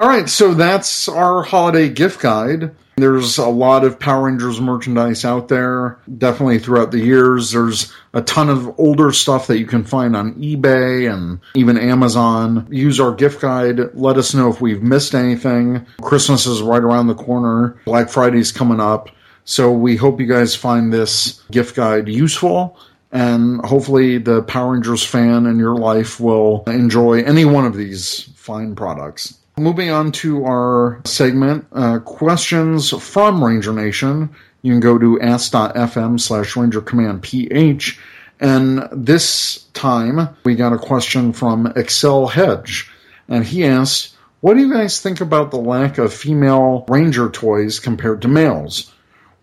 All 0.00 0.08
right, 0.08 0.30
so 0.30 0.54
that's 0.54 1.10
our 1.10 1.42
holiday 1.42 1.90
gift 1.90 2.20
guide. 2.20 2.74
There's 2.96 3.36
a 3.36 3.48
lot 3.48 3.84
of 3.84 4.00
Power 4.00 4.28
Rangers 4.28 4.58
merchandise 4.58 5.26
out 5.26 5.48
there, 5.48 5.98
definitely 6.16 6.58
throughout 6.58 6.90
the 6.90 7.00
years. 7.00 7.50
There's 7.52 7.92
a 8.14 8.22
ton 8.22 8.48
of 8.48 8.80
older 8.80 9.12
stuff 9.12 9.46
that 9.48 9.58
you 9.58 9.66
can 9.66 9.84
find 9.84 10.16
on 10.16 10.36
eBay 10.36 11.12
and 11.12 11.40
even 11.54 11.76
Amazon. 11.76 12.66
Use 12.70 12.98
our 12.98 13.12
gift 13.12 13.42
guide. 13.42 13.94
Let 13.94 14.16
us 14.16 14.32
know 14.32 14.48
if 14.48 14.62
we've 14.62 14.82
missed 14.82 15.14
anything. 15.14 15.84
Christmas 16.00 16.46
is 16.46 16.62
right 16.62 16.82
around 16.82 17.08
the 17.08 17.14
corner, 17.14 17.78
Black 17.84 18.08
Friday's 18.08 18.52
coming 18.52 18.80
up. 18.80 19.10
So 19.44 19.70
we 19.70 19.96
hope 19.96 20.18
you 20.18 20.26
guys 20.26 20.54
find 20.54 20.90
this 20.90 21.42
gift 21.50 21.76
guide 21.76 22.08
useful. 22.08 22.78
And 23.12 23.62
hopefully, 23.66 24.16
the 24.16 24.44
Power 24.44 24.72
Rangers 24.72 25.04
fan 25.04 25.44
in 25.44 25.58
your 25.58 25.76
life 25.76 26.20
will 26.20 26.64
enjoy 26.68 27.22
any 27.22 27.44
one 27.44 27.66
of 27.66 27.76
these 27.76 28.30
fine 28.36 28.74
products. 28.74 29.36
Moving 29.58 29.90
on 29.90 30.12
to 30.12 30.44
our 30.44 31.00
segment, 31.04 31.66
uh, 31.72 31.98
questions 31.98 32.90
from 32.90 33.44
Ranger 33.44 33.72
Nation. 33.72 34.30
You 34.62 34.72
can 34.72 34.80
go 34.80 34.98
to 34.98 35.20
ask.fm 35.20 36.18
slash 36.20 36.56
Ranger 36.56 36.80
Command 36.80 37.22
PH. 37.22 37.98
And 38.40 38.88
this 38.90 39.66
time, 39.74 40.34
we 40.44 40.54
got 40.54 40.72
a 40.72 40.78
question 40.78 41.32
from 41.32 41.66
Excel 41.76 42.26
Hedge. 42.26 42.90
And 43.28 43.44
he 43.44 43.64
asked, 43.64 44.14
What 44.40 44.54
do 44.54 44.60
you 44.60 44.72
guys 44.72 45.00
think 45.00 45.20
about 45.20 45.50
the 45.50 45.58
lack 45.58 45.98
of 45.98 46.12
female 46.12 46.84
Ranger 46.88 47.28
toys 47.28 47.78
compared 47.78 48.22
to 48.22 48.28
males? 48.28 48.92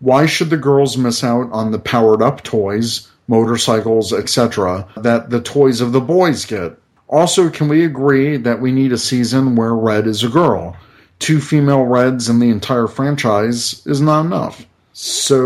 Why 0.00 0.26
should 0.26 0.50
the 0.50 0.56
girls 0.56 0.96
miss 0.96 1.22
out 1.22 1.50
on 1.52 1.70
the 1.70 1.78
powered 1.78 2.22
up 2.22 2.42
toys, 2.42 3.08
motorcycles, 3.28 4.12
etc., 4.12 4.86
that 4.96 5.30
the 5.30 5.40
toys 5.40 5.80
of 5.80 5.92
the 5.92 6.00
boys 6.00 6.44
get? 6.44 6.78
Also, 7.08 7.48
can 7.48 7.68
we 7.68 7.84
agree 7.84 8.36
that 8.36 8.60
we 8.60 8.70
need 8.70 8.92
a 8.92 8.98
season 8.98 9.56
where 9.56 9.74
Red 9.74 10.06
is 10.06 10.22
a 10.22 10.28
girl? 10.28 10.76
Two 11.18 11.40
female 11.40 11.84
Reds 11.84 12.28
in 12.28 12.38
the 12.38 12.50
entire 12.50 12.86
franchise 12.86 13.84
is 13.86 14.00
not 14.00 14.26
enough. 14.26 14.64
So, 14.92 15.36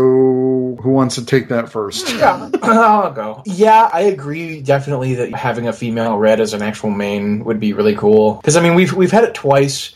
who 0.81 0.89
wants 0.89 1.15
to 1.15 1.25
take 1.25 1.47
that 1.49 1.69
first? 1.69 2.11
Yeah, 2.15 2.49
I'll 2.63 3.13
go. 3.13 3.43
Yeah, 3.45 3.89
I 3.93 4.01
agree 4.01 4.61
definitely 4.61 5.13
that 5.15 5.33
having 5.35 5.67
a 5.67 5.73
female 5.73 6.17
red 6.17 6.41
as 6.41 6.53
an 6.53 6.63
actual 6.63 6.89
main 6.89 7.45
would 7.45 7.59
be 7.59 7.71
really 7.71 7.95
cool. 7.95 8.35
Because 8.35 8.55
I 8.55 8.63
mean, 8.63 8.73
we've 8.73 8.93
we've 8.93 9.11
had 9.11 9.23
it 9.23 9.35
twice 9.35 9.93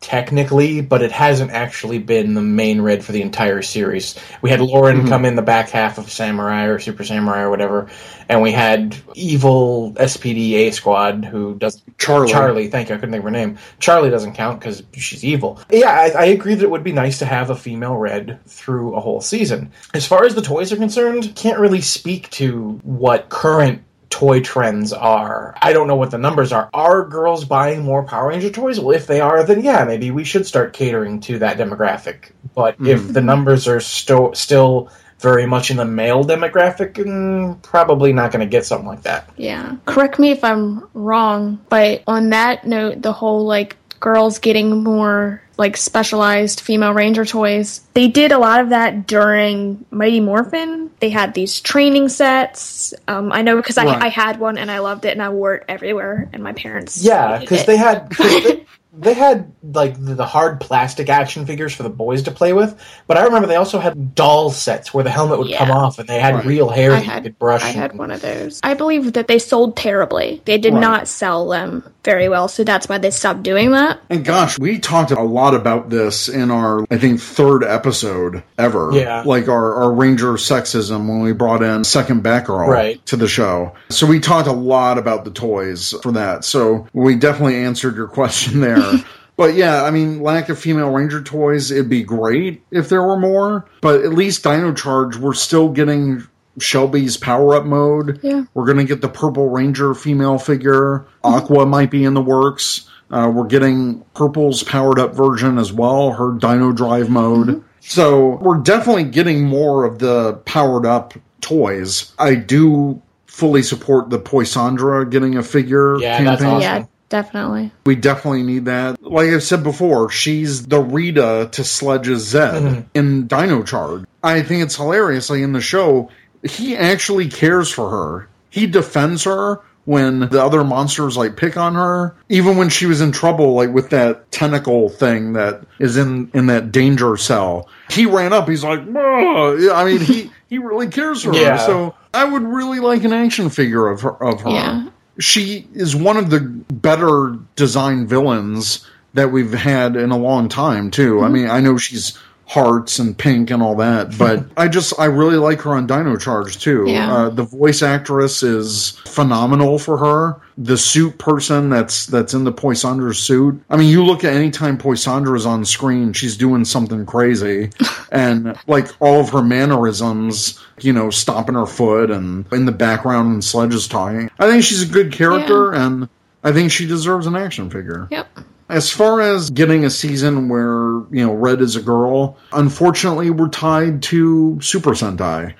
technically, 0.00 0.80
but 0.80 1.02
it 1.02 1.12
hasn't 1.12 1.50
actually 1.50 1.98
been 1.98 2.34
the 2.34 2.40
main 2.40 2.80
red 2.80 3.04
for 3.04 3.12
the 3.12 3.20
entire 3.20 3.60
series. 3.60 4.18
We 4.40 4.50
had 4.50 4.60
Lauren 4.60 4.98
mm-hmm. 4.98 5.08
come 5.08 5.24
in 5.24 5.36
the 5.36 5.42
back 5.42 5.68
half 5.70 5.98
of 5.98 6.10
Samurai 6.10 6.64
or 6.64 6.78
Super 6.78 7.04
Samurai 7.04 7.42
or 7.42 7.50
whatever, 7.50 7.88
and 8.28 8.40
we 8.40 8.50
had 8.50 8.96
evil 9.14 9.92
SPD 9.92 10.52
A 10.52 10.70
Squad 10.70 11.24
who 11.24 11.54
does 11.54 11.82
Charlie. 11.98 12.32
Charlie, 12.32 12.68
thank 12.68 12.88
you. 12.88 12.94
I 12.94 12.98
couldn't 12.98 13.12
think 13.12 13.20
of 13.20 13.24
her 13.24 13.30
name. 13.30 13.58
Charlie 13.78 14.10
doesn't 14.10 14.34
count 14.34 14.60
because 14.60 14.82
she's 14.92 15.24
evil. 15.24 15.60
Yeah, 15.70 15.90
I, 15.90 16.22
I 16.22 16.24
agree 16.26 16.54
that 16.54 16.64
it 16.64 16.70
would 16.70 16.84
be 16.84 16.92
nice 16.92 17.18
to 17.18 17.26
have 17.26 17.50
a 17.50 17.56
female 17.56 17.96
red 17.96 18.40
through 18.46 18.94
a 18.94 19.00
whole 19.00 19.20
season. 19.20 19.70
As 19.92 20.06
far 20.06 20.24
as 20.24 20.34
the 20.34 20.42
toys 20.42 20.72
are 20.72 20.76
concerned, 20.76 21.34
can't 21.36 21.58
really 21.58 21.82
speak 21.82 22.30
to 22.30 22.80
what 22.82 23.28
current 23.28 23.82
toy 24.10 24.40
trends 24.40 24.92
are. 24.92 25.54
I 25.62 25.72
don't 25.72 25.86
know 25.86 25.96
what 25.96 26.10
the 26.10 26.18
numbers 26.18 26.52
are. 26.52 26.68
Are 26.74 27.04
girls 27.04 27.44
buying 27.44 27.82
more 27.82 28.02
Power 28.02 28.28
Ranger 28.28 28.50
toys? 28.50 28.78
Well, 28.78 28.94
if 28.94 29.06
they 29.06 29.20
are, 29.20 29.44
then 29.44 29.62
yeah, 29.62 29.84
maybe 29.84 30.10
we 30.10 30.24
should 30.24 30.46
start 30.46 30.72
catering 30.72 31.20
to 31.20 31.38
that 31.38 31.56
demographic. 31.56 32.32
But 32.54 32.76
if 32.80 33.12
the 33.12 33.22
numbers 33.22 33.68
are 33.68 33.80
sto- 33.80 34.32
still 34.32 34.90
very 35.20 35.46
much 35.46 35.70
in 35.70 35.76
the 35.76 35.84
male 35.84 36.24
demographic, 36.24 36.94
mm, 36.94 37.62
probably 37.62 38.12
not 38.12 38.32
going 38.32 38.40
to 38.40 38.50
get 38.50 38.66
something 38.66 38.88
like 38.88 39.02
that. 39.02 39.30
Yeah. 39.36 39.76
Correct 39.86 40.18
me 40.18 40.30
if 40.30 40.42
I'm 40.42 40.88
wrong, 40.94 41.64
but 41.68 42.02
on 42.06 42.30
that 42.30 42.66
note, 42.66 43.02
the 43.02 43.12
whole 43.12 43.46
like 43.46 43.76
girls 44.00 44.38
getting 44.38 44.82
more 44.82 45.42
like 45.60 45.76
specialized 45.76 46.60
female 46.62 46.92
ranger 46.94 47.26
toys, 47.26 47.82
they 47.92 48.08
did 48.08 48.32
a 48.32 48.38
lot 48.38 48.60
of 48.62 48.70
that 48.70 49.06
during 49.06 49.84
Mighty 49.90 50.18
Morphin. 50.18 50.90
They 51.00 51.10
had 51.10 51.34
these 51.34 51.60
training 51.60 52.08
sets. 52.08 52.94
Um, 53.06 53.30
I 53.30 53.42
know 53.42 53.56
because 53.56 53.76
I, 53.76 53.84
Right. 53.84 54.02
I 54.04 54.08
had 54.08 54.40
one 54.40 54.56
and 54.56 54.70
I 54.70 54.78
loved 54.78 55.04
it 55.04 55.12
and 55.12 55.22
I 55.22 55.28
wore 55.28 55.56
it 55.56 55.64
everywhere, 55.68 56.28
and 56.32 56.42
my 56.42 56.54
parents. 56.54 57.04
Yeah, 57.04 57.38
because 57.38 57.66
they 57.66 57.76
had 57.76 58.10
'cause 58.10 58.26
they, 58.44 58.66
they 59.00 59.14
had 59.14 59.52
like 59.62 59.94
the, 60.02 60.14
the 60.14 60.26
hard 60.26 60.60
plastic 60.60 61.08
action 61.08 61.46
figures 61.46 61.74
for 61.74 61.82
the 61.82 61.90
boys 61.90 62.22
to 62.22 62.30
play 62.30 62.52
with, 62.52 62.78
but 63.06 63.16
I 63.16 63.24
remember 63.24 63.48
they 63.48 63.56
also 63.56 63.78
had 63.78 64.14
doll 64.14 64.50
sets 64.50 64.92
where 64.94 65.04
the 65.04 65.10
helmet 65.10 65.38
would 65.38 65.52
come 65.54 65.70
off 65.70 65.98
and 65.98 66.08
they 66.08 66.18
had 66.20 66.34
Right. 66.34 66.44
real 66.44 66.68
hair 66.68 66.92
I 66.92 66.96
that 66.96 67.04
you 67.04 67.10
had 67.10 67.22
could 67.24 67.38
brush. 67.38 67.62
I 67.62 67.68
had 67.68 67.96
one 67.96 68.10
of 68.10 68.20
those. 68.22 68.60
I 68.62 68.74
believe 68.74 69.12
that 69.14 69.26
they 69.28 69.38
sold 69.38 69.76
terribly. 69.76 70.42
They 70.44 70.58
did 70.58 70.74
Right. 70.74 70.80
not 70.80 71.08
sell 71.08 71.48
them 71.48 71.82
very 72.04 72.28
well, 72.28 72.48
so 72.48 72.64
that's 72.64 72.88
why 72.88 72.98
they 72.98 73.10
stopped 73.10 73.42
doing 73.42 73.72
that. 73.72 74.00
And 74.08 74.24
gosh, 74.24 74.58
we 74.58 74.78
talked 74.78 75.10
a 75.10 75.20
lot 75.22 75.54
about 75.54 75.90
this 75.90 76.28
in 76.28 76.50
our, 76.50 76.84
I 76.90 76.96
think, 76.98 77.20
third 77.20 77.62
episode 77.64 78.42
ever. 78.58 78.90
Yeah. 78.92 79.22
Like 79.26 79.48
our, 79.48 79.74
our 79.74 79.92
Ranger 79.92 80.32
sexism 80.34 81.08
when 81.08 81.20
we 81.20 81.32
brought 81.32 81.62
in 81.62 81.84
Second 81.84 82.22
Batgirl 82.22 82.66
Right. 82.68 83.04
to 83.06 83.16
the 83.16 83.28
show. 83.28 83.72
So 83.90 84.06
we 84.06 84.18
talked 84.20 84.48
a 84.48 84.52
lot 84.52 84.96
about 84.98 85.24
the 85.24 85.30
toys 85.30 85.94
for 86.02 86.12
that. 86.12 86.44
So 86.44 86.86
we 86.92 87.16
definitely 87.16 87.56
answered 87.56 87.96
your 87.96 88.08
question 88.08 88.60
there. 88.60 88.89
But 89.36 89.54
yeah, 89.54 89.84
I 89.84 89.90
mean, 89.90 90.20
lack 90.20 90.50
of 90.50 90.58
female 90.58 90.90
Ranger 90.90 91.22
toys, 91.22 91.70
it'd 91.70 91.88
be 91.88 92.02
great 92.02 92.62
if 92.70 92.90
there 92.90 93.02
were 93.02 93.18
more. 93.18 93.64
But 93.80 94.02
at 94.04 94.12
least 94.12 94.42
Dino 94.42 94.74
Charge, 94.74 95.16
we're 95.16 95.32
still 95.32 95.70
getting 95.70 96.26
Shelby's 96.58 97.16
power 97.16 97.54
up 97.54 97.64
mode. 97.64 98.20
Yeah. 98.22 98.42
We're 98.52 98.66
going 98.66 98.76
to 98.76 98.84
get 98.84 99.00
the 99.00 99.08
Purple 99.08 99.48
Ranger 99.48 99.94
female 99.94 100.36
figure. 100.36 101.06
Aqua 101.24 101.64
might 101.64 101.90
be 101.90 102.04
in 102.04 102.12
the 102.12 102.20
works. 102.20 102.86
Uh, 103.10 103.32
we're 103.34 103.46
getting 103.46 104.02
Purple's 104.14 104.62
powered 104.62 104.98
up 104.98 105.14
version 105.14 105.56
as 105.56 105.72
well, 105.72 106.12
her 106.12 106.32
Dino 106.32 106.70
Drive 106.72 107.08
mode. 107.08 107.64
So 107.80 108.36
we're 108.42 108.58
definitely 108.58 109.04
getting 109.04 109.44
more 109.46 109.86
of 109.86 110.00
the 110.00 110.34
powered 110.44 110.84
up 110.84 111.14
toys. 111.40 112.12
I 112.18 112.34
do 112.34 113.00
fully 113.26 113.62
support 113.62 114.10
the 114.10 114.18
Poisandra 114.18 115.08
getting 115.10 115.36
a 115.38 115.42
figure 115.42 115.98
Yeah, 115.98 116.22
that's 116.24 116.42
campaign. 116.42 116.46
awesome. 116.56 116.82
Yeah, 116.82 116.86
definitely. 117.10 117.70
We 117.84 117.96
definitely 117.96 118.42
need 118.44 118.64
that. 118.64 119.02
Like 119.02 119.28
I've 119.28 119.42
said 119.42 119.62
before, 119.62 120.08
she's 120.10 120.66
the 120.66 120.80
Rita 120.80 121.50
to 121.52 121.64
Sledge's 121.64 122.26
Zed 122.26 122.62
mm-hmm. 122.62 122.80
in 122.94 123.26
Dino 123.26 123.62
Charge. 123.62 124.04
I 124.22 124.42
think 124.42 124.62
it's 124.62 124.76
hilarious. 124.76 125.28
Like 125.28 125.40
in 125.40 125.52
the 125.52 125.60
show, 125.60 126.08
he 126.42 126.74
actually 126.76 127.28
cares 127.28 127.70
for 127.70 127.90
her. 127.90 128.28
He 128.48 128.66
defends 128.66 129.24
her 129.24 129.60
when 129.84 130.20
the 130.20 130.42
other 130.42 130.62
monsters 130.62 131.16
like 131.16 131.36
pick 131.36 131.56
on 131.56 131.74
her. 131.74 132.14
Even 132.28 132.56
when 132.56 132.68
she 132.68 132.86
was 132.86 133.00
in 133.00 133.12
trouble, 133.12 133.54
like 133.54 133.70
with 133.72 133.90
that 133.90 134.30
tentacle 134.30 134.88
thing 134.88 135.32
that 135.34 135.62
is 135.78 135.96
in 135.96 136.30
in 136.34 136.46
that 136.46 136.70
danger 136.72 137.16
cell, 137.16 137.68
he 137.90 138.06
ran 138.06 138.32
up. 138.32 138.48
He's 138.48 138.62
like, 138.64 138.84
"Whoa." 138.84 139.72
I 139.72 139.84
mean, 139.84 140.00
he 140.00 140.30
he 140.48 140.58
really 140.58 140.88
cares 140.88 141.22
for 141.24 141.34
Yeah. 141.34 141.58
her. 141.58 141.66
So 141.66 141.94
I 142.12 142.24
would 142.24 142.42
really 142.42 142.80
like 142.80 143.04
an 143.04 143.12
action 143.12 143.50
figure 143.50 143.88
of 143.88 144.02
her. 144.02 144.10
Of 144.22 144.42
her 144.42 144.50
Yeah. 144.50 144.88
She 145.20 145.66
is 145.74 145.94
one 145.94 146.16
of 146.16 146.30
the 146.30 146.40
better 146.40 147.36
designed 147.56 148.08
villains 148.08 148.86
that 149.14 149.30
we've 149.32 149.52
had 149.52 149.96
in 149.96 150.10
a 150.10 150.16
long 150.18 150.48
time 150.48 150.90
too. 150.90 151.20
I 151.20 151.24
Mm-hmm. 151.24 151.32
mean, 151.34 151.50
I 151.50 151.60
know 151.60 151.76
she's 151.76 152.18
hearts 152.50 152.98
and 152.98 153.16
pink 153.16 153.48
and 153.48 153.62
all 153.62 153.76
that, 153.76 154.12
but 154.18 154.44
I 154.56 154.66
just 154.66 154.98
I 154.98 155.04
really 155.04 155.36
like 155.36 155.60
her 155.62 155.70
on 155.70 155.86
Dino 155.86 156.16
Charge 156.16 156.58
too. 156.58 156.84
Yeah. 156.88 157.12
Uh, 157.12 157.30
the 157.30 157.44
voice 157.44 157.80
actress 157.80 158.42
is 158.42 158.90
phenomenal 159.06 159.78
for 159.78 159.96
her. 159.98 160.40
The 160.58 160.76
suit 160.76 161.16
person 161.18 161.70
that's 161.70 162.06
that's 162.06 162.34
in 162.34 162.44
the 162.44 162.52
Poisandra 162.52 163.14
suit. 163.14 163.62
I 163.70 163.76
mean, 163.76 163.88
you 163.88 164.04
look 164.04 164.24
at 164.24 164.34
any 164.34 164.50
time 164.50 164.78
Poisandra 164.78 165.36
is 165.36 165.46
on 165.46 165.64
screen, 165.64 166.12
she's 166.12 166.36
doing 166.36 166.64
something 166.64 167.06
crazy, 167.06 167.70
and 168.12 168.58
like 168.66 168.88
all 169.00 169.20
of 169.20 169.30
her 169.30 169.42
mannerisms, 169.42 170.58
you 170.80 170.92
know, 170.92 171.08
stomping 171.10 171.54
her 171.54 171.66
foot 171.66 172.10
and 172.10 172.44
in 172.52 172.66
the 172.66 172.72
background 172.72 173.32
and 173.32 173.44
Sledge 173.44 173.74
is 173.74 173.86
talking. 173.86 174.28
I 174.40 174.48
think 174.48 174.64
she's 174.64 174.82
a 174.82 174.92
good 174.92 175.12
character, 175.12 175.72
and 175.72 176.08
I 176.42 176.52
think 176.52 176.72
she 176.72 176.86
deserves 176.86 177.26
an 177.26 177.36
action 177.36 177.70
figure. 177.70 178.08
Yep. 178.10 178.26
As 178.70 178.90
far 178.90 179.20
as 179.20 179.50
getting 179.50 179.84
a 179.84 179.90
season 179.90 180.48
where, 180.48 181.02
you 181.10 181.26
know, 181.26 181.34
Red 181.34 181.60
is 181.60 181.76
a 181.76 181.82
girl, 181.82 182.36
unfortunately, 182.52 183.30
we're 183.30 183.48
tied 183.48 184.02
to 184.04 184.60
Super 184.60 184.92
Sentai. 184.92 185.54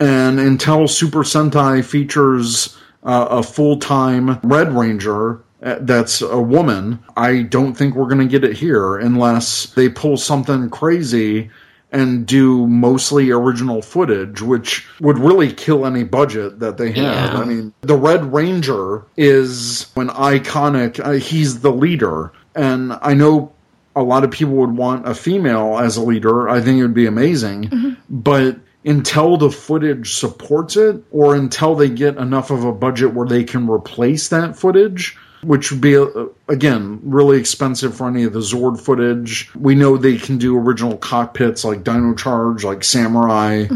And 0.00 0.40
until 0.40 0.88
Super 0.88 1.24
Sentai 1.24 1.84
features 1.84 2.76
uh, 3.02 3.28
a 3.30 3.42
full 3.42 3.78
time 3.78 4.38
Red 4.42 4.72
Ranger 4.72 5.42
uh, 5.62 5.76
that's 5.80 6.22
a 6.22 6.40
woman, 6.40 7.00
I 7.16 7.42
don't 7.42 7.74
think 7.74 7.94
we're 7.94 8.08
going 8.08 8.26
to 8.26 8.26
get 8.26 8.48
it 8.48 8.56
here 8.56 8.96
unless 8.96 9.66
they 9.74 9.88
pull 9.88 10.16
something 10.16 10.70
crazy 10.70 11.50
and 11.90 12.26
do 12.26 12.66
mostly 12.66 13.30
original 13.30 13.80
footage, 13.80 14.42
which 14.42 14.86
would 15.00 15.18
really 15.18 15.52
kill 15.52 15.86
any 15.86 16.04
budget 16.04 16.60
that 16.60 16.76
they 16.76 16.92
have. 16.92 17.32
Yeah. 17.32 17.40
I 17.40 17.44
mean, 17.44 17.72
the 17.80 17.96
Red 17.96 18.32
Ranger 18.32 19.04
is 19.16 19.86
an 19.96 20.08
iconic, 20.08 21.04
uh, 21.04 21.12
he's 21.12 21.60
the 21.60 21.72
leader. 21.72 22.32
And 22.58 22.92
I 23.00 23.14
know 23.14 23.52
a 23.94 24.02
lot 24.02 24.24
of 24.24 24.30
people 24.30 24.54
would 24.54 24.76
want 24.76 25.08
a 25.08 25.14
female 25.14 25.78
as 25.78 25.96
a 25.96 26.02
leader. 26.02 26.48
I 26.48 26.60
think 26.60 26.78
it 26.78 26.82
would 26.82 26.94
be 26.94 27.06
amazing. 27.06 27.96
But 28.10 28.58
until 28.84 29.36
the 29.36 29.50
footage 29.50 30.14
supports 30.14 30.76
it, 30.76 31.02
or 31.10 31.34
until 31.34 31.74
they 31.74 31.88
get 31.88 32.16
enough 32.16 32.50
of 32.50 32.64
a 32.64 32.72
budget 32.72 33.14
where 33.14 33.26
they 33.26 33.44
can 33.44 33.68
replace 33.68 34.28
that 34.28 34.56
footage, 34.56 35.16
which 35.42 35.70
would 35.70 35.80
be, 35.80 35.96
uh, 35.96 36.08
again, 36.48 37.00
really 37.02 37.38
expensive 37.38 37.94
for 37.96 38.08
any 38.08 38.24
of 38.24 38.32
the 38.32 38.40
Zord 38.40 38.80
footage. 38.80 39.50
We 39.54 39.74
know 39.74 39.96
they 39.96 40.16
can 40.16 40.38
do 40.38 40.56
original 40.58 40.96
cockpits 40.96 41.64
like 41.64 41.84
Dino 41.84 42.14
Charge, 42.14 42.64
like 42.64 42.82
Samurai. 42.82 43.66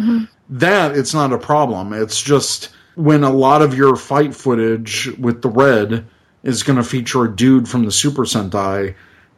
That, 0.50 0.96
it's 0.96 1.14
not 1.14 1.32
a 1.32 1.38
problem. 1.38 1.92
It's 1.92 2.20
just 2.20 2.70
when 2.94 3.22
a 3.24 3.30
lot 3.30 3.62
of 3.62 3.74
your 3.74 3.96
fight 3.96 4.34
footage 4.34 5.08
with 5.18 5.42
the 5.42 5.48
red 5.48 6.04
is 6.42 6.62
going 6.62 6.76
to 6.76 6.84
feature 6.84 7.24
a 7.24 7.34
dude 7.34 7.68
from 7.68 7.84
the 7.84 7.92
Super 7.92 8.22
Sentai, 8.22 8.94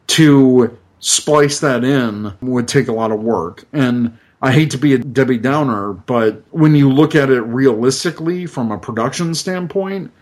to 0.06 0.76
splice 1.00 1.60
that 1.60 1.84
in 1.84 2.32
would 2.40 2.66
take 2.66 2.88
a 2.88 2.92
lot 2.92 3.12
of 3.12 3.20
work. 3.20 3.64
And 3.72 4.16
I 4.40 4.52
hate 4.52 4.70
to 4.72 4.78
be 4.78 4.94
a 4.94 4.98
Debbie 4.98 5.38
Downer, 5.38 5.92
but 5.92 6.42
when 6.50 6.74
you 6.74 6.90
look 6.90 7.14
at 7.14 7.30
it 7.30 7.40
realistically 7.42 8.46
from 8.46 8.72
a 8.72 8.78
production 8.78 9.34
standpoint, 9.34 10.12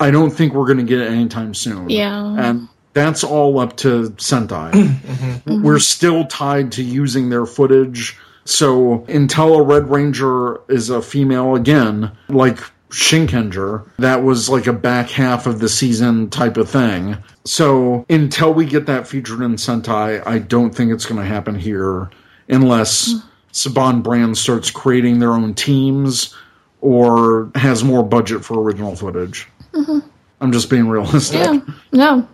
I 0.00 0.10
don't 0.10 0.30
think 0.30 0.52
we're 0.52 0.66
going 0.66 0.78
to 0.78 0.84
get 0.84 1.00
it 1.00 1.10
anytime 1.10 1.54
soon. 1.54 1.88
Yeah. 1.88 2.36
And 2.38 2.68
that's 2.92 3.22
all 3.22 3.58
up 3.58 3.76
to 3.78 4.10
Sentai. 4.10 4.72
Mm-hmm. 5.02 5.50
Mm-hmm. 5.50 5.62
We're 5.62 5.78
still 5.78 6.26
tied 6.26 6.72
to 6.72 6.82
using 6.82 7.30
their 7.30 7.46
footage. 7.46 8.16
So 8.44 9.04
until 9.06 9.54
a 9.54 9.62
Red 9.62 9.90
Ranger 9.90 10.60
is 10.68 10.90
a 10.90 11.02
female 11.02 11.54
again, 11.54 12.10
like 12.28 12.58
Shinkenger, 12.92 13.88
that 13.98 14.22
was 14.22 14.48
like 14.48 14.66
a 14.66 14.72
back 14.72 15.08
half 15.08 15.46
of 15.46 15.58
the 15.58 15.68
season 15.68 16.28
type 16.28 16.56
of 16.58 16.68
thing. 16.68 17.16
So 17.44 18.04
until 18.10 18.52
we 18.52 18.66
get 18.66 18.86
that 18.86 19.08
featured 19.08 19.40
in 19.40 19.56
Sentai, 19.56 20.24
I 20.26 20.38
don't 20.38 20.74
think 20.74 20.92
it's 20.92 21.06
going 21.06 21.20
to 21.20 21.26
happen 21.26 21.54
here 21.54 22.10
unless 22.48 23.14
Saban 23.52 24.02
Brand 24.02 24.36
starts 24.36 24.70
creating 24.70 25.18
their 25.18 25.32
own 25.32 25.54
teams 25.54 26.34
or 26.82 27.50
has 27.54 27.82
more 27.82 28.02
budget 28.02 28.44
for 28.44 28.60
original 28.60 28.94
footage. 28.94 29.48
I'm 30.40 30.52
just 30.52 30.68
being 30.68 30.88
realistic. 30.88 31.40
Yeah. 31.40 31.60
No. 31.92 32.28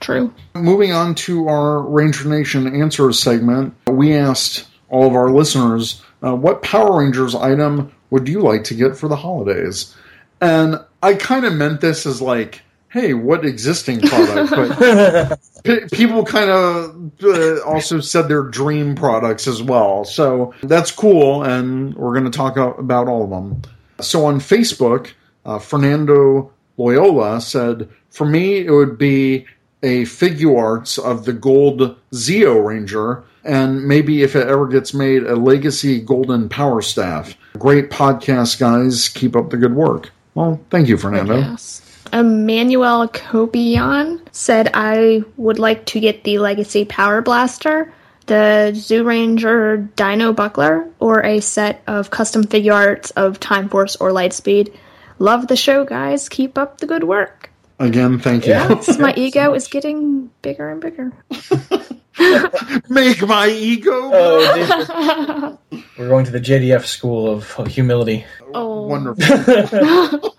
True. 0.00 0.34
Moving 0.54 0.90
on 0.90 1.14
to 1.14 1.46
our 1.46 1.80
Ranger 1.80 2.28
Nation 2.28 2.66
answers 2.80 3.20
segment, 3.20 3.74
we 3.86 4.14
asked 4.14 4.66
all 4.88 5.06
of 5.06 5.14
our 5.14 5.30
listeners, 5.30 6.02
uh, 6.24 6.34
what 6.34 6.62
Power 6.62 6.98
Rangers 6.98 7.36
item 7.36 7.92
would 8.12 8.28
you 8.28 8.40
like 8.42 8.62
to 8.64 8.74
get 8.74 8.94
for 8.94 9.08
the 9.08 9.16
holidays? 9.16 9.96
And 10.42 10.78
I 11.02 11.14
kind 11.14 11.46
of 11.46 11.54
meant 11.54 11.80
this 11.80 12.04
as 12.04 12.20
like, 12.20 12.60
hey, 12.90 13.14
what 13.14 13.44
existing 13.44 14.02
product? 14.02 14.52
But 15.64 15.88
p- 15.90 15.96
people 15.96 16.24
kind 16.24 16.50
of 16.50 17.12
uh, 17.24 17.62
also 17.62 18.00
said 18.00 18.28
their 18.28 18.42
dream 18.42 18.94
products 18.94 19.48
as 19.48 19.62
well. 19.62 20.04
So 20.04 20.52
that's 20.62 20.90
cool, 20.90 21.42
and 21.42 21.94
we're 21.94 22.12
going 22.12 22.30
to 22.30 22.36
talk 22.36 22.56
about 22.56 23.08
all 23.08 23.24
of 23.24 23.30
them. 23.30 23.62
So 24.00 24.26
on 24.26 24.40
Facebook, 24.40 25.12
uh, 25.46 25.58
Fernando 25.58 26.52
Loyola 26.76 27.40
said, 27.40 27.88
For 28.10 28.26
me, 28.26 28.58
it 28.66 28.70
would 28.70 28.98
be 28.98 29.46
a 29.82 30.02
Figuarts 30.02 30.98
of 30.98 31.24
the 31.24 31.32
gold 31.32 31.96
Zeo 32.12 32.62
Ranger, 32.62 33.24
and 33.44 33.88
maybe 33.88 34.22
if 34.22 34.36
it 34.36 34.48
ever 34.48 34.68
gets 34.68 34.92
made, 34.92 35.22
a 35.22 35.36
legacy 35.36 36.00
golden 36.00 36.50
power 36.50 36.82
staff. 36.82 37.36
Great 37.58 37.90
podcast, 37.90 38.58
guys. 38.58 39.08
Keep 39.08 39.36
up 39.36 39.50
the 39.50 39.56
good 39.56 39.74
work. 39.74 40.10
Well, 40.34 40.60
thank 40.70 40.88
you, 40.88 40.96
Fernando. 40.96 41.38
Yes. 41.38 41.80
Emmanuel 42.12 43.08
Cobian 43.08 44.20
said, 44.32 44.70
I 44.74 45.24
would 45.36 45.58
like 45.58 45.86
to 45.86 46.00
get 46.00 46.24
the 46.24 46.38
Legacy 46.38 46.84
Power 46.84 47.22
Blaster, 47.22 47.92
the 48.26 48.72
Zyuranger 48.74 49.94
Dino 49.96 50.32
Buckler, 50.32 50.88
or 51.00 51.24
a 51.24 51.40
set 51.40 51.82
of 51.86 52.10
custom 52.10 52.44
Figuarts 52.44 53.12
of 53.16 53.40
Time 53.40 53.68
Force 53.68 53.96
or 53.96 54.10
Lightspeed. 54.10 54.74
Love 55.18 55.46
the 55.48 55.56
show, 55.56 55.84
guys. 55.84 56.28
Keep 56.28 56.58
up 56.58 56.78
the 56.78 56.86
good 56.86 57.04
work. 57.04 57.50
Again, 57.78 58.18
thank 58.18 58.46
you. 58.46 58.52
Yes, 58.52 58.98
my 58.98 59.12
ego 59.16 59.54
is 59.54 59.68
getting 59.68 60.30
bigger 60.42 60.68
and 60.70 60.80
bigger. 60.80 61.12
Make 62.88 63.26
my 63.26 63.48
ego 63.48 63.90
Oh. 63.92 65.58
We're 65.98 66.08
going 66.08 66.24
to 66.24 66.30
the 66.30 66.40
JDF 66.40 66.84
school 66.84 67.30
of 67.30 67.66
humility. 67.66 68.24
Oh, 68.54 68.86
wonderful. 68.86 69.22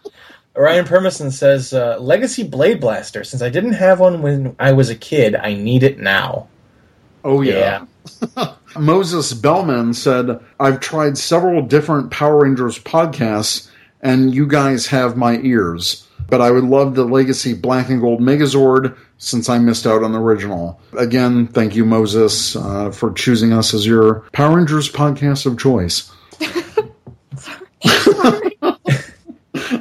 Ryan 0.56 0.86
Permison 0.86 1.32
says, 1.32 1.74
uh, 1.74 1.98
Legacy 2.00 2.44
Blade 2.44 2.80
Blaster. 2.80 3.24
Since 3.24 3.42
I 3.42 3.50
didn't 3.50 3.74
have 3.74 4.00
one 4.00 4.22
when 4.22 4.56
I 4.60 4.72
was 4.74 4.90
a 4.90 4.96
kid, 4.96 5.36
I 5.36 5.56
need 5.56 5.82
it 5.84 6.00
now. 6.00 6.48
Oh, 7.24 7.42
yeah. 7.42 7.86
Moses 8.78 9.34
Bellman 9.34 9.94
said, 9.94 10.40
I've 10.60 10.80
tried 10.80 11.18
several 11.18 11.62
different 11.64 12.12
Power 12.12 12.44
Rangers 12.44 12.78
podcasts, 12.78 13.70
and 14.02 14.34
you 14.34 14.46
guys 14.46 14.88
have 14.88 15.18
my 15.18 15.38
ears. 15.40 16.08
But 16.34 16.42
I 16.42 16.50
would 16.50 16.64
love 16.64 16.96
the 16.96 17.06
Legacy 17.06 17.54
Black 17.54 17.90
and 17.90 18.02
Gold 18.02 18.20
Megazord 18.20 18.98
since 19.20 19.50
I 19.50 19.60
missed 19.60 19.86
out 19.86 20.02
on 20.02 20.14
the 20.14 20.20
original. 20.20 20.82
Again, 20.98 21.46
thank 21.46 21.76
you, 21.76 21.86
Moses, 21.86 22.56
uh, 22.56 22.90
for 22.90 23.14
choosing 23.14 23.54
us 23.54 23.72
as 23.76 23.86
your 23.86 24.22
Power 24.32 24.58
Rangers 24.58 24.92
podcast 24.92 25.46
of 25.46 25.60
choice. 25.60 26.12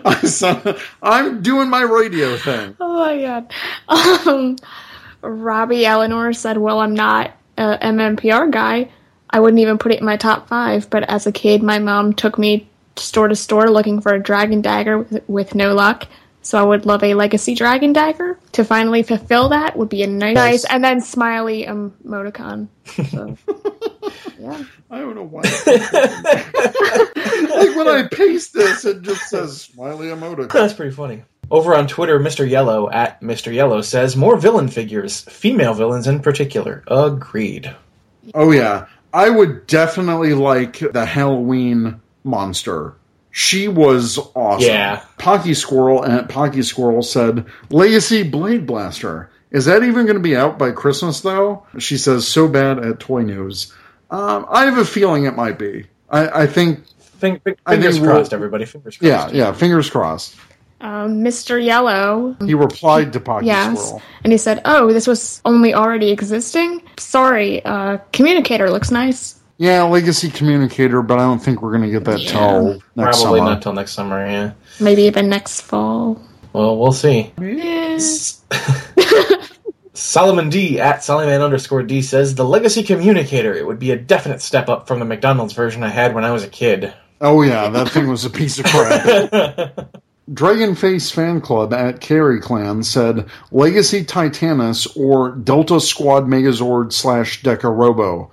I 0.05 0.21
said, 0.25 0.77
I'm 1.03 1.41
doing 1.41 1.71
my 1.71 1.85
radio 1.85 2.37
thing. 2.37 2.77
Oh 2.81 2.99
my 2.99 3.19
god. 3.23 3.51
Um, 4.29 4.57
Robbie 5.23 5.87
Eleanor 5.87 6.35
said, 6.35 6.59
Well, 6.59 6.81
I'm 6.81 6.93
not 6.93 7.31
a 7.57 7.79
MMPR 7.81 8.51
guy. 8.51 8.91
I 9.31 9.41
wouldn't 9.41 9.61
even 9.61 9.79
put 9.79 9.93
it 9.93 10.01
in 10.01 10.05
my 10.05 10.19
top 10.19 10.49
five, 10.49 10.91
but 10.91 11.05
as 11.05 11.27
a 11.27 11.33
kid, 11.33 11.63
my 11.63 11.79
mom 11.79 12.13
took 12.13 12.39
me 12.39 12.69
store 12.97 13.29
to 13.29 13.37
store 13.37 13.71
looking 13.71 14.03
for 14.03 14.13
a 14.13 14.23
dragon 14.23 14.61
dagger 14.61 14.99
with, 14.99 15.25
with 15.29 15.55
no 15.55 15.73
luck. 15.73 16.07
So 16.43 16.59
I 16.59 16.63
would 16.63 16.87
love 16.87 17.03
a 17.05 17.15
legacy 17.15 17.55
dragon 17.55 17.93
dagger. 17.93 18.39
To 18.53 18.65
finally 18.65 19.03
fulfill 19.03 19.49
that 19.51 19.77
would 19.77 19.89
be 19.89 20.03
a 20.03 20.07
nice, 20.07 20.35
nice 20.35 20.65
and 20.65 20.85
then 20.85 21.01
smiley 21.01 21.65
emoticon. 21.65 22.69
So, 23.11 23.37
yeah. 24.39 24.65
I 24.91 24.99
don't 24.99 25.15
know 25.15 25.23
why. 25.23 25.43
like 27.57 27.77
when 27.77 27.89
I 27.89 28.09
paste 28.11 28.53
this, 28.53 28.85
it 28.85 29.03
just 29.03 29.29
says 29.29 29.63
smiley 29.63 30.09
emoticon. 30.09 30.51
That's 30.53 30.75
pretty 30.75 30.95
funny. 30.95 31.23
Over 31.51 31.75
on 31.75 31.87
Twitter, 31.87 32.19
Mr. 32.19 32.49
Yellow 32.49 32.91
at 32.91 33.21
Mr. 33.21 33.53
Yellow 33.53 33.83
says 33.83 34.17
more 34.17 34.39
villain 34.39 34.69
figures, 34.69 35.21
female 35.23 35.75
villains 35.75 36.07
in 36.07 36.21
particular. 36.21 36.83
Agreed. 36.89 37.75
Oh 38.35 38.53
yeah, 38.53 38.87
I 39.13 39.29
would 39.31 39.67
definitely 39.67 40.35
like 40.35 40.79
the 40.79 41.05
Halloween 41.05 42.01
monster. 42.25 42.95
She 43.33 43.67
was 43.67 44.19
awesome. 44.35 44.69
Yeah. 44.69 45.03
Pocky 45.19 45.55
Squirrel 45.55 46.03
and 46.03 46.29
Pocky 46.29 46.63
Squirrel 46.63 47.03
said 47.03 47.47
Legacy 47.71 48.23
Blade 48.23 48.67
Blaster. 48.67 49.31
Is 49.51 49.65
that 49.65 49.83
even 49.83 50.05
going 50.07 50.17
to 50.17 50.23
be 50.23 50.37
out 50.37 50.59
by 50.59 50.71
Christmas 50.71 51.23
though? 51.23 51.67
She 51.79 51.97
says 51.99 52.29
so 52.29 52.47
bad 52.47 52.79
at 52.79 53.01
Toy 53.01 53.23
News. 53.23 53.73
Um, 54.11 54.47
I 54.51 54.67
have 54.67 54.77
a 54.79 54.85
feeling 54.85 55.25
it 55.25 55.35
might 55.35 55.59
be. 55.59 55.87
I, 56.11 56.43
I 56.43 56.47
think. 56.47 56.87
Fing- 56.99 57.41
fing- 57.41 57.57
I 57.65 57.73
think 57.73 57.85
fingers 57.85 57.99
crossed, 58.01 58.33
everybody. 58.35 58.67
Fingers 58.67 58.99
crossed. 58.99 59.33
Yeah, 59.35 59.47
yeah. 59.47 59.53
Fingers 59.53 59.89
crossed. 59.89 60.37
Um, 60.83 61.23
Mr. 61.23 61.65
Yellow 61.65 62.37
He 62.45 62.55
replied 62.55 63.13
to 63.13 63.21
Pocky 63.21 63.47
Yes. 63.47 63.79
Squirrel. 63.81 64.03
And 64.25 64.33
he 64.33 64.37
said, 64.39 64.61
Oh, 64.65 64.93
this 64.93 65.07
was 65.07 65.41
only 65.45 65.73
already 65.73 66.11
existing? 66.11 66.83
Sorry, 66.99 67.65
uh, 67.65 67.99
communicator 68.13 68.69
looks 68.69 68.91
nice. 68.91 69.39
Yeah, 69.63 69.85
Legacy 69.85 70.29
Communicator, 70.29 71.03
but 71.03 71.21
I 71.21 71.23
don't 71.23 71.39
think 71.39 71.63
we're 71.63 71.71
going 71.71 71.85
to 71.85 71.91
get 71.91 72.03
that 72.07 72.19
Yeah. 72.21 72.31
till 72.33 72.65
next 72.97 73.23
Probably 73.23 73.39
summer. 73.39 73.51
not 73.53 73.63
till 73.63 73.73
next 73.73 73.93
summer, 73.93 74.27
yeah. 74.27 74.53
Maybe 74.81 75.03
even 75.03 75.29
next 75.29 75.61
fall. 75.61 76.21
Well, 76.53 76.77
we'll 76.77 76.91
see. 76.91 77.33
Eh. 77.41 78.01
Solomon 79.95 80.51
D 80.51 80.81
at 80.81 81.05
Solomon 81.05 81.41
underscore 81.41 81.85
D 81.85 82.03
says 82.03 82.35
the 82.35 82.45
legacy 82.45 82.83
communicator. 82.83 83.55
It 83.55 83.65
would 83.65 83.79
be 83.79 83.93
a 83.93 83.97
definite 83.97 84.43
step 84.43 84.69
up 84.69 84.89
from 84.89 84.99
the 84.99 85.05
McDonald's 85.05 85.53
version 85.53 85.85
I 85.85 85.91
had 85.91 86.13
when 86.13 86.25
I 86.25 86.33
was 86.33 86.43
a 86.43 86.49
kid. 86.49 86.93
Oh 87.21 87.43
yeah, 87.43 87.69
that 87.69 87.89
thing 87.91 88.09
was 88.09 88.25
a 88.25 88.31
piece 88.31 88.59
of 88.59 88.65
crap. 88.65 89.93
Dragonface 90.33 91.13
Fan 91.13 91.41
Club 91.41 91.73
at 91.73 92.01
Carry 92.01 92.41
Clan 92.41 92.83
said 92.83 93.27
Legacy 93.53 94.05
Titanus 94.05 94.89
or 94.97 95.31
Delta 95.37 95.79
Squad 95.81 96.25
Megazord 96.25 96.93
slash 96.93 97.43
DekaRobo. 97.43 98.29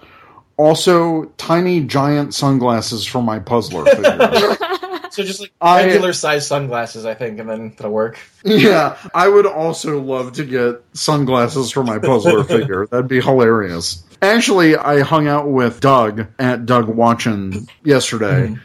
Also, 0.60 1.24
tiny 1.38 1.80
giant 1.86 2.34
sunglasses 2.34 3.06
for 3.06 3.24
my 3.24 3.40
puzzler 3.40 3.86
figure. 3.86 4.58
So 5.12 5.24
just 5.24 5.40
like 5.42 5.52
I- 5.60 5.86
regular 5.88 6.14
size 6.14 6.46
sunglasses, 6.46 7.04
I 7.04 7.16
think, 7.16 7.40
and 7.40 7.50
then 7.50 7.74
it'll 7.78 7.92
work. 7.92 8.20
yeah, 8.46 8.96
I 9.14 9.28
would 9.28 9.48
also 9.48 10.00
love 10.00 10.34
to 10.34 10.46
get 10.46 10.84
sunglasses 10.94 11.72
for 11.72 11.84
my 11.84 11.98
puzzler 11.98 12.44
figure. 12.56 12.86
That'd 12.86 13.08
be 13.08 13.20
hilarious. 13.20 14.04
Actually, 14.22 14.76
I 14.78 15.00
hung 15.00 15.28
out 15.28 15.50
with 15.50 15.80
Doug 15.82 16.28
at 16.38 16.68
Doug 16.68 16.88
Watchin 16.96 17.68
yesterday. 17.84 18.50
Hmm. 18.50 18.56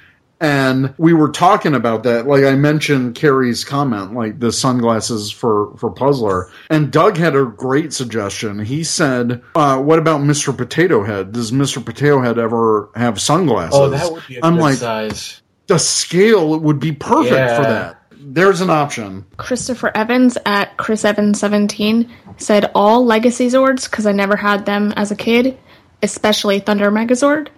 And 0.40 0.92
we 0.98 1.14
were 1.14 1.30
talking 1.30 1.74
about 1.74 2.02
that. 2.02 2.26
Like 2.26 2.44
I 2.44 2.54
mentioned 2.54 3.14
Carrie's 3.14 3.64
comment, 3.64 4.14
like 4.14 4.40
the 4.40 4.52
sunglasses 4.52 5.30
for, 5.30 5.74
for 5.76 5.90
Puzzler. 5.90 6.50
And 6.70 6.90
Doug 6.92 7.16
had 7.16 7.34
a 7.36 7.44
great 7.44 7.92
suggestion. 7.92 8.58
He 8.58 8.84
said, 8.84 9.42
uh, 9.54 9.80
what 9.80 9.98
about 9.98 10.20
Mr. 10.20 10.54
Potato 10.56 11.02
Head? 11.04 11.32
Does 11.32 11.50
Mr. 11.52 11.84
Potato 11.84 12.20
Head 12.20 12.38
ever 12.38 12.90
have 12.94 13.20
sunglasses? 13.20 13.78
Oh, 13.78 13.88
that 13.90 14.12
would 14.12 14.26
be 14.26 14.36
a 14.36 14.40
I'm 14.42 14.54
good 14.56 14.62
like, 14.62 14.76
size. 14.76 15.40
the 15.68 15.78
scale 15.78 16.58
would 16.60 16.80
be 16.80 16.92
perfect 16.92 17.34
Yeah. 17.34 17.56
for 17.56 17.62
that. 17.62 18.00
There's 18.26 18.60
an 18.60 18.70
option. 18.70 19.24
Christopher 19.36 19.92
Evans 19.94 20.36
at 20.46 20.76
Chris 20.78 21.04
Evans 21.04 21.38
17 21.40 22.10
said 22.38 22.70
all 22.74 23.04
Legacy 23.04 23.48
Zords 23.48 23.88
because 23.88 24.06
I 24.06 24.12
never 24.12 24.34
had 24.34 24.66
them 24.66 24.92
as 24.96 25.10
a 25.10 25.16
kid, 25.16 25.58
especially 26.02 26.58
Thunder 26.60 26.90
Megazord, 26.90 27.48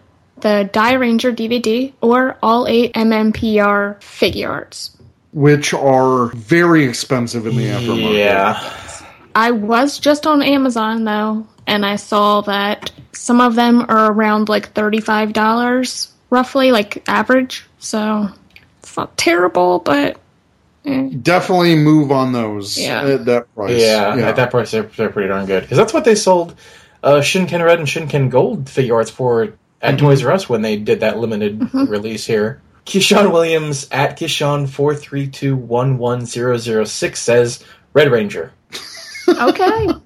the 0.41 0.69
Dairanger 0.73 1.35
DVD, 1.35 1.93
or 2.01 2.37
all 2.43 2.67
eight 2.67 2.93
MMPR 2.95 3.99
Figuarts. 4.01 4.91
which 5.33 5.73
are 5.75 6.27
very 6.35 6.85
expensive 6.85 7.47
in 7.47 7.57
the 7.57 7.67
aftermarket. 7.67 8.19
Yeah. 8.19 8.73
I 9.35 9.51
was 9.51 9.99
just 9.99 10.27
on 10.27 10.43
Amazon 10.43 11.05
though, 11.05 11.47
and 11.67 11.85
I 11.85 11.97
saw 11.97 12.41
that 12.43 12.91
some 13.13 13.41
of 13.41 13.55
them 13.55 13.85
are 13.89 14.11
around 14.13 14.49
like 14.49 14.73
$35 14.75 16.09
roughly, 16.31 16.73
like 16.73 17.03
average. 17.09 17.65
So 17.79 18.29
it's 18.79 18.97
not 18.97 19.17
terrible, 19.19 19.79
but 19.81 20.19
eh. 20.87 21.11
Definitely 21.23 21.77
move 21.77 22.11
on 22.13 22.33
those 22.33 22.79
Yeah. 22.79 23.03
at 23.03 23.25
that 23.27 23.55
price. 23.55 23.81
Yeah, 23.81 24.15
at 24.17 24.37
that 24.37 24.51
price, 24.51 24.71
they're, 24.71 24.83
they're 24.85 25.11
pretty 25.11 25.29
darn 25.29 25.47
good. 25.47 25.63
Because 25.63 25.77
that's 25.79 25.93
what 25.95 26.05
they 26.05 26.15
sold 26.15 26.55
uh, 27.03 27.21
Shinken 27.21 27.63
Red 27.65 27.79
and 27.79 27.87
Shinken 27.89 28.31
Gold 28.31 28.65
Figuarts 28.67 29.11
for 29.11 29.53
at 29.83 29.97
mm-hmm. 29.97 30.07
Toys 30.07 30.25
R 30.25 30.33
Us 30.33 30.49
when 30.49 30.63
they 30.63 30.77
did 30.77 31.01
that 31.01 31.19
limited 31.19 31.59
mm-hmm. 31.59 31.85
release 31.85 32.27
here. 32.27 32.63
Keyshawn 32.85 33.33
Williams 33.33 33.89
at 33.91 34.19
Keyshawn 34.19 34.69
four 34.69 34.95
three 34.95 35.29
two 35.29 35.57
one 35.57 35.99
one 35.99 36.25
zero 36.25 36.57
zero 36.57 36.85
six 36.85 37.21
says 37.21 37.65
Red 37.93 38.11
Ranger. 38.11 38.53
okay. 39.29 39.89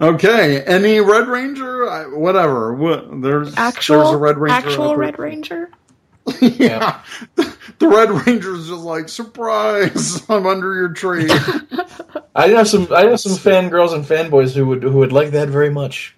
Okay. 0.00 0.62
Any 0.62 1.00
Red 1.00 1.26
Ranger? 1.26 1.90
I, 1.90 2.06
whatever. 2.06 2.72
What, 2.74 3.20
there's 3.20 3.52
Actual 3.56 3.96
there's 3.96 4.10
a 4.10 4.16
Red 4.16 4.38
Ranger. 4.38 4.54
actual 4.54 4.90
out. 4.90 4.96
Red 4.98 5.18
Ranger? 5.18 5.70
yeah. 6.40 7.02
The 7.78 7.88
Red 7.88 8.10
Ranger's 8.10 8.68
just 8.68 8.82
like 8.82 9.08
surprise. 9.08 10.28
I'm 10.28 10.46
under 10.46 10.74
your 10.74 10.90
tree. 10.90 11.28
I 12.34 12.48
have 12.48 12.68
some 12.68 12.92
I 12.92 13.06
have 13.06 13.18
some 13.18 13.32
fangirls 13.32 13.92
and 13.92 14.04
fanboys 14.04 14.54
who 14.54 14.66
would 14.66 14.84
who 14.84 14.98
would 14.98 15.10
like 15.10 15.30
that 15.30 15.48
very 15.48 15.70
much. 15.70 16.14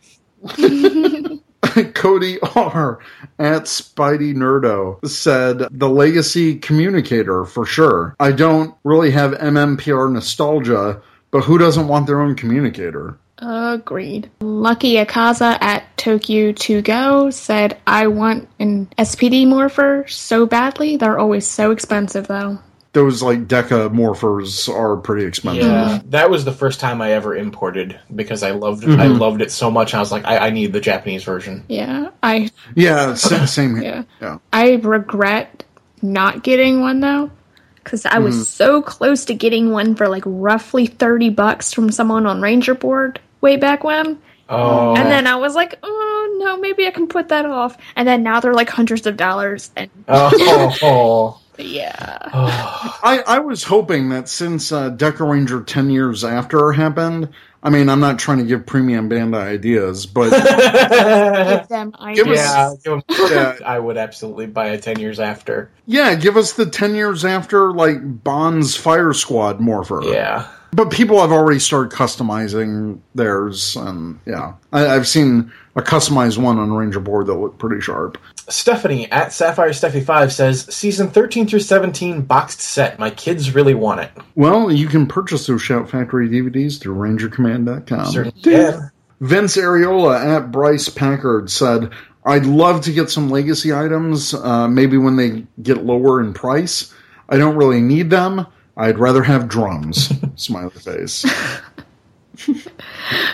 Cody 1.95 2.39
R 2.55 2.99
at 3.39 3.63
Spidey 3.65 4.35
Nerdo 4.35 5.07
said 5.07 5.67
the 5.71 5.89
legacy 5.89 6.59
communicator 6.59 7.45
for 7.45 7.67
sure. 7.67 8.15
I 8.21 8.33
don't 8.33 8.75
really 8.85 9.11
have 9.11 9.33
MMPR 9.33 10.13
nostalgia, 10.13 11.01
but 11.31 11.45
who 11.45 11.59
doesn't 11.59 11.89
want 11.89 12.07
their 12.07 12.21
own 12.21 12.35
communicator? 12.35 13.19
Agreed. 13.39 14.31
Lucky 14.41 14.95
Akaza 14.95 15.59
at 15.61 15.85
Tokyo 15.97 16.53
to 16.53 16.83
go 16.83 17.31
said, 17.31 17.79
I 17.87 18.07
want 18.07 18.49
an 18.61 18.87
SPD 18.97 19.47
morpher 19.47 20.07
so 20.09 20.47
badly. 20.47 20.97
They're 20.97 21.19
always 21.19 21.47
so 21.47 21.73
expensive, 21.73 22.29
though. 22.29 22.59
Those 22.95 23.23
like 23.23 23.47
Deka 23.47 23.93
morphers 23.93 24.69
are 24.69 24.97
pretty 24.97 25.27
expensive. 25.27 25.65
Yeah, 25.65 26.01
that 26.07 26.31
was 26.31 26.45
the 26.45 26.53
first 26.53 26.81
time 26.81 27.03
I 27.03 27.13
ever 27.13 27.37
imported 27.37 27.99
because 28.15 28.43
I 28.43 28.53
loved 28.53 28.85
it. 28.85 28.99
I 28.99 29.07
mm-hmm. 29.07 29.19
loved 29.19 29.43
it 29.43 29.51
so 29.51 29.71
much. 29.71 29.95
I 29.95 30.01
was 30.01 30.11
like, 30.11 30.25
I, 30.25 30.39
I 30.39 30.51
need 30.51 30.73
the 30.73 30.81
Japanese 30.81 31.25
version. 31.25 31.65
Yeah, 31.69 32.11
I 32.23 32.51
Yeah, 32.75 33.15
sa- 33.15 33.45
same 33.47 33.77
here. 33.77 33.85
Yeah. 33.85 34.03
yeah. 34.21 34.39
I 34.53 34.77
regret 34.77 35.65
not 36.01 36.43
getting 36.43 36.81
one 36.81 37.01
though, 37.01 37.31
because 37.77 38.07
I 38.07 38.19
was 38.19 38.37
mm. 38.37 38.45
so 38.45 38.81
close 38.81 39.27
to 39.27 39.35
getting 39.35 39.71
one 39.71 39.95
for 39.95 40.09
like 40.09 40.23
roughly 40.25 40.87
thirty 40.87 41.31
bucks 41.31 41.73
from 41.73 41.91
someone 41.91 42.27
on 42.27 42.41
Ranger 42.41 42.75
Board 42.75 43.21
way 43.41 43.57
back 43.57 43.85
when, 43.85 44.19
Oh, 44.49 44.95
and 44.95 45.11
then 45.11 45.27
I 45.27 45.37
was 45.37 45.55
like, 45.55 45.79
oh 45.83 46.37
no, 46.39 46.59
maybe 46.59 46.87
I 46.87 46.91
can 46.91 47.07
put 47.07 47.29
that 47.29 47.47
off. 47.47 47.77
And 47.97 48.07
then 48.07 48.23
now 48.23 48.41
they're 48.41 48.53
like 48.55 48.69
hundreds 48.69 49.07
of 49.07 49.17
dollars, 49.17 49.71
and 49.77 49.91
oh, 50.09 50.77
oh. 50.83 51.41
yeah, 51.59 52.19
I, 52.33 53.23
I 53.27 53.39
was 53.41 53.63
hoping 53.65 54.09
that 54.11 54.29
since 54.29 54.73
uh, 54.73 54.91
Dekaranger 54.91 55.67
10 55.67 55.91
years 55.91 56.25
after 56.25 56.73
happened, 56.73 57.29
I 57.63 57.71
mean, 57.71 57.89
I'm 57.89 58.01
not 58.01 58.19
trying 58.19 58.39
to 58.39 58.45
give 58.45 58.67
Premium 58.67 59.09
Bandai 59.09 59.43
ideas, 59.43 60.05
but 60.07 60.31
give 61.61 61.69
them 61.69 61.95
Give 62.15 62.27
ideas. 62.27 62.39
us- 62.41 62.79
yeah, 62.87 63.01
Yeah. 63.31 63.57
I 63.67 63.79
would 63.79 63.97
absolutely 63.97 64.47
buy 64.47 64.67
a 64.69 64.79
ten 64.79 64.99
years 65.01 65.19
after. 65.21 65.71
yeah, 65.87 66.15
give 66.15 66.37
us 66.37 66.53
the 66.53 66.67
10 66.67 66.95
years 66.95 67.25
after, 67.25 67.73
like, 67.73 67.99
Bond's 68.23 68.77
Fire 68.77 69.13
Squad 69.15 69.61
morpher. 69.61 70.01
Yeah, 70.05 70.47
But 70.75 70.91
people 70.91 71.21
have 71.21 71.31
already 71.31 71.61
started 71.61 71.97
customizing 71.97 72.99
theirs, 73.15 73.77
and 73.77 74.19
yeah. 74.27 74.55
I, 74.73 74.89
I've 74.89 75.07
seen 75.07 75.53
a 75.77 75.83
customized 75.83 76.37
one 76.37 76.59
on 76.59 76.73
Ranger 76.73 76.99
Board 76.99 77.29
that 77.29 77.35
looked 77.35 77.61
pretty 77.61 77.81
sharp. 77.81 78.19
Stephanie 78.49 79.09
at 79.13 79.33
Sapphire 79.33 79.71
Steffi 79.71 80.05
Five 80.05 80.33
says 80.33 80.67
season 80.75 81.09
thirteen 81.09 81.47
through 81.47 81.61
seventeen 81.61 82.23
boxed 82.23 82.61
set. 82.61 82.99
My 82.99 83.11
kids 83.11 83.55
really 83.55 83.75
want 83.75 84.01
it. 84.01 84.11
Well, 84.35 84.73
you 84.73 84.89
can 84.89 85.07
purchase 85.07 85.47
those 85.47 85.63
Shout 85.63 85.89
Factory 85.89 86.29
DVDs 86.29 86.81
through 86.81 86.97
RangerCommand.com. 86.97 88.07
Certainly 88.07 88.43
can. 88.43 88.91
Vince 89.21 89.57
Areola 89.57 90.19
at 90.19 90.51
Bryce 90.51 90.89
Packard 90.89 91.51
said, 91.51 91.91
I'd 92.25 92.47
love 92.47 92.81
to 92.83 92.93
get 92.93 93.11
some 93.11 93.31
legacy 93.31 93.73
items, 93.73 94.35
uh, 94.35 94.67
maybe 94.67 94.99
when 94.99 95.17
they 95.17 95.47
get 95.63 95.85
lower 95.85 96.21
in 96.21 96.35
price. 96.35 96.93
I 97.29 97.37
don't 97.37 97.57
really 97.57 97.81
need 97.81 98.11
them. 98.11 98.47
I'd 98.77 98.99
rather 98.99 99.23
have 99.23 99.49
drums. 99.49 100.13
Smiley 100.37 100.71
face. 100.71 101.25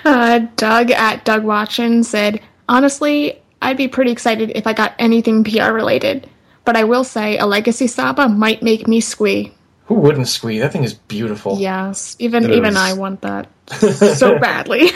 Uh, 0.05 0.41
Doug 0.57 0.91
at 0.91 1.24
Doug 1.24 1.43
Watchin 1.45 2.05
said, 2.05 2.41
honestly, 2.68 3.41
I'd 3.62 3.76
be 3.76 3.88
pretty 3.88 4.11
excited 4.11 4.53
if 4.55 4.66
I 4.66 4.72
got 4.72 4.95
anything 4.99 5.45
PR 5.45 5.72
related, 5.72 6.28
but 6.64 6.76
I 6.76 6.84
will 6.84 7.05
say 7.05 7.38
a 7.38 7.47
Legacy 7.47 7.86
Saba 7.86 8.28
might 8.28 8.62
make 8.62 8.86
me 8.88 9.01
squee. 9.01 9.53
Who 9.86 9.95
wouldn't 9.95 10.28
squeeze? 10.28 10.61
That 10.61 10.72
thing 10.72 10.84
is 10.84 10.95
beautiful. 10.95 11.59
Yes, 11.59 12.16
even 12.18 12.45
It 12.45 12.51
even 12.53 12.70
is. 12.70 12.76
I 12.76 12.93
want 12.95 13.22
that 13.22 13.49
so 13.70 14.38
badly. 14.38 14.91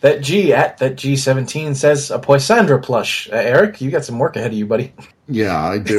That 0.00 0.18
G 0.20 0.52
at 0.52 0.78
that 0.78 0.96
G 0.96 1.16
seventeen 1.16 1.74
says 1.74 2.10
a 2.10 2.18
Poisandra 2.18 2.82
plush. 2.82 3.28
Uh, 3.32 3.36
Eric, 3.36 3.80
you 3.80 3.90
got 3.90 4.04
some 4.04 4.18
work 4.18 4.36
ahead 4.36 4.52
of 4.52 4.56
you, 4.58 4.66
buddy. 4.66 4.92
Yeah, 5.28 5.56
I 5.62 5.78
do. 5.78 5.98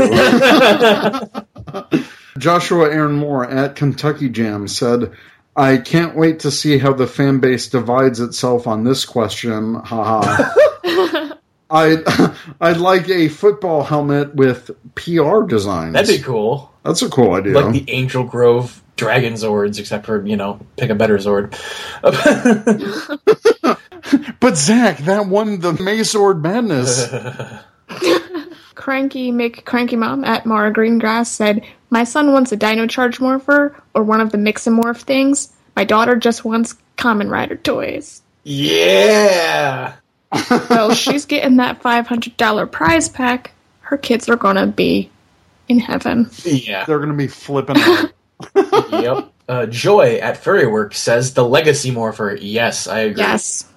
Joshua 2.38 2.92
Aaron 2.92 3.14
Moore 3.14 3.50
at 3.50 3.76
Kentucky 3.76 4.30
Jam 4.30 4.68
said, 4.68 5.12
I 5.56 5.78
can't 5.78 6.16
wait 6.16 6.42
to 6.42 6.52
see 6.52 6.78
how 6.78 6.94
the 6.94 7.08
fan 7.08 7.40
base 7.40 7.70
divides 7.70 8.20
itself 8.20 8.68
on 8.68 8.84
this 8.84 9.06
question. 9.06 9.76
Haha. 9.76 10.54
I'd, 11.70 12.04
I'd 12.62 12.78
like 12.78 13.10
a 13.10 13.30
football 13.30 13.84
helmet 13.84 14.36
with 14.36 14.72
PR 14.96 15.44
designs. 15.44 15.94
That'd 15.94 16.18
be 16.18 16.24
cool. 16.24 16.72
That's 16.84 17.02
a 17.02 17.10
cool 17.10 17.34
idea. 17.34 17.54
Like 17.54 17.74
the 17.74 17.92
Angel 17.92 18.24
Grove 18.24 18.84
Dragon 18.96 19.34
Zords, 19.34 19.80
except 19.80 20.06
for 20.06 20.26
you 20.26 20.36
know, 20.36 20.60
pick 20.78 20.90
a 20.90 20.96
better 20.96 21.18
Zord. 21.18 21.52
but 24.40 24.58
Zach, 24.58 25.00
that 25.00 25.28
won 25.28 25.60
the 25.60 25.74
Mazord 25.74 26.42
Madness. 26.42 27.08
Cranky 28.76 29.32
Mick 29.32 29.66
Cranky 29.66 29.96
Mom 29.96 30.24
at 30.24 30.46
Mara 30.46 30.72
Greengrass 30.72 31.28
said, 31.28 31.66
My 31.96 32.04
son 32.04 32.34
wants 32.34 32.52
a 32.52 32.58
Dino 32.58 32.88
Charge 32.88 33.22
Morpher 33.22 33.74
or 33.93 34.04
one 34.04 34.20
of 34.20 34.30
the 34.34 34.38
Mix-a-Morph 34.38 35.04
things. 35.04 35.54
My 35.78 35.86
daughter 35.86 36.18
just 36.18 36.43
wants 36.43 36.76
Common 36.98 37.30
Rider 37.30 37.56
toys. 37.56 38.22
yeah. 38.43 39.93
Well, 40.70 40.93
she's 40.93 41.24
getting 41.24 41.56
that 41.56 41.82
$500 41.82 42.70
prize 42.70 43.08
pack. 43.08 43.54
Her 43.80 43.96
kids 43.96 44.28
are 44.28 44.36
gonna 44.36 44.68
be 44.68 45.10
in 45.70 45.80
heaven. 45.80 46.30
Yeah. 46.43 46.84
They're 46.84 46.98
going 46.98 47.12
to 47.12 47.16
be 47.16 47.30
flipping 47.30 47.78
out. 47.78 48.12
yep. 48.91 49.32
Uh, 49.48 49.66
Joy 49.68 50.16
at 50.16 50.43
Furrywork 50.43 50.93
says 50.93 51.34
the 51.34 51.48
Legacy 51.48 51.91
Morpher. 51.91 52.38
Yes, 52.41 52.88
I 52.88 53.00
agree. 53.00 53.24
Yes. 53.24 53.72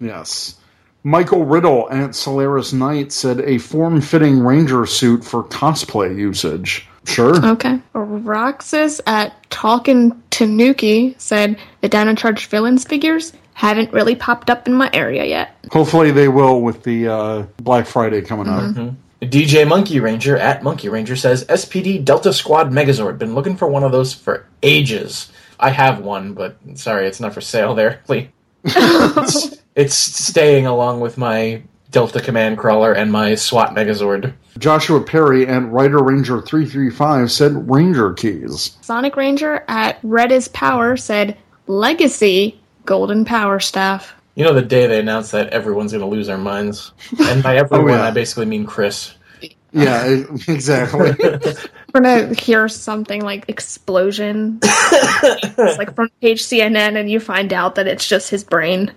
Yes. 0.00 0.56
Michael 1.04 1.44
Riddle 1.44 1.90
at 1.90 2.14
Solaris 2.14 2.72
Knight 2.72 3.12
said 3.12 3.40
a 3.42 3.58
form 3.58 4.00
fitting 4.00 4.40
ranger 4.40 4.86
suit 4.86 5.22
for 5.22 5.44
cosplay 5.44 6.16
usage. 6.16 6.88
Sure. 7.04 7.34
Okay. 7.44 7.80
Roxas 7.92 9.00
at 9.06 9.50
Talkin' 9.50 10.22
Tanuki 10.30 11.14
said 11.18 11.58
the 11.80 11.88
Dino 11.88 12.14
Charge 12.14 12.46
villains 12.46 12.84
figures 12.84 13.32
haven't 13.54 13.92
really 13.92 14.14
popped 14.14 14.50
up 14.50 14.66
in 14.66 14.74
my 14.74 14.90
area 14.92 15.24
yet. 15.24 15.56
Hopefully 15.70 16.10
they 16.10 16.28
will 16.28 16.60
with 16.62 16.82
the 16.84 17.08
uh, 17.08 17.42
Black 17.58 17.86
Friday 17.86 18.22
coming 18.22 18.48
up. 18.48 18.94
DJ 19.20 19.68
Monkey 19.68 20.00
Ranger 20.00 20.36
at 20.36 20.62
Monkey 20.64 20.88
Ranger 20.88 21.14
says 21.14 21.44
SPD 21.44 22.04
Delta 22.04 22.32
Squad 22.32 22.70
Megazord. 22.70 23.18
Been 23.18 23.34
looking 23.34 23.56
for 23.56 23.68
one 23.68 23.84
of 23.84 23.92
those 23.92 24.12
for 24.12 24.46
ages. 24.62 25.30
I 25.60 25.70
have 25.70 26.00
one, 26.00 26.34
but 26.34 26.56
sorry, 26.74 27.06
it's 27.06 27.20
not 27.20 27.32
for 27.32 27.40
sale 27.40 27.74
there. 27.74 28.02
Lee. 28.08 28.30
it's, 28.64 29.62
it's 29.76 29.94
staying 29.94 30.66
along 30.66 31.00
with 31.00 31.16
my 31.18 31.62
Delta 31.92 32.20
Command 32.20 32.58
Crawler 32.58 32.92
and 32.92 33.12
my 33.12 33.34
SWAT 33.34 33.74
Megazord. 33.76 34.32
Joshua 34.58 35.02
Perry 35.02 35.46
and 35.46 35.72
Rider 35.72 36.02
Ranger 36.02 36.40
335 36.40 37.30
said 37.30 37.70
Ranger 37.70 38.14
keys. 38.14 38.76
Sonic 38.80 39.14
Ranger 39.14 39.64
at 39.68 39.98
Red 40.02 40.32
is 40.32 40.48
Power 40.48 40.96
said 40.96 41.36
Legacy 41.66 42.58
Golden 42.86 43.24
Power 43.24 43.60
Staff. 43.60 44.14
You 44.34 44.44
know, 44.44 44.54
the 44.54 44.62
day 44.62 44.86
they 44.86 45.00
announced 45.00 45.32
that, 45.32 45.50
everyone's 45.50 45.92
going 45.92 46.00
to 46.00 46.06
lose 46.06 46.26
their 46.26 46.38
minds. 46.38 46.92
And 47.20 47.42
by 47.42 47.56
everyone, 47.58 47.90
oh, 47.90 47.94
yeah. 47.96 48.04
I 48.04 48.10
basically 48.10 48.46
mean 48.46 48.64
Chris. 48.64 49.14
Yeah, 49.72 50.06
exactly. 50.48 51.14
We're 51.94 52.00
gonna 52.00 52.34
hear 52.34 52.68
something 52.68 53.22
like 53.22 53.44
explosion. 53.48 54.60
it's 54.62 55.78
like 55.78 55.94
front 55.94 56.12
page 56.20 56.42
CNN, 56.42 56.98
and 56.98 57.10
you 57.10 57.20
find 57.20 57.52
out 57.52 57.74
that 57.74 57.86
it's 57.86 58.06
just 58.06 58.30
his 58.30 58.44
brain. 58.44 58.92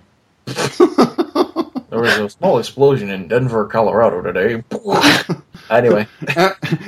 There 2.02 2.22
was 2.22 2.34
a 2.34 2.38
small 2.38 2.58
explosion 2.58 3.10
in 3.10 3.28
Denver, 3.28 3.66
Colorado 3.66 4.22
today. 4.22 4.62
anyway. 5.70 6.06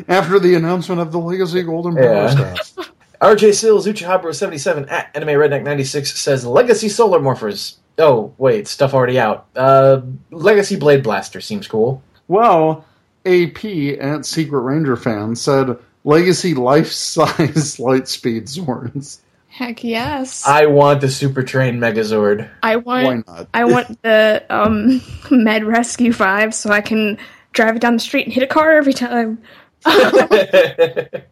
After 0.09 0.39
the 0.39 0.55
announcement 0.55 1.01
of 1.01 1.13
the 1.13 1.19
Legacy 1.19 1.63
Golden 1.63 1.95
Power 1.95 2.05
Yeah. 2.05 2.29
Staff. 2.55 2.75
RJ 3.21 3.55
Sills, 3.55 3.87
Uchihabro77 3.87 4.91
at 4.91 5.11
Anime 5.17 5.31
Redneck 5.31 5.65
96 5.65 6.21
says 6.21 6.47
Legacy 6.47 6.89
Solar 6.89 7.19
Morphers. 7.19 7.77
Oh, 7.99 8.33
wait, 8.39 8.69
stuff 8.69 8.95
already 8.95 9.19
out. 9.19 9.47
Uh, 9.57 10.03
Legacy 10.31 10.77
Blade 10.77 11.03
Blaster 11.03 11.41
seems 11.41 11.67
cool. 11.67 12.01
Well, 12.29 12.85
AP 13.27 13.65
at 14.01 14.25
Secret 14.25 14.61
Ranger 14.61 14.95
fan 14.97 15.35
said 15.35 15.77
Legacy 16.05 16.55
life 16.55 16.93
size 16.93 17.81
light 17.81 18.07
speed 18.07 18.49
swords. 18.49 19.21
Heck 19.49 19.83
yes. 19.83 20.47
I 20.47 20.67
want 20.67 21.01
the 21.01 21.09
Super 21.09 21.43
Train 21.43 21.79
Megazord. 21.79 22.49
I 22.63 22.77
want 22.77 23.27
Why 23.27 23.35
not? 23.35 23.49
I 23.53 23.65
want 23.65 24.01
the 24.03 24.45
um 24.51 25.01
Med 25.31 25.65
Rescue 25.65 26.13
Five 26.13 26.55
so 26.55 26.71
I 26.71 26.81
can 26.81 27.19
drive 27.53 27.77
it 27.77 27.83
down 27.83 27.95
the 27.95 28.01
street 28.01 28.25
and 28.25 28.33
hit 28.33 28.43
a 28.43 28.47
car 28.47 28.73
every 28.73 28.93
time. 28.93 29.43
Gotta 29.85 31.23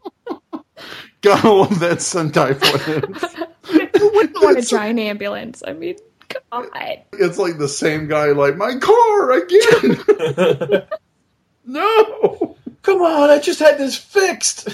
love 1.50 1.80
that 1.80 1.98
Sentai 1.98 2.56
footage. 2.56 3.46
Who 3.96 4.10
wouldn't 4.14 4.42
want 4.42 4.58
a 4.58 4.62
giant 4.62 4.98
ambulance? 4.98 5.62
I 5.66 5.72
mean, 5.72 5.96
God. 6.52 7.02
It's 7.12 7.38
like 7.38 7.58
the 7.58 7.68
same 7.68 8.08
guy, 8.08 8.26
like, 8.26 8.56
my 8.56 8.78
car 8.78 9.32
again! 9.32 10.86
no! 11.64 12.56
Come 12.82 13.02
on, 13.02 13.30
I 13.30 13.38
just 13.38 13.60
had 13.60 13.78
this 13.78 13.96
fixed. 13.96 14.68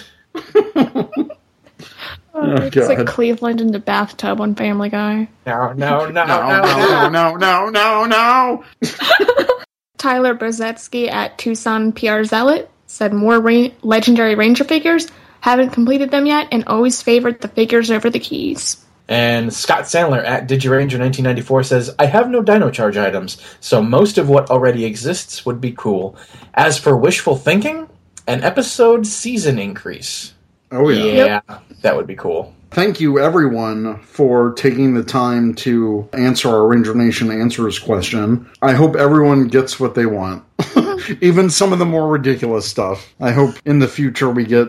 Oh, 2.35 2.41
oh, 2.41 2.63
it's 2.63 2.75
God. 2.75 2.89
like 2.89 3.07
Cleveland 3.07 3.61
in 3.61 3.73
the 3.73 3.79
bathtub 3.79 4.41
on 4.41 4.55
Family 4.55 4.89
Guy. 4.89 5.29
No, 5.47 5.73
no, 5.73 6.07
no, 6.09 6.25
No, 6.27 6.37
no, 6.37 6.63
no, 6.63 7.09
no. 7.09 7.37
no, 7.37 7.37
no, 7.37 7.71
no, 7.71 8.05
no! 8.07 8.65
Tyler 9.99 10.35
Bozetsky 10.35 11.09
at 11.11 11.37
Tucson 11.39 11.93
PR 11.93 12.23
Zealot 12.25 12.71
said 12.87 13.13
more 13.13 13.39
ra- 13.41 13.69
legendary 13.83 14.35
Ranger 14.35 14.65
figures. 14.65 15.07
Haven't 15.41 15.71
completed 15.71 16.11
them 16.11 16.27
yet 16.27 16.49
and 16.53 16.65
always 16.67 17.03
favored 17.03 17.41
the 17.41 17.49
figures 17.49 17.91
over 17.91 18.11
the 18.11 18.19
keys. 18.19 18.79
And 19.09 19.53
Scott 19.53 19.83
Sandler 19.85 20.25
at 20.25 20.49
DigiRanger1994 20.49 21.65
says, 21.67 21.95
I 21.99 22.07
have 22.07 22.31
no 22.31 22.41
Dino 22.43 22.71
Charge 22.71 22.97
items, 22.97 23.37
so 23.61 23.83
most 23.83 24.17
of 24.19 24.29
what 24.29 24.51
already 24.51 24.85
exists 24.85 25.45
would 25.45 25.61
be 25.61 25.73
cool. 25.73 26.17
As 26.55 26.79
for 26.79 26.97
wishful 26.97 27.37
thinking, 27.37 27.89
an 28.27 28.43
episode 28.45 29.07
season 29.07 29.59
increase. 29.59 30.33
Oh 30.73 30.89
yeah. 30.89 31.25
Yeah, 31.49 31.59
that 31.83 31.97
would 31.97 32.07
be 32.07 32.17
cool. 32.17 32.55
Thank 32.71 33.01
you, 33.01 33.19
everyone, 33.19 34.01
for 34.01 34.55
taking 34.55 34.95
the 34.95 35.05
time 35.05 35.55
to 35.57 36.09
answer 36.15 36.49
our 36.49 36.67
Ranger 36.67 36.95
Nation 36.95 37.31
Answers 37.31 37.79
question. 37.79 38.51
I 38.63 38.73
hope 38.73 38.97
everyone 38.97 39.49
gets 39.49 39.79
what 39.79 39.95
they 39.95 40.07
want, 40.07 40.43
even 41.21 41.51
some 41.51 41.75
of 41.75 41.79
the 41.79 41.85
more 41.85 42.09
ridiculous 42.09 42.67
stuff. 42.67 43.13
I 43.21 43.33
hope 43.33 43.57
in 43.67 43.79
the 43.81 43.89
future 43.89 44.31
we 44.31 44.47
get 44.47 44.69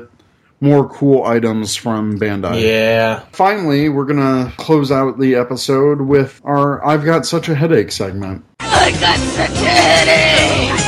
more 0.59 0.89
cool 0.89 1.23
items 1.23 1.77
from 1.77 2.19
Bandai. 2.19 2.61
Yeah. 2.61 3.23
Finally, 3.31 3.87
we're 3.87 4.05
going 4.05 4.19
to 4.19 4.51
close 4.57 4.91
out 4.91 5.17
the 5.17 5.35
episode 5.35 6.01
with 6.01 6.41
our 6.43 6.85
I've 6.85 7.05
Got 7.05 7.25
Such 7.25 7.47
a 7.47 7.55
Headache 7.55 7.91
segment. 7.91 8.43
I 8.59 8.91
got 8.99 9.17
such 9.17 9.61
a 9.61 9.69
headache. 9.69 10.82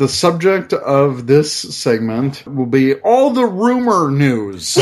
The 0.00 0.08
subject 0.08 0.72
of 0.72 1.26
this 1.26 1.52
segment 1.52 2.46
will 2.46 2.64
be 2.64 2.94
all 2.94 3.32
the 3.32 3.44
rumor 3.44 4.10
news. 4.10 4.76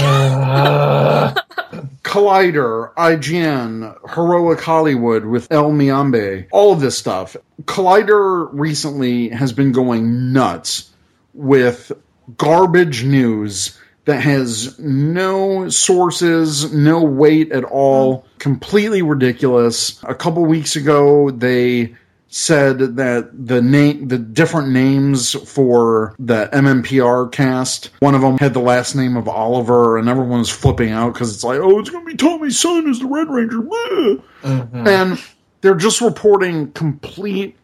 Collider, 2.05 2.95
IGN, 2.95 4.15
Heroic 4.15 4.61
Hollywood 4.61 5.25
with 5.25 5.51
El 5.51 5.73
Mayimbe, 5.73 6.47
all 6.53 6.73
of 6.73 6.79
this 6.79 6.97
stuff. 6.97 7.37
Collider 7.65 8.49
recently 8.53 9.31
has 9.31 9.53
been 9.53 9.73
going 9.73 10.33
nuts 10.33 10.89
with 11.35 11.91
garbage 12.37 13.05
news 13.05 13.77
that 14.05 14.21
has 14.21 14.79
no 14.79 15.69
sources, 15.69 16.73
no 16.73 17.03
weight 17.03 17.51
at 17.51 17.65
all, 17.65 18.25
completely 18.39 19.03
ridiculous. 19.03 20.01
A 20.05 20.15
couple 20.15 20.45
weeks 20.45 20.77
ago, 20.77 21.33
they 21.33 21.97
said 22.29 22.97
that 22.97 23.31
the 23.33 23.63
name 23.63 24.09
the 24.09 24.19
different 24.19 24.69
names 24.69 25.33
for 25.51 26.15
the 26.19 26.49
MMPR 26.53 27.33
cast 27.33 27.91
one 28.01 28.15
of 28.15 28.21
them 28.21 28.37
had 28.37 28.53
the 28.53 28.61
last 28.61 28.95
name 28.95 29.17
of 29.17 29.27
Oliver 29.29 29.97
and 29.97 30.09
everyone 30.11 30.41
was 30.41 30.51
flipping 30.51 30.91
out 30.91 31.15
because 31.15 31.35
it's 31.35 31.43
like 31.43 31.59
oh 31.59 31.79
it's 31.79 31.89
gonna 31.89 32.05
be 32.05 32.17
Tommy's 32.17 32.59
son 32.59 32.89
as 32.89 32.99
the 32.99 33.07
Red 33.07 33.31
Ranger. 33.31 33.63
Blah. 33.63 34.19
and 34.45 35.23
they're 35.63 35.75
just 35.75 36.01
reporting 36.01 36.71
complete 36.73 37.57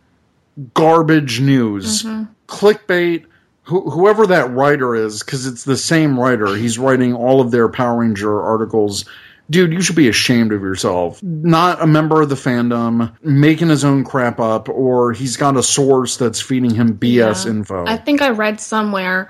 garbage 0.72 1.40
news. 1.40 2.02
Mm-hmm. 2.02 2.24
Clickbait 2.46 3.26
who, 3.64 3.88
whoever 3.90 4.26
that 4.26 4.50
writer 4.50 4.94
is 4.94 5.22
because 5.22 5.46
it's 5.46 5.64
the 5.64 5.76
same 5.76 6.18
writer 6.18 6.54
he's 6.54 6.78
writing 6.78 7.14
all 7.14 7.40
of 7.40 7.50
their 7.50 7.68
Power 7.68 8.00
Ranger 8.00 8.40
articles 8.40 9.04
Dude, 9.50 9.72
you 9.72 9.82
should 9.82 9.96
be 9.96 10.08
ashamed 10.08 10.52
of 10.52 10.62
yourself. 10.62 11.22
Not 11.22 11.82
a 11.82 11.86
member 11.86 12.22
of 12.22 12.28
the 12.30 12.34
fandom, 12.34 13.12
making 13.22 13.68
his 13.68 13.84
own 13.84 14.02
crap 14.04 14.40
up, 14.40 14.68
or 14.70 15.12
he's 15.12 15.36
got 15.36 15.56
a 15.56 15.62
source 15.62 16.16
that's 16.16 16.40
feeding 16.40 16.74
him 16.74 16.94
BS 16.94 17.44
Yeah. 17.44 17.50
info. 17.50 17.84
I 17.86 17.96
think 17.98 18.22
I 18.22 18.30
read 18.30 18.58
somewhere. 18.60 19.28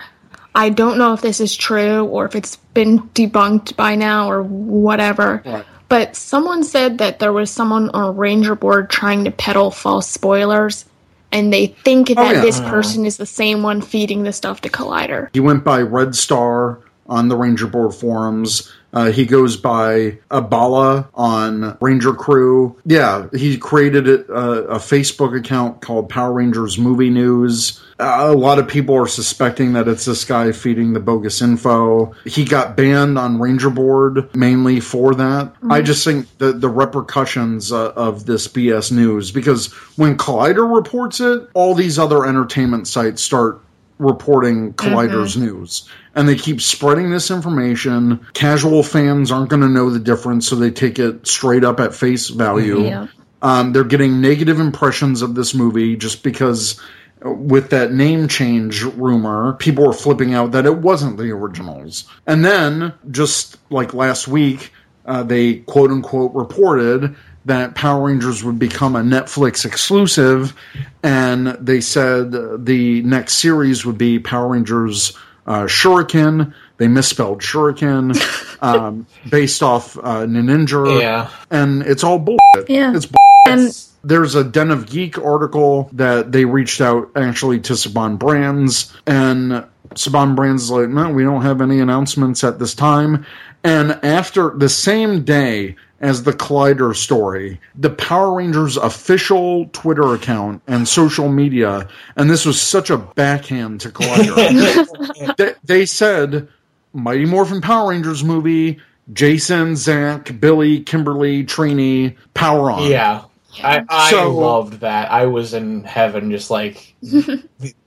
I 0.55 0.69
don't 0.69 0.99
know 0.99 1.15
if 1.15 1.21
this 1.21 1.41
is 1.41 1.57
true 1.57 2.05
or 2.05 2.27
if 2.27 2.37
it's 2.37 2.55
been 2.75 3.01
debunked 3.15 3.75
by 3.75 3.97
now 3.97 4.31
or 4.31 4.43
whatever. 4.43 5.43
Right. 5.45 5.65
But 5.89 6.15
someone 6.17 6.62
said 6.62 6.99
that 6.99 7.19
there 7.19 7.33
was 7.33 7.51
someone 7.51 7.91
on 7.91 8.05
a 8.05 8.12
ranger 8.12 8.55
board 8.55 8.91
trying 8.91 9.25
to 9.25 9.31
peddle 9.33 9.71
false 9.73 10.09
spoilers, 10.09 10.85
and 11.33 11.53
they 11.53 11.67
think 11.67 12.11
oh, 12.11 12.15
that 12.15 12.27
Oh, 12.27 12.33
yeah. 12.37 12.41
this 12.41 12.61
person 12.61 13.05
is 13.05 13.17
the 13.17 13.27
same 13.27 13.62
one 13.65 13.81
feeding 13.83 14.23
the 14.23 14.33
stuff 14.33 14.61
to 14.61 14.69
Collider. 14.69 15.29
He 15.33 15.41
went 15.41 15.65
by 15.65 15.83
Red 15.83 16.15
Star 16.15 16.79
on 17.07 17.28
the 17.28 17.36
Ranger 17.36 17.66
Board 17.66 17.94
forums. 17.94 18.72
Uh, 18.94 19.11
he 19.11 19.26
goes 19.26 19.57
by 19.57 20.18
Abala 20.30 21.09
on 21.14 21.76
Ranger 21.80 22.14
Crew. 22.14 22.80
Yeah, 22.86 23.26
he 23.34 23.59
created 23.59 24.07
a, 24.09 24.22
a 24.34 24.76
Facebook 24.76 25.36
account 25.36 25.80
called 25.80 26.09
Power 26.09 26.32
Rangers 26.32 26.78
Movie 26.78 27.11
News. 27.11 27.82
Uh, 27.98 28.28
a 28.28 28.34
lot 28.34 28.61
of 28.61 28.68
people 28.68 28.94
are 28.94 29.09
suspecting 29.09 29.72
that 29.72 29.88
it's 29.88 30.05
this 30.05 30.24
guy 30.24 30.52
feeding 30.52 30.92
the 30.92 31.00
bogus 31.00 31.42
info. 31.42 32.12
He 32.24 32.44
got 32.44 32.76
banned 32.76 33.18
on 33.18 33.40
Ranger 33.40 33.70
Board 33.70 34.34
mainly 34.34 34.78
for 34.78 35.14
that. 35.16 35.52
I 35.68 35.82
just 35.82 36.05
think 36.05 36.26
the, 36.38 36.52
the 36.52 36.68
repercussions 36.68 37.72
uh, 37.72 37.90
of 37.92 38.26
this 38.26 38.46
BS 38.46 38.92
news, 38.92 39.32
because 39.32 39.72
when 39.96 40.16
Collider 40.16 40.72
reports 40.72 41.20
it, 41.20 41.48
all 41.55 41.74
these 41.74 41.98
other 41.98 42.24
entertainment 42.26 42.86
sites 42.86 43.22
start 43.22 43.61
reporting 44.05 44.74
Collider's 44.74 45.36
news. 45.36 45.88
And 46.14 46.28
they 46.28 46.36
keep 46.36 46.61
spreading 46.61 47.11
this 47.11 47.30
information. 47.30 48.24
Casual 48.34 48.82
fans 48.82 49.32
aren't 49.32 49.50
going 49.50 49.62
to 49.62 49.68
know 49.68 49.90
the 49.90 49.98
difference, 49.98 50.46
so 50.46 50.57
they 50.57 50.70
take 50.70 50.98
it 50.98 51.26
straight 51.26 51.64
up 51.64 51.80
at 51.80 51.94
face 51.94 52.28
value. 52.28 52.84
Yeah. 52.84 53.07
Um, 53.42 53.72
they're 53.72 53.84
getting 53.84 54.20
negative 54.20 54.61
impressions 54.61 55.20
of 55.20 55.34
this 55.34 55.55
movie 55.55 55.96
just 55.96 56.22
because 56.22 56.80
uh, 57.24 57.30
with 57.30 57.70
that 57.70 57.92
name 57.92 58.28
change 58.28 58.82
rumor, 58.82 59.55
people 59.55 59.86
were 59.86 59.92
flipping 59.92 60.34
out 60.34 60.52
that 60.52 60.66
it 60.66 60.78
wasn't 60.78 61.18
the 61.18 61.30
originals. 61.30 62.05
And 62.26 62.44
then, 62.44 62.94
just 63.11 63.59
like 63.70 63.92
last 63.92 64.28
week, 64.28 64.72
uh, 65.05 65.24
they 65.24 65.57
quote 65.57 65.90
unquote 65.90 66.34
reported 66.34 67.16
that 67.45 67.74
Power 67.74 68.07
Rangers 68.07 68.42
would 68.42 68.59
become 68.59 68.97
a 68.97 69.01
Netflix 69.01 69.64
exclusive, 69.64 70.55
and 71.03 71.49
they 71.61 71.80
said 71.80 72.32
the 72.64 73.03
next 73.03 73.34
series 73.34 73.84
would 73.84 73.99
be 73.99 74.18
Power 74.18 74.49
Rangers 74.49 75.16
uh, 75.47 75.64
Shuriken. 75.64 76.55
They 76.78 76.88
misspelled 76.88 77.40
Shuriken, 77.40 78.16
um, 78.62 79.07
based 79.28 79.62
off 79.62 79.97
uh, 79.99 80.26
Ninja. 80.26 81.01
Yeah. 81.01 81.30
And 81.51 81.82
it's 81.82 82.03
all 82.03 82.18
bullshit. 82.18 82.68
Yeah. 82.68 82.97
It's 82.97 83.07
And 83.47 83.88
there's 84.03 84.34
a 84.34 84.45
Den 84.45 84.70
of 84.70 84.88
Geek 84.88 85.18
article 85.18 85.88
that 85.92 86.32
they 86.32 86.45
reached 86.45 86.80
out 86.80 87.11
actually 87.14 87.61
to 87.61 87.74
Saban 87.74 88.18
Brands, 88.18 88.92
and 89.07 89.66
Saban 89.90 90.34
Brands 90.34 90.64
is 90.64 90.70
like, 90.70 90.88
no, 90.88 91.11
we 91.11 91.24
don't 91.24 91.42
have 91.42 91.61
any 91.61 91.80
announcements 91.80 92.42
at 92.42 92.59
this 92.59 92.74
time. 92.74 93.26
And 93.62 93.92
after 94.05 94.51
the 94.51 94.68
same 94.68 95.24
day 95.24 95.76
as 96.05 96.22
the 96.22 96.32
Collider 96.32 96.94
story, 96.94 97.61
the 97.74 97.90
Power 97.90 98.34
Rangers 98.34 98.76
official 98.76 99.66
Twitter 99.72 100.14
account 100.14 100.62
and 100.66 100.86
social 100.86 101.28
media, 101.28 101.88
and 102.16 102.28
this 102.30 102.44
was 102.44 102.61
such 102.61 102.90
a 102.90 102.98
backhand 102.98 103.80
to 103.82 103.88
Collider, 103.90 105.36
they, 105.36 105.55
they 105.64 105.86
said, 105.86 106.48
Mighty 106.92 107.24
Morphin 107.24 107.61
Power 107.61 107.90
Rangers 107.90 108.22
movie, 108.22 108.78
Jason, 109.12 109.76
Zach, 109.76 110.38
Billy, 110.40 110.80
Kimberly, 110.80 111.44
Trini, 111.44 112.16
Power 112.34 112.70
On. 112.70 112.90
Yeah. 112.90 113.24
I, 113.62 113.84
I 113.88 114.11
So- 114.11 114.32
loved 114.36 114.80
that. 114.80 115.11
I 115.11 115.26
was 115.26 115.55
in 115.55 115.84
heaven 115.84 116.30
just 116.30 116.50
like 116.50 116.94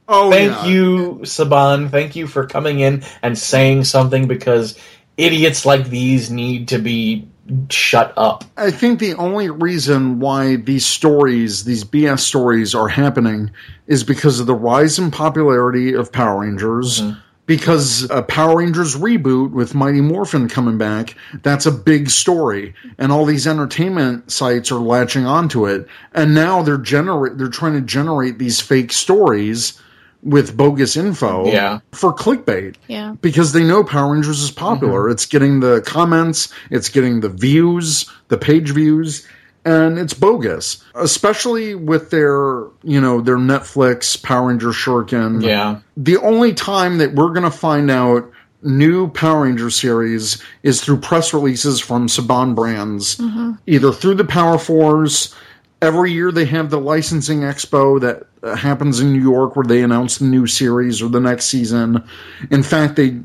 Oh, 0.09 0.31
Thank 0.31 0.51
yeah. 0.53 0.65
you, 0.67 1.19
Saban. 1.23 1.89
Thank 1.91 2.15
you 2.15 2.27
for 2.27 2.47
coming 2.47 2.79
in 2.79 3.03
and 3.21 3.37
saying 3.37 3.83
something 3.83 4.27
because 4.27 4.79
idiots 5.17 5.65
like 5.65 5.89
these 5.89 6.29
need 6.31 6.69
to 6.69 6.77
be 6.77 7.27
shut 7.69 8.13
up. 8.17 8.43
I 8.55 8.71
think 8.71 8.99
the 8.99 9.13
only 9.15 9.49
reason 9.49 10.19
why 10.19 10.57
these 10.57 10.85
stories, 10.85 11.63
these 11.63 11.83
BS 11.83 12.19
stories, 12.19 12.75
are 12.75 12.87
happening 12.87 13.51
is 13.87 14.03
because 14.03 14.39
of 14.39 14.47
the 14.47 14.55
rise 14.55 14.99
in 14.99 15.11
popularity 15.11 15.93
of 15.93 16.11
Power 16.11 16.41
Rangers. 16.41 17.01
Mm-hmm. 17.01 17.19
Because 17.45 18.03
a 18.11 18.21
Power 18.23 18.57
Rangers 18.57 18.97
reboot 18.97 19.51
with 19.51 19.73
Mighty 19.73 20.01
Morphin 20.01 20.49
coming 20.49 20.77
back, 20.77 21.15
that's 21.43 21.65
a 21.65 21.71
big 21.71 22.09
story, 22.09 22.75
and 22.97 23.09
all 23.09 23.23
these 23.23 23.47
entertainment 23.47 24.29
sites 24.29 24.69
are 24.69 24.79
latching 24.79 25.25
onto 25.25 25.65
it. 25.65 25.87
And 26.13 26.33
now 26.35 26.61
they're 26.61 26.77
generate, 26.77 27.37
they're 27.37 27.47
trying 27.47 27.75
to 27.75 27.81
generate 27.81 28.37
these 28.37 28.59
fake 28.59 28.91
stories 28.91 29.81
with 30.23 30.57
bogus 30.57 30.97
info 30.97 31.47
Yeah. 31.47 31.79
for 31.91 32.13
clickbait 32.13 32.75
yeah. 32.87 33.15
because 33.21 33.53
they 33.53 33.63
know 33.63 33.83
Power 33.83 34.13
Rangers 34.13 34.41
is 34.41 34.51
popular. 34.51 35.03
Mm-hmm. 35.03 35.11
It's 35.11 35.25
getting 35.25 35.59
the 35.59 35.81
comments, 35.81 36.51
it's 36.69 36.89
getting 36.89 37.21
the 37.21 37.29
views, 37.29 38.09
the 38.27 38.37
page 38.37 38.71
views, 38.71 39.25
and 39.63 39.99
it's 39.99 40.13
bogus. 40.13 40.83
Especially 40.95 41.75
with 41.75 42.09
their, 42.09 42.63
you 42.83 43.01
know, 43.01 43.21
their 43.21 43.37
Netflix 43.37 44.21
Power 44.21 44.47
Ranger 44.47 44.69
Shuriken. 44.69 45.43
Yeah. 45.43 45.81
The 45.95 46.17
only 46.17 46.53
time 46.53 46.97
that 46.99 47.13
we're 47.13 47.29
going 47.29 47.43
to 47.43 47.51
find 47.51 47.91
out 47.91 48.31
new 48.63 49.09
Power 49.09 49.43
Ranger 49.43 49.69
series 49.69 50.41
is 50.63 50.81
through 50.81 50.97
press 50.97 51.33
releases 51.33 51.79
from 51.79 52.07
Saban 52.07 52.55
Brands, 52.55 53.17
mm-hmm. 53.17 53.53
either 53.67 53.91
through 53.91 54.15
the 54.15 54.25
Power 54.25 54.57
Force. 54.57 55.35
Every 55.81 56.11
year 56.11 56.31
they 56.31 56.45
have 56.45 56.69
the 56.69 56.79
licensing 56.79 57.41
expo 57.41 58.01
that 58.01 58.23
uh, 58.41 58.55
happens 58.55 58.99
in 58.99 59.13
New 59.13 59.21
York 59.21 59.55
where 59.55 59.65
they 59.65 59.83
announce 59.83 60.17
the 60.17 60.25
new 60.25 60.47
series 60.47 61.01
or 61.01 61.09
the 61.09 61.19
next 61.19 61.45
season. 61.45 62.03
In 62.49 62.63
fact, 62.63 62.95
they 62.95 63.19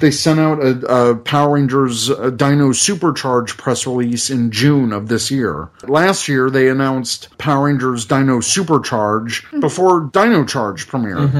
they 0.00 0.10
sent 0.10 0.40
out 0.40 0.62
a, 0.62 0.78
a 0.86 1.16
Power 1.16 1.54
Rangers 1.54 2.10
uh 2.10 2.30
Dino 2.30 2.70
Supercharge 2.70 3.56
press 3.56 3.86
release 3.86 4.30
in 4.30 4.50
June 4.50 4.92
of 4.92 5.08
this 5.08 5.30
year. 5.30 5.70
Last 5.86 6.28
year 6.28 6.50
they 6.50 6.68
announced 6.68 7.36
Power 7.38 7.66
Rangers 7.66 8.04
Dino 8.04 8.38
Supercharge 8.38 9.60
before 9.60 10.08
Dino 10.12 10.44
Charge 10.44 10.88
premiered. 10.88 11.32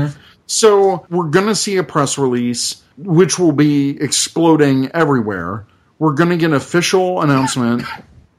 So 0.47 1.07
we're 1.11 1.31
gonna 1.31 1.55
see 1.55 1.77
a 1.77 1.85
press 1.85 2.19
release 2.19 2.83
which 2.99 3.39
will 3.39 3.53
be 3.53 4.01
exploding 4.01 4.91
everywhere. 4.93 5.67
We're 5.99 6.15
going 6.15 6.31
to 6.31 6.37
get 6.37 6.47
an 6.47 6.55
official 6.55 7.23
announcement, 7.23 7.83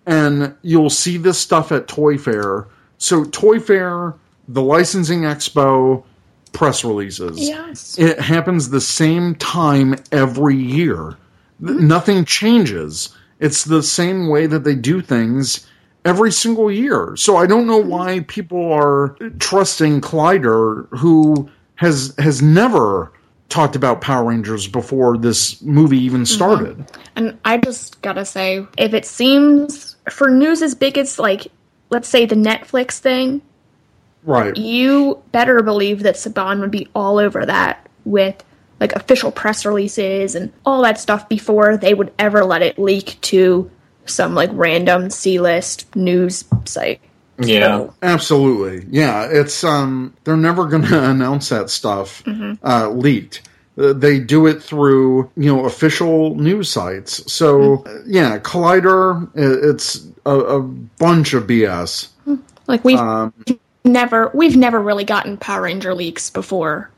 and 0.09 0.55
you'll 0.63 0.89
see 0.89 1.17
this 1.17 1.37
stuff 1.37 1.71
at 1.71 1.87
Toy 1.87 2.17
Fair. 2.17 2.65
So, 2.97 3.25
Toy 3.25 3.59
Fair, 3.59 4.15
the 4.47 4.63
licensing 4.63 5.21
expo, 5.21 6.03
press 6.51 6.83
releases. 6.83 7.39
Yes. 7.39 7.97
It 7.99 8.19
happens 8.19 8.71
the 8.71 8.81
same 8.81 9.35
time 9.35 9.95
every 10.11 10.57
year. 10.57 11.15
Th- 11.63 11.79
Nothing 11.79 12.25
changes. 12.25 13.15
It's 13.39 13.63
the 13.63 13.83
same 13.83 14.29
way 14.29 14.47
that 14.47 14.63
they 14.63 14.73
do 14.73 14.99
things 14.99 15.67
every 16.05 16.31
single 16.31 16.71
year. 16.71 17.15
So 17.15 17.37
I 17.37 17.45
don't 17.45 17.67
know 17.67 17.77
why 17.77 18.21
people 18.21 18.73
are 18.73 19.15
trusting 19.37 20.01
Collider, 20.01 20.87
who 20.97 21.47
has 21.75 22.15
has 22.17 22.41
never 22.41 23.11
talked 23.49 23.75
about 23.75 24.01
Power 24.01 24.25
Rangers 24.29 24.67
before 24.67 25.17
this 25.17 25.61
movie 25.61 25.99
even 25.99 26.21
mm-hmm. 26.21 26.35
started. 26.35 26.85
And 27.15 27.37
I 27.45 27.57
just 27.57 28.01
gotta 28.01 28.25
say, 28.25 28.65
if 28.77 28.93
it 28.93 29.05
seems 29.05 29.95
for 30.09 30.29
news 30.29 30.61
as 30.61 30.75
big 30.75 30.97
as 30.97 31.19
like, 31.19 31.47
let's 31.89 32.07
say 32.07 32.25
the 32.25 32.35
Netflix 32.35 32.99
thing, 32.99 33.41
Right. 34.23 34.55
you 34.57 35.21
better 35.31 35.61
believe 35.63 36.03
that 36.03 36.15
Saban 36.15 36.59
would 36.59 36.71
be 36.71 36.87
all 36.93 37.17
over 37.19 37.45
that 37.45 37.87
with 38.05 38.43
like 38.79 38.93
official 38.93 39.31
press 39.31 39.65
releases 39.65 40.35
and 40.35 40.51
all 40.65 40.81
that 40.83 40.99
stuff 40.99 41.27
before 41.29 41.77
they 41.77 41.93
would 41.93 42.11
ever 42.19 42.43
let 42.45 42.61
it 42.61 42.77
leak 42.79 43.17
to 43.21 43.69
some 44.05 44.35
like 44.35 44.49
random 44.53 45.09
C 45.09 45.39
list 45.39 45.93
news 45.95 46.43
site. 46.65 47.01
Yeah. 47.41 47.87
Absolutely. 48.01 48.85
Yeah, 48.89 49.27
it's 49.31 49.63
um 49.63 50.13
they're 50.23 50.37
never 50.37 50.65
going 50.67 50.83
to 50.87 51.09
announce 51.09 51.49
that 51.49 51.69
stuff 51.69 52.23
uh 52.63 52.89
leaked. 52.89 53.41
Uh, 53.79 53.93
They 53.93 54.19
do 54.19 54.45
it 54.47 54.61
through, 54.61 55.29
you 55.37 55.55
know, 55.55 55.65
official 55.65 56.35
news 56.35 56.69
sites. 56.69 57.31
So, 57.31 57.83
uh, 57.85 57.99
yeah, 58.05 58.37
Collider, 58.39 59.29
it's 59.35 60.05
a, 60.25 60.35
a 60.37 60.61
bunch 60.61 61.33
of 61.33 61.43
BS. 61.47 62.09
Like 62.67 62.83
we've 62.83 62.99
Um, 62.99 63.33
never 63.85 64.29
we've 64.33 64.57
never 64.57 64.79
really 64.81 65.05
gotten 65.05 65.37
Power 65.37 65.63
Ranger 65.63 65.93
leaks 65.95 66.29
before. 66.29 66.89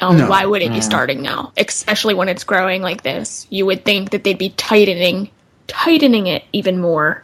Um, 0.00 0.16
No. 0.18 0.28
Why 0.30 0.46
would 0.46 0.62
it 0.62 0.72
be 0.72 0.80
starting 0.80 1.20
now? 1.22 1.52
Especially 1.56 2.14
when 2.14 2.28
it's 2.28 2.44
growing 2.44 2.82
like 2.82 3.02
this. 3.02 3.46
You 3.50 3.66
would 3.66 3.84
think 3.84 4.10
that 4.10 4.24
they'd 4.24 4.38
be 4.38 4.50
tightening 4.50 5.30
tightening 5.66 6.26
it 6.28 6.44
even 6.52 6.80
more 6.80 7.22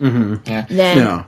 Yeah. 0.00 0.66
than 0.68 0.96
yeah. 0.98 1.24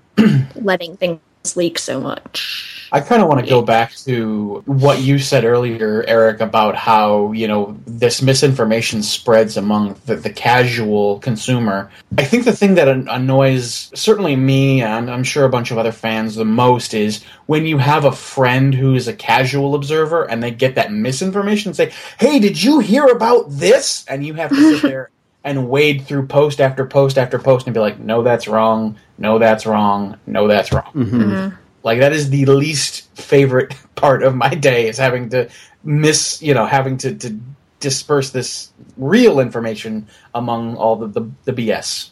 letting 0.56 0.96
things 0.96 1.20
leak 1.56 1.78
so 1.78 2.00
much. 2.00 2.72
I 2.92 3.00
kind 3.00 3.22
of 3.22 3.28
want 3.28 3.40
to 3.40 3.48
go 3.48 3.62
back 3.62 3.94
to 4.04 4.62
what 4.66 5.00
you 5.00 5.18
said 5.18 5.46
earlier, 5.46 6.04
Eric, 6.06 6.40
about 6.40 6.76
how, 6.76 7.32
you 7.32 7.48
know, 7.48 7.74
this 7.86 8.20
misinformation 8.20 9.02
spreads 9.02 9.56
among 9.56 9.98
the, 10.04 10.16
the 10.16 10.28
casual 10.28 11.18
consumer. 11.20 11.90
I 12.18 12.24
think 12.24 12.44
the 12.44 12.52
thing 12.52 12.74
that 12.74 12.88
annoys 12.88 13.90
certainly 13.94 14.36
me, 14.36 14.82
and 14.82 15.10
I'm 15.10 15.24
sure 15.24 15.46
a 15.46 15.48
bunch 15.48 15.70
of 15.70 15.78
other 15.78 15.90
fans 15.90 16.34
the 16.34 16.44
most, 16.44 16.92
is 16.92 17.24
when 17.46 17.64
you 17.64 17.78
have 17.78 18.04
a 18.04 18.12
friend 18.12 18.74
who 18.74 18.94
is 18.94 19.08
a 19.08 19.14
casual 19.14 19.74
observer 19.74 20.24
and 20.24 20.42
they 20.42 20.50
get 20.50 20.74
that 20.74 20.92
misinformation 20.92 21.70
and 21.70 21.76
say, 21.76 21.92
hey, 22.20 22.38
did 22.40 22.62
you 22.62 22.80
hear 22.80 23.06
about 23.06 23.46
this? 23.48 24.04
And 24.06 24.26
you 24.26 24.34
have 24.34 24.50
to 24.50 24.78
sit 24.78 24.82
there 24.90 25.10
and 25.44 25.68
wade 25.68 26.06
through 26.06 26.26
post 26.26 26.60
after 26.60 26.86
post 26.86 27.18
after 27.18 27.38
post 27.38 27.66
and 27.66 27.74
be 27.74 27.80
like, 27.80 27.98
no, 27.98 28.22
that's 28.22 28.46
wrong. 28.46 28.96
No, 29.18 29.38
that's 29.38 29.66
wrong. 29.66 30.18
No, 30.26 30.46
that's 30.46 30.72
wrong. 30.72 30.92
Mm-hmm. 30.94 31.20
Mm-hmm. 31.20 31.56
Like 31.82 31.98
that 31.98 32.12
is 32.12 32.30
the 32.30 32.46
least 32.46 33.08
favorite 33.16 33.74
part 33.94 34.22
of 34.22 34.34
my 34.34 34.54
day 34.54 34.88
is 34.88 34.98
having 34.98 35.30
to 35.30 35.50
miss, 35.82 36.40
you 36.42 36.54
know, 36.54 36.66
having 36.66 36.96
to, 36.98 37.14
to 37.14 37.38
disperse 37.80 38.30
this 38.30 38.72
real 38.96 39.40
information 39.40 40.06
among 40.34 40.76
all 40.76 40.96
the, 40.96 41.08
the, 41.08 41.30
the 41.44 41.52
BS. 41.52 42.10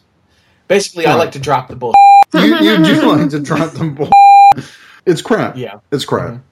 Basically, 0.66 1.06
I 1.06 1.14
like 1.14 1.32
to 1.32 1.38
drop 1.38 1.68
the 1.68 1.76
bull. 1.76 1.94
you, 2.34 2.42
you 2.42 2.84
do 2.84 3.02
like 3.16 3.30
to 3.30 3.40
drop 3.40 3.72
them 3.72 3.94
bull. 3.94 4.10
It's 5.06 5.22
crap. 5.22 5.56
Yeah. 5.56 5.80
It's 5.90 6.04
crap. 6.04 6.28
Mm-hmm. 6.28 6.42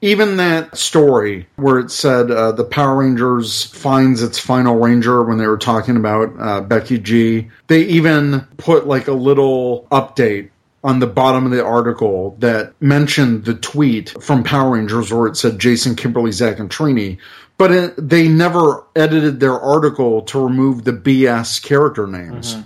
Even 0.00 0.36
that 0.38 0.76
story 0.76 1.46
where 1.56 1.78
it 1.78 1.90
said 1.90 2.30
uh, 2.30 2.52
the 2.52 2.64
Power 2.64 2.96
Rangers 2.96 3.64
finds 3.66 4.22
its 4.22 4.38
final 4.38 4.76
ranger 4.78 5.22
when 5.22 5.38
they 5.38 5.46
were 5.46 5.58
talking 5.58 5.96
about 5.96 6.32
uh, 6.40 6.60
Becky 6.60 6.98
G, 6.98 7.48
they 7.68 7.82
even 7.82 8.40
put 8.56 8.86
like 8.86 9.06
a 9.06 9.12
little 9.12 9.86
update 9.92 10.50
on 10.84 10.98
the 10.98 11.06
bottom 11.06 11.44
of 11.44 11.52
the 11.52 11.64
article 11.64 12.36
that 12.40 12.74
mentioned 12.80 13.44
the 13.44 13.54
tweet 13.54 14.10
from 14.20 14.42
Power 14.42 14.72
Rangers 14.72 15.12
where 15.12 15.28
it 15.28 15.36
said 15.36 15.58
Jason, 15.58 15.94
Kimberly, 15.94 16.32
Zach, 16.32 16.58
and 16.58 16.68
Trini. 16.68 17.18
But 17.56 17.70
it, 17.70 17.94
they 17.96 18.26
never 18.26 18.84
edited 18.96 19.38
their 19.38 19.58
article 19.58 20.22
to 20.22 20.42
remove 20.42 20.82
the 20.84 20.92
BS 20.92 21.62
character 21.62 22.08
names. 22.08 22.56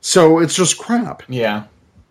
So 0.00 0.38
it's 0.38 0.54
just 0.54 0.78
crap. 0.78 1.22
Yeah. 1.28 1.64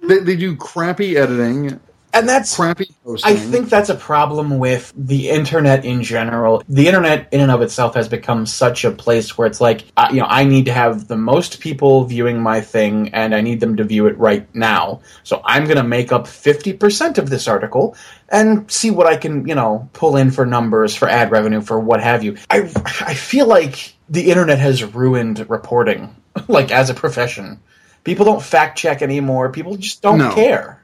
They, 0.07 0.19
they 0.19 0.35
do 0.35 0.55
crappy 0.55 1.17
editing, 1.17 1.79
And 2.15 2.29
that's 2.29 2.55
crappy 2.55 2.89
posting. 3.03 3.33
I 3.33 3.35
think 3.35 3.69
that's 3.69 3.89
a 3.89 3.95
problem 3.95 4.57
with 4.57 4.93
the 4.95 5.29
internet 5.29 5.83
in 5.83 6.01
general. 6.01 6.63
The 6.69 6.87
internet, 6.87 7.27
in 7.31 7.41
and 7.41 7.51
of 7.51 7.61
itself, 7.61 7.93
has 7.95 8.07
become 8.07 8.45
such 8.45 8.85
a 8.85 8.91
place 8.91 9.37
where 9.37 9.47
it's 9.47 9.59
like, 9.59 9.85
uh, 9.97 10.07
you 10.11 10.21
know, 10.21 10.27
I 10.29 10.45
need 10.45 10.65
to 10.65 10.73
have 10.73 11.07
the 11.07 11.17
most 11.17 11.59
people 11.59 12.05
viewing 12.05 12.41
my 12.41 12.61
thing, 12.61 13.09
and 13.13 13.35
I 13.35 13.41
need 13.41 13.59
them 13.59 13.75
to 13.77 13.83
view 13.83 14.07
it 14.07 14.17
right 14.17 14.47
now. 14.55 15.01
So 15.23 15.41
I'm 15.45 15.65
going 15.65 15.77
to 15.77 15.83
make 15.83 16.11
up 16.11 16.23
50% 16.25 17.17
of 17.17 17.29
this 17.29 17.47
article 17.47 17.95
and 18.29 18.69
see 18.71 18.91
what 18.91 19.07
I 19.07 19.17
can, 19.17 19.47
you 19.47 19.55
know, 19.55 19.89
pull 19.93 20.15
in 20.15 20.31
for 20.31 20.45
numbers, 20.45 20.95
for 20.95 21.07
ad 21.09 21.31
revenue, 21.31 21.61
for 21.61 21.79
what 21.79 22.01
have 22.01 22.23
you. 22.23 22.37
I, 22.49 22.59
I 23.01 23.13
feel 23.13 23.45
like 23.45 23.93
the 24.09 24.29
internet 24.31 24.59
has 24.59 24.83
ruined 24.83 25.49
reporting, 25.49 26.15
like 26.47 26.71
as 26.71 26.89
a 26.89 26.93
profession. 26.93 27.59
People 28.05 28.25
don't 28.25 28.41
fact 28.41 28.77
check 28.77 29.01
anymore. 29.01 29.51
People 29.51 29.75
just 29.77 30.01
don't 30.01 30.19
No. 30.19 30.33
care. 30.33 30.81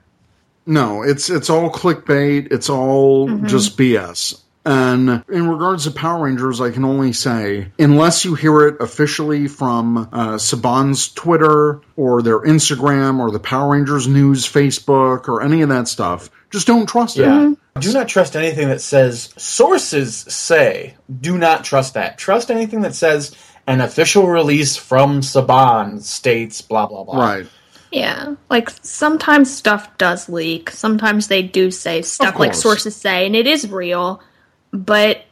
No, 0.72 1.04
it's 1.04 1.30
it's 1.30 1.50
all 1.50 1.70
clickbait. 1.70 2.54
It's 2.54 2.70
all 2.70 3.28
just 3.40 3.78
BS. 3.78 4.40
And 4.64 5.24
in 5.28 5.50
regards 5.50 5.84
to 5.84 5.92
Power 5.92 6.24
Rangers, 6.24 6.62
I 6.62 6.70
can 6.70 6.86
only 6.86 7.12
say, 7.12 7.72
unless 7.78 8.24
you 8.24 8.36
hear 8.36 8.68
it 8.68 8.80
officially 8.80 9.50
from 9.50 9.98
uh, 9.98 10.36
Saban's 10.36 11.12
Twitter 11.12 11.82
or 11.98 12.22
their 12.22 12.40
Instagram 12.40 13.20
or 13.20 13.32
the 13.32 13.40
Power 13.40 13.74
Rangers 13.74 14.08
News 14.08 14.46
Facebook 14.46 15.28
or 15.28 15.42
any 15.42 15.62
of 15.62 15.68
that 15.70 15.90
stuff, 15.90 16.30
just 16.52 16.68
don't 16.68 16.88
trust 16.88 17.18
it. 17.18 17.58
Do 17.80 17.92
not 17.92 18.08
trust 18.08 18.38
anything 18.38 18.70
that 18.70 18.82
says 18.82 19.34
sources 19.36 20.16
say. 20.16 20.96
Do 21.20 21.38
not 21.38 21.66
trust 21.66 21.96
that. 21.96 22.18
Trust 22.18 22.50
anything 22.50 22.82
that 22.82 22.96
says 22.96 23.36
an 23.68 23.82
official 23.82 24.28
release 24.28 24.78
from 24.78 25.20
Saban 25.20 26.02
states 26.02 26.62
blah 26.62 26.86
blah 26.86 27.04
blah. 27.04 27.20
Right. 27.20 27.48
Yeah, 27.92 28.36
like 28.50 28.70
sometimes 28.84 29.54
stuff 29.54 29.98
does 29.98 30.30
leak. 30.30 30.70
Sometimes 30.70 31.28
they 31.28 31.42
do 31.44 31.72
say 31.72 32.02
stuff 32.02 32.40
like 32.40 32.54
sources 32.54 32.96
say, 32.96 33.26
and 33.26 33.36
it 33.36 33.48
is 33.48 33.70
real, 33.70 34.22
but 34.72 35.26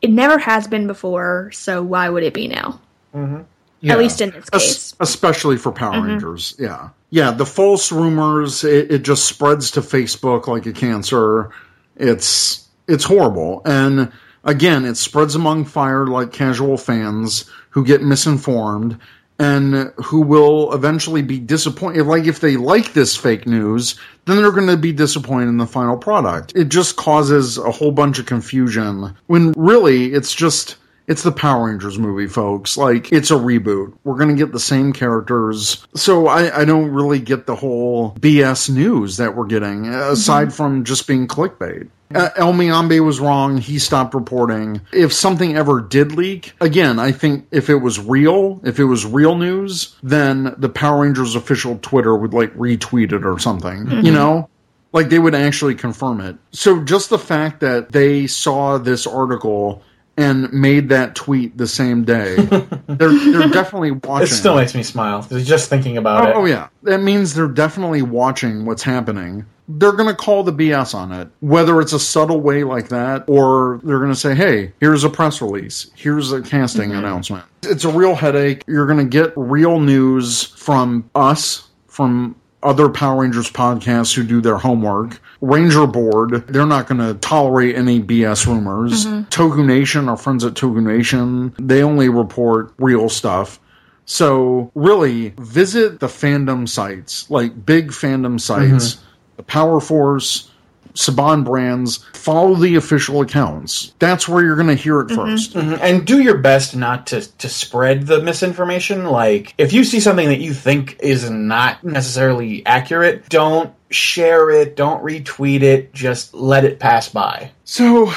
it 0.00 0.10
never 0.10 0.38
has 0.38 0.66
been 0.66 0.86
before. 0.86 1.50
So 1.52 1.82
why 1.82 2.08
would 2.08 2.22
it 2.22 2.32
be 2.32 2.48
now? 2.48 2.80
Mm-hmm. 3.14 3.42
Yeah. 3.80 3.92
At 3.92 3.98
least 3.98 4.20
in 4.22 4.30
this 4.30 4.46
Es- 4.52 4.62
case. 4.62 4.94
especially 5.00 5.58
for 5.58 5.72
Power 5.72 5.92
mm-hmm. 5.92 6.08
Rangers. 6.12 6.54
Yeah, 6.58 6.88
yeah. 7.10 7.32
The 7.32 7.44
false 7.44 7.92
rumors 7.92 8.64
it, 8.64 8.90
it 8.90 9.02
just 9.02 9.26
spreads 9.26 9.72
to 9.72 9.80
Facebook 9.80 10.46
like 10.46 10.64
a 10.64 10.72
cancer. 10.72 11.50
It's 11.96 12.66
it's 12.88 13.04
horrible, 13.04 13.60
and 13.66 14.10
again, 14.42 14.86
it 14.86 14.96
spreads 14.96 15.34
among 15.34 15.66
fire 15.66 16.06
like 16.06 16.32
casual 16.32 16.78
fans 16.78 17.44
who 17.70 17.84
get 17.84 18.02
misinformed 18.02 18.98
and 19.38 19.92
who 19.96 20.20
will 20.22 20.72
eventually 20.72 21.22
be 21.22 21.38
disappointed. 21.38 22.06
Like 22.06 22.26
if 22.26 22.40
they 22.40 22.56
like 22.56 22.92
this 22.92 23.16
fake 23.16 23.46
news, 23.46 23.98
then 24.24 24.36
they're 24.36 24.52
going 24.52 24.68
to 24.68 24.76
be 24.76 24.92
disappointed 24.92 25.48
in 25.48 25.58
the 25.58 25.66
final 25.66 25.96
product. 25.96 26.52
It 26.56 26.68
just 26.68 26.96
causes 26.96 27.58
a 27.58 27.70
whole 27.70 27.92
bunch 27.92 28.18
of 28.18 28.26
confusion 28.26 29.14
when 29.26 29.52
really 29.52 30.12
it's 30.12 30.34
just 30.34 30.76
it's 31.06 31.22
the 31.22 31.32
Power 31.32 31.66
Rangers 31.66 31.98
movie, 31.98 32.26
folks. 32.26 32.76
Like, 32.76 33.12
it's 33.12 33.30
a 33.30 33.34
reboot. 33.34 33.96
We're 34.04 34.16
going 34.16 34.30
to 34.30 34.34
get 34.34 34.52
the 34.52 34.60
same 34.60 34.92
characters. 34.92 35.86
So 35.94 36.26
I, 36.26 36.62
I 36.62 36.64
don't 36.64 36.90
really 36.90 37.20
get 37.20 37.46
the 37.46 37.54
whole 37.54 38.12
BS 38.14 38.70
news 38.70 39.18
that 39.18 39.36
we're 39.36 39.46
getting, 39.46 39.86
aside 39.86 40.48
mm-hmm. 40.48 40.56
from 40.56 40.84
just 40.84 41.06
being 41.06 41.28
clickbait. 41.28 41.88
Uh, 42.14 42.30
El 42.36 42.52
Mayimbe 42.52 43.04
was 43.04 43.18
wrong. 43.18 43.56
He 43.58 43.78
stopped 43.78 44.14
reporting. 44.14 44.80
If 44.92 45.12
something 45.12 45.56
ever 45.56 45.80
did 45.80 46.12
leak, 46.12 46.54
again, 46.60 46.98
I 46.98 47.12
think 47.12 47.46
if 47.50 47.68
it 47.68 47.76
was 47.76 47.98
real, 47.98 48.60
if 48.64 48.78
it 48.78 48.84
was 48.84 49.04
real 49.04 49.36
news, 49.36 49.96
then 50.02 50.54
the 50.58 50.68
Power 50.68 51.02
Rangers 51.02 51.34
official 51.34 51.78
Twitter 51.82 52.16
would 52.16 52.32
like 52.32 52.54
retweet 52.54 53.12
it 53.12 53.24
or 53.26 53.38
something, 53.38 54.04
you 54.04 54.12
know? 54.12 54.48
Like 54.92 55.08
they 55.08 55.18
would 55.18 55.34
actually 55.34 55.74
confirm 55.74 56.20
it. 56.20 56.36
So 56.52 56.82
just 56.82 57.10
the 57.10 57.18
fact 57.18 57.60
that 57.60 57.92
they 57.92 58.26
saw 58.26 58.78
this 58.78 59.06
article 59.06 59.82
and 60.16 60.52
made 60.52 60.88
that 60.88 61.14
tweet 61.14 61.56
the 61.56 61.66
same 61.66 62.04
day, 62.04 62.36
they're 62.86 63.12
they're 63.12 63.48
definitely 63.48 63.92
watching. 63.92 64.24
It 64.24 64.30
still 64.30 64.56
makes 64.56 64.74
me 64.74 64.82
smile 64.82 65.22
just 65.22 65.68
thinking 65.68 65.96
about 65.96 66.24
oh, 66.24 66.28
it. 66.28 66.36
oh 66.36 66.44
yeah, 66.46 66.68
that 66.82 67.02
means 67.02 67.34
they're 67.34 67.48
definitely 67.48 68.02
watching 68.02 68.64
what's 68.64 68.82
happening. 68.82 69.46
They're 69.68 69.92
going 69.92 70.08
to 70.08 70.14
call 70.14 70.44
the 70.44 70.52
BS 70.52 70.94
on 70.94 71.10
it, 71.10 71.28
whether 71.40 71.80
it's 71.80 71.92
a 71.92 71.98
subtle 71.98 72.40
way 72.40 72.62
like 72.62 72.88
that, 72.90 73.24
or 73.26 73.80
they're 73.82 73.98
going 73.98 74.12
to 74.12 74.18
say, 74.18 74.34
"Hey, 74.34 74.72
here's 74.80 75.04
a 75.04 75.10
press 75.10 75.42
release. 75.42 75.90
Here's 75.94 76.32
a 76.32 76.40
casting 76.40 76.90
mm-hmm. 76.90 76.98
announcement." 76.98 77.44
It's 77.62 77.84
a 77.84 77.90
real 77.90 78.14
headache. 78.14 78.62
You're 78.66 78.86
going 78.86 78.98
to 78.98 79.04
get 79.04 79.32
real 79.36 79.80
news 79.80 80.44
from 80.44 81.10
us, 81.14 81.68
from 81.88 82.36
other 82.66 82.88
Power 82.88 83.22
Rangers 83.22 83.50
podcasts 83.50 84.14
who 84.14 84.24
do 84.24 84.40
their 84.40 84.58
homework. 84.58 85.20
Ranger 85.40 85.86
Board, 85.86 86.46
they're 86.48 86.66
not 86.66 86.88
going 86.88 86.98
to 86.98 87.14
tolerate 87.20 87.76
any 87.76 88.02
BS 88.02 88.46
rumors. 88.46 89.06
Mm-hmm. 89.06 89.28
Toku 89.28 89.64
Nation, 89.64 90.08
our 90.08 90.16
friends 90.16 90.44
at 90.44 90.54
Toku 90.54 90.82
Nation, 90.82 91.54
they 91.58 91.82
only 91.82 92.08
report 92.08 92.72
real 92.78 93.08
stuff. 93.08 93.60
So, 94.04 94.70
really, 94.74 95.30
visit 95.38 96.00
the 96.00 96.06
fandom 96.06 96.68
sites, 96.68 97.28
like 97.30 97.66
big 97.66 97.88
fandom 97.88 98.40
sites, 98.40 98.94
mm-hmm. 98.94 99.06
the 99.36 99.42
Power 99.42 99.80
Force, 99.80 100.50
Saban 100.96 101.44
Brands, 101.44 101.98
follow 102.14 102.54
the 102.54 102.76
official 102.76 103.20
accounts. 103.20 103.92
That's 103.98 104.26
where 104.28 104.42
you're 104.42 104.56
going 104.56 104.68
to 104.68 104.74
hear 104.74 105.00
it 105.00 105.10
1st 105.10 105.52
Mhm. 105.52 105.78
And 105.80 106.06
do 106.06 106.20
your 106.20 106.38
best 106.38 106.74
not 106.74 107.06
to, 107.08 107.20
to 107.38 107.48
spread 107.48 108.06
the 108.06 108.20
misinformation. 108.22 109.04
Like, 109.04 109.54
if 109.58 109.72
you 109.72 109.84
see 109.84 110.00
something 110.00 110.28
that 110.28 110.40
you 110.40 110.54
think 110.54 110.96
is 111.00 111.30
not 111.30 111.84
necessarily 111.84 112.64
accurate, 112.66 113.28
don't 113.28 113.72
share 113.90 114.50
it, 114.50 114.74
don't 114.76 115.04
retweet 115.04 115.62
it, 115.62 115.94
just 115.94 116.34
let 116.34 116.64
it 116.64 116.80
pass 116.80 117.08
by. 117.08 117.50
So, 117.64 118.12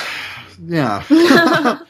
yeah. 0.65 1.03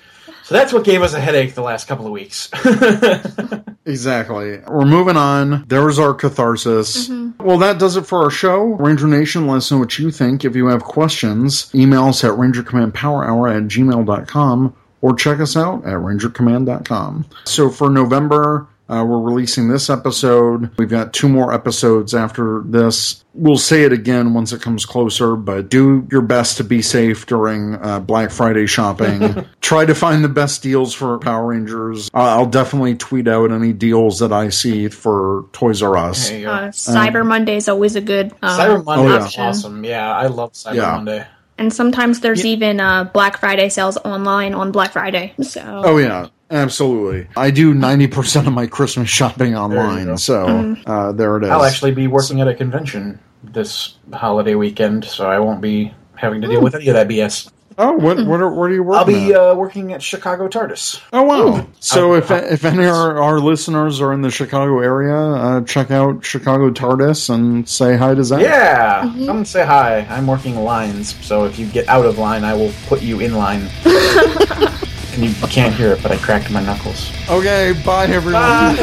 So 0.49 0.55
that's 0.55 0.73
what 0.73 0.83
gave 0.83 1.03
us 1.03 1.13
a 1.13 1.19
headache 1.19 1.53
the 1.53 1.61
last 1.61 1.87
couple 1.87 2.07
of 2.07 2.11
weeks. 2.11 2.49
Exactly. 3.85 4.59
We're 4.67 4.85
moving 4.85 5.17
on. 5.17 5.65
There's 5.67 5.97
our 5.97 6.13
catharsis. 6.13 7.07
Mm-hmm. 7.09 7.43
Well, 7.43 7.57
that 7.57 7.79
does 7.79 7.95
it 7.95 8.05
for 8.05 8.23
our 8.23 8.29
show. 8.29 8.61
Ranger 8.61 9.07
Nation, 9.07 9.47
let 9.47 9.57
us 9.57 9.71
know 9.71 9.79
what 9.79 9.97
you 9.97 10.11
think. 10.11 10.45
If 10.45 10.55
you 10.55 10.67
have 10.67 10.83
questions, 10.83 11.71
email 11.73 12.05
us 12.05 12.23
at 12.23 12.33
rangercommandpowerhour 12.33 13.55
at 13.55 13.63
gmail.com 13.63 14.75
or 15.01 15.15
check 15.15 15.39
us 15.39 15.57
out 15.57 15.85
at 15.85 15.93
rangercommand.com. 15.93 17.25
So 17.45 17.71
for 17.71 17.89
November, 17.89 18.67
uh, 18.89 19.03
we're 19.07 19.19
releasing 19.21 19.67
this 19.69 19.89
episode. 19.89 20.71
We've 20.77 20.89
got 20.89 21.13
two 21.13 21.29
more 21.29 21.53
episodes 21.53 22.15
after 22.15 22.63
this. 22.65 23.23
We'll 23.33 23.57
say 23.57 23.83
it 23.83 23.93
again 23.93 24.33
once 24.33 24.51
it 24.51 24.61
comes 24.61 24.85
closer, 24.85 25.35
but 25.35 25.69
do 25.69 26.07
your 26.11 26.21
best 26.21 26.57
to 26.57 26.63
be 26.63 26.81
safe 26.81 27.25
during 27.27 27.75
uh, 27.75 27.99
Black 27.99 28.31
Friday 28.31 28.65
shopping. 28.65 29.45
Try 29.61 29.85
to 29.85 29.93
find 29.95 30.23
the 30.23 30.29
best 30.29 30.63
deals 30.63 30.93
for 30.93 31.17
Power 31.19 31.47
Rangers. 31.47 32.09
Uh, 32.13 32.17
I'll 32.17 32.45
definitely 32.47 32.95
tweet 32.95 33.27
out 33.27 33.51
any 33.51 33.71
deals 33.71 34.19
that 34.19 34.33
I 34.33 34.49
see 34.49 34.89
for 34.89 35.45
Toys 35.53 35.81
R 35.83 35.95
Us. 35.95 36.29
There 36.29 36.39
you. 36.39 36.49
Uh, 36.49 36.67
Cyber 36.69 37.25
Monday 37.25 37.55
is 37.57 37.69
always 37.69 37.95
a 37.95 38.01
good 38.01 38.31
um, 38.41 38.59
Cyber 38.59 38.83
Monday 38.83 39.11
Oh, 39.13 39.29
yeah. 39.37 39.47
awesome. 39.49 39.83
Yeah, 39.85 40.11
I 40.11 40.25
love 40.27 40.53
Cyber 40.53 40.75
Yeah. 40.75 40.95
Monday. 40.95 41.27
And 41.59 41.73
sometimes 41.73 42.21
there's 42.21 42.45
even 42.45 42.79
uh, 42.79 43.03
Black 43.03 43.37
Friday 43.37 43.67
sales 43.69 43.97
online 43.97 44.53
on 44.53 44.71
Black 44.71 44.93
Friday. 44.93 45.33
So 45.41 45.61
Oh 45.85 45.97
yeah, 45.97 46.27
absolutely. 46.51 47.27
I 47.37 47.51
do 47.51 47.73
ninety 47.73 48.07
percent 48.07 48.47
of 48.47 48.53
my 48.53 48.67
Christmas 48.67 49.09
shopping 49.09 49.53
go. 49.53 49.59
online, 49.63 50.17
so 50.17 50.75
uh, 50.85 51.11
there 51.11 51.37
it 51.37 51.43
is. 51.43 51.49
I'll 51.49 51.63
actually 51.65 51.91
be 51.91 52.07
working 52.07 52.41
at 52.41 52.47
a 52.47 52.53
convention 52.55 53.19
this 53.43 53.95
holiday 54.13 54.55
weekend, 54.55 55.05
so 55.05 55.29
I 55.29 55.39
won't 55.39 55.61
be 55.61 55.93
having 56.15 56.41
to 56.41 56.47
deal 56.47 56.61
with 56.61 56.75
any 56.75 56.87
of 56.89 56.95
that 56.95 57.07
BS. 57.07 57.49
oh, 57.77 57.93
what 57.93 58.17
what 58.27 58.41
are, 58.41 58.51
what 58.53 58.69
are 58.69 58.73
you 58.73 58.83
working? 58.83 59.15
I'll 59.15 59.27
be 59.27 59.33
at? 59.33 59.39
uh, 59.39 59.55
working 59.55 59.93
at 59.93 60.01
Chicago 60.03 60.49
TARDIS. 60.49 61.01
oh 61.13 61.23
wow! 61.23 61.65
So 61.79 62.11
I'll- 62.11 62.17
if 62.17 62.29
if 62.31 62.65
any 62.65 62.83
of 62.83 62.93
our, 62.93 63.21
our 63.21 63.39
listeners 63.39 64.01
are 64.01 64.11
in 64.11 64.21
the 64.21 64.29
Chicago 64.31 64.79
area, 64.79 65.15
uh, 65.15 65.61
check 65.61 65.89
out 65.91 66.25
Chicago 66.25 66.69
TARDIS 66.71 67.29
and 67.33 67.67
say 67.69 67.95
hi 67.95 68.13
to 68.15 68.23
Zach. 68.25 68.41
Yeah, 68.41 69.01
come 69.25 69.37
and 69.37 69.47
say 69.47 69.65
hi. 69.65 69.99
I'm 70.09 70.27
working 70.27 70.57
lines, 70.57 71.15
so 71.25 71.45
if 71.45 71.57
you 71.57 71.67
get 71.67 71.87
out 71.87 72.05
of 72.05 72.17
line, 72.17 72.43
I 72.43 72.53
will 72.53 72.73
put 72.87 73.01
you 73.01 73.21
in 73.21 73.33
line. 73.35 73.69
and 75.21 75.29
you 75.29 75.47
can't 75.47 75.73
hear 75.73 75.93
it, 75.93 76.01
but 76.01 76.11
I 76.11 76.17
cracked 76.17 76.49
my 76.49 76.63
knuckles. 76.63 77.11
Okay. 77.29 77.73
Bye 77.85 78.05
everyone. 78.05 78.77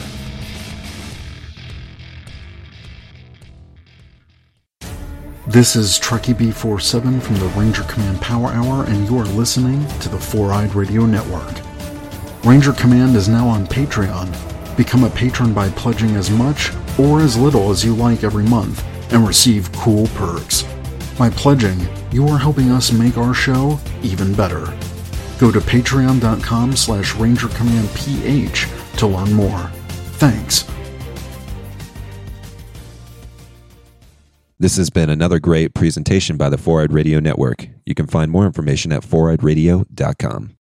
This 5.48 5.76
is 5.76 6.00
Truckee 6.00 6.34
B47 6.34 7.22
from 7.22 7.36
the 7.36 7.48
Ranger 7.48 7.84
Command 7.84 8.22
Power 8.22 8.48
Hour, 8.48 8.86
and 8.86 9.10
you 9.10 9.18
are 9.18 9.26
listening 9.26 9.86
to 10.00 10.08
the 10.08 10.18
Four 10.18 10.54
Eyed 10.54 10.74
Radio 10.74 11.06
Network. 11.06 11.54
Ranger 12.46 12.72
Command 12.72 13.16
is 13.18 13.28
now 13.28 13.48
on 13.48 13.68
Patreon. 13.68 14.78
Become 14.78 15.04
a 15.04 15.10
patron 15.10 15.54
by 15.54 15.70
pledging 15.72 16.16
as 16.16 16.30
much 16.30 16.72
or 16.98 17.20
as 17.20 17.38
little 17.38 17.72
as 17.72 17.84
you 17.84 17.94
like 17.94 18.24
every 18.24 18.46
month 18.46 18.86
and 19.12 19.28
receive 19.28 19.72
cool 19.74 20.08
perks. 20.16 20.64
By 21.20 21.30
pledging, 21.32 21.78
you 22.14 22.26
are 22.30 22.38
helping 22.38 22.72
us 22.72 22.94
make 22.94 23.18
our 23.18 23.34
show 23.34 23.78
even 24.02 24.34
better. 24.34 24.66
Go 25.42 25.52
to 25.52 25.60
patreon.com 25.60 26.76
slash 26.76 27.16
rangercommandph 27.16 28.98
to 28.98 29.08
learn 29.08 29.34
more. 29.34 29.72
Thanks. 30.20 30.66
This 34.60 34.78
has 34.78 34.92
been 34.92 35.10
another 35.10 35.40
great 35.40 35.74
presentation 35.74 36.38
by 36.38 36.50
the 36.50 36.60
Four 36.60 36.86
Radio 36.92 37.20
Network. 37.20 37.68
You 37.88 37.96
can 37.96 38.06
find 38.06 38.30
more 38.30 38.46
information 38.46 38.92
at 38.92 39.02
foureyedradio.com. 39.02 40.50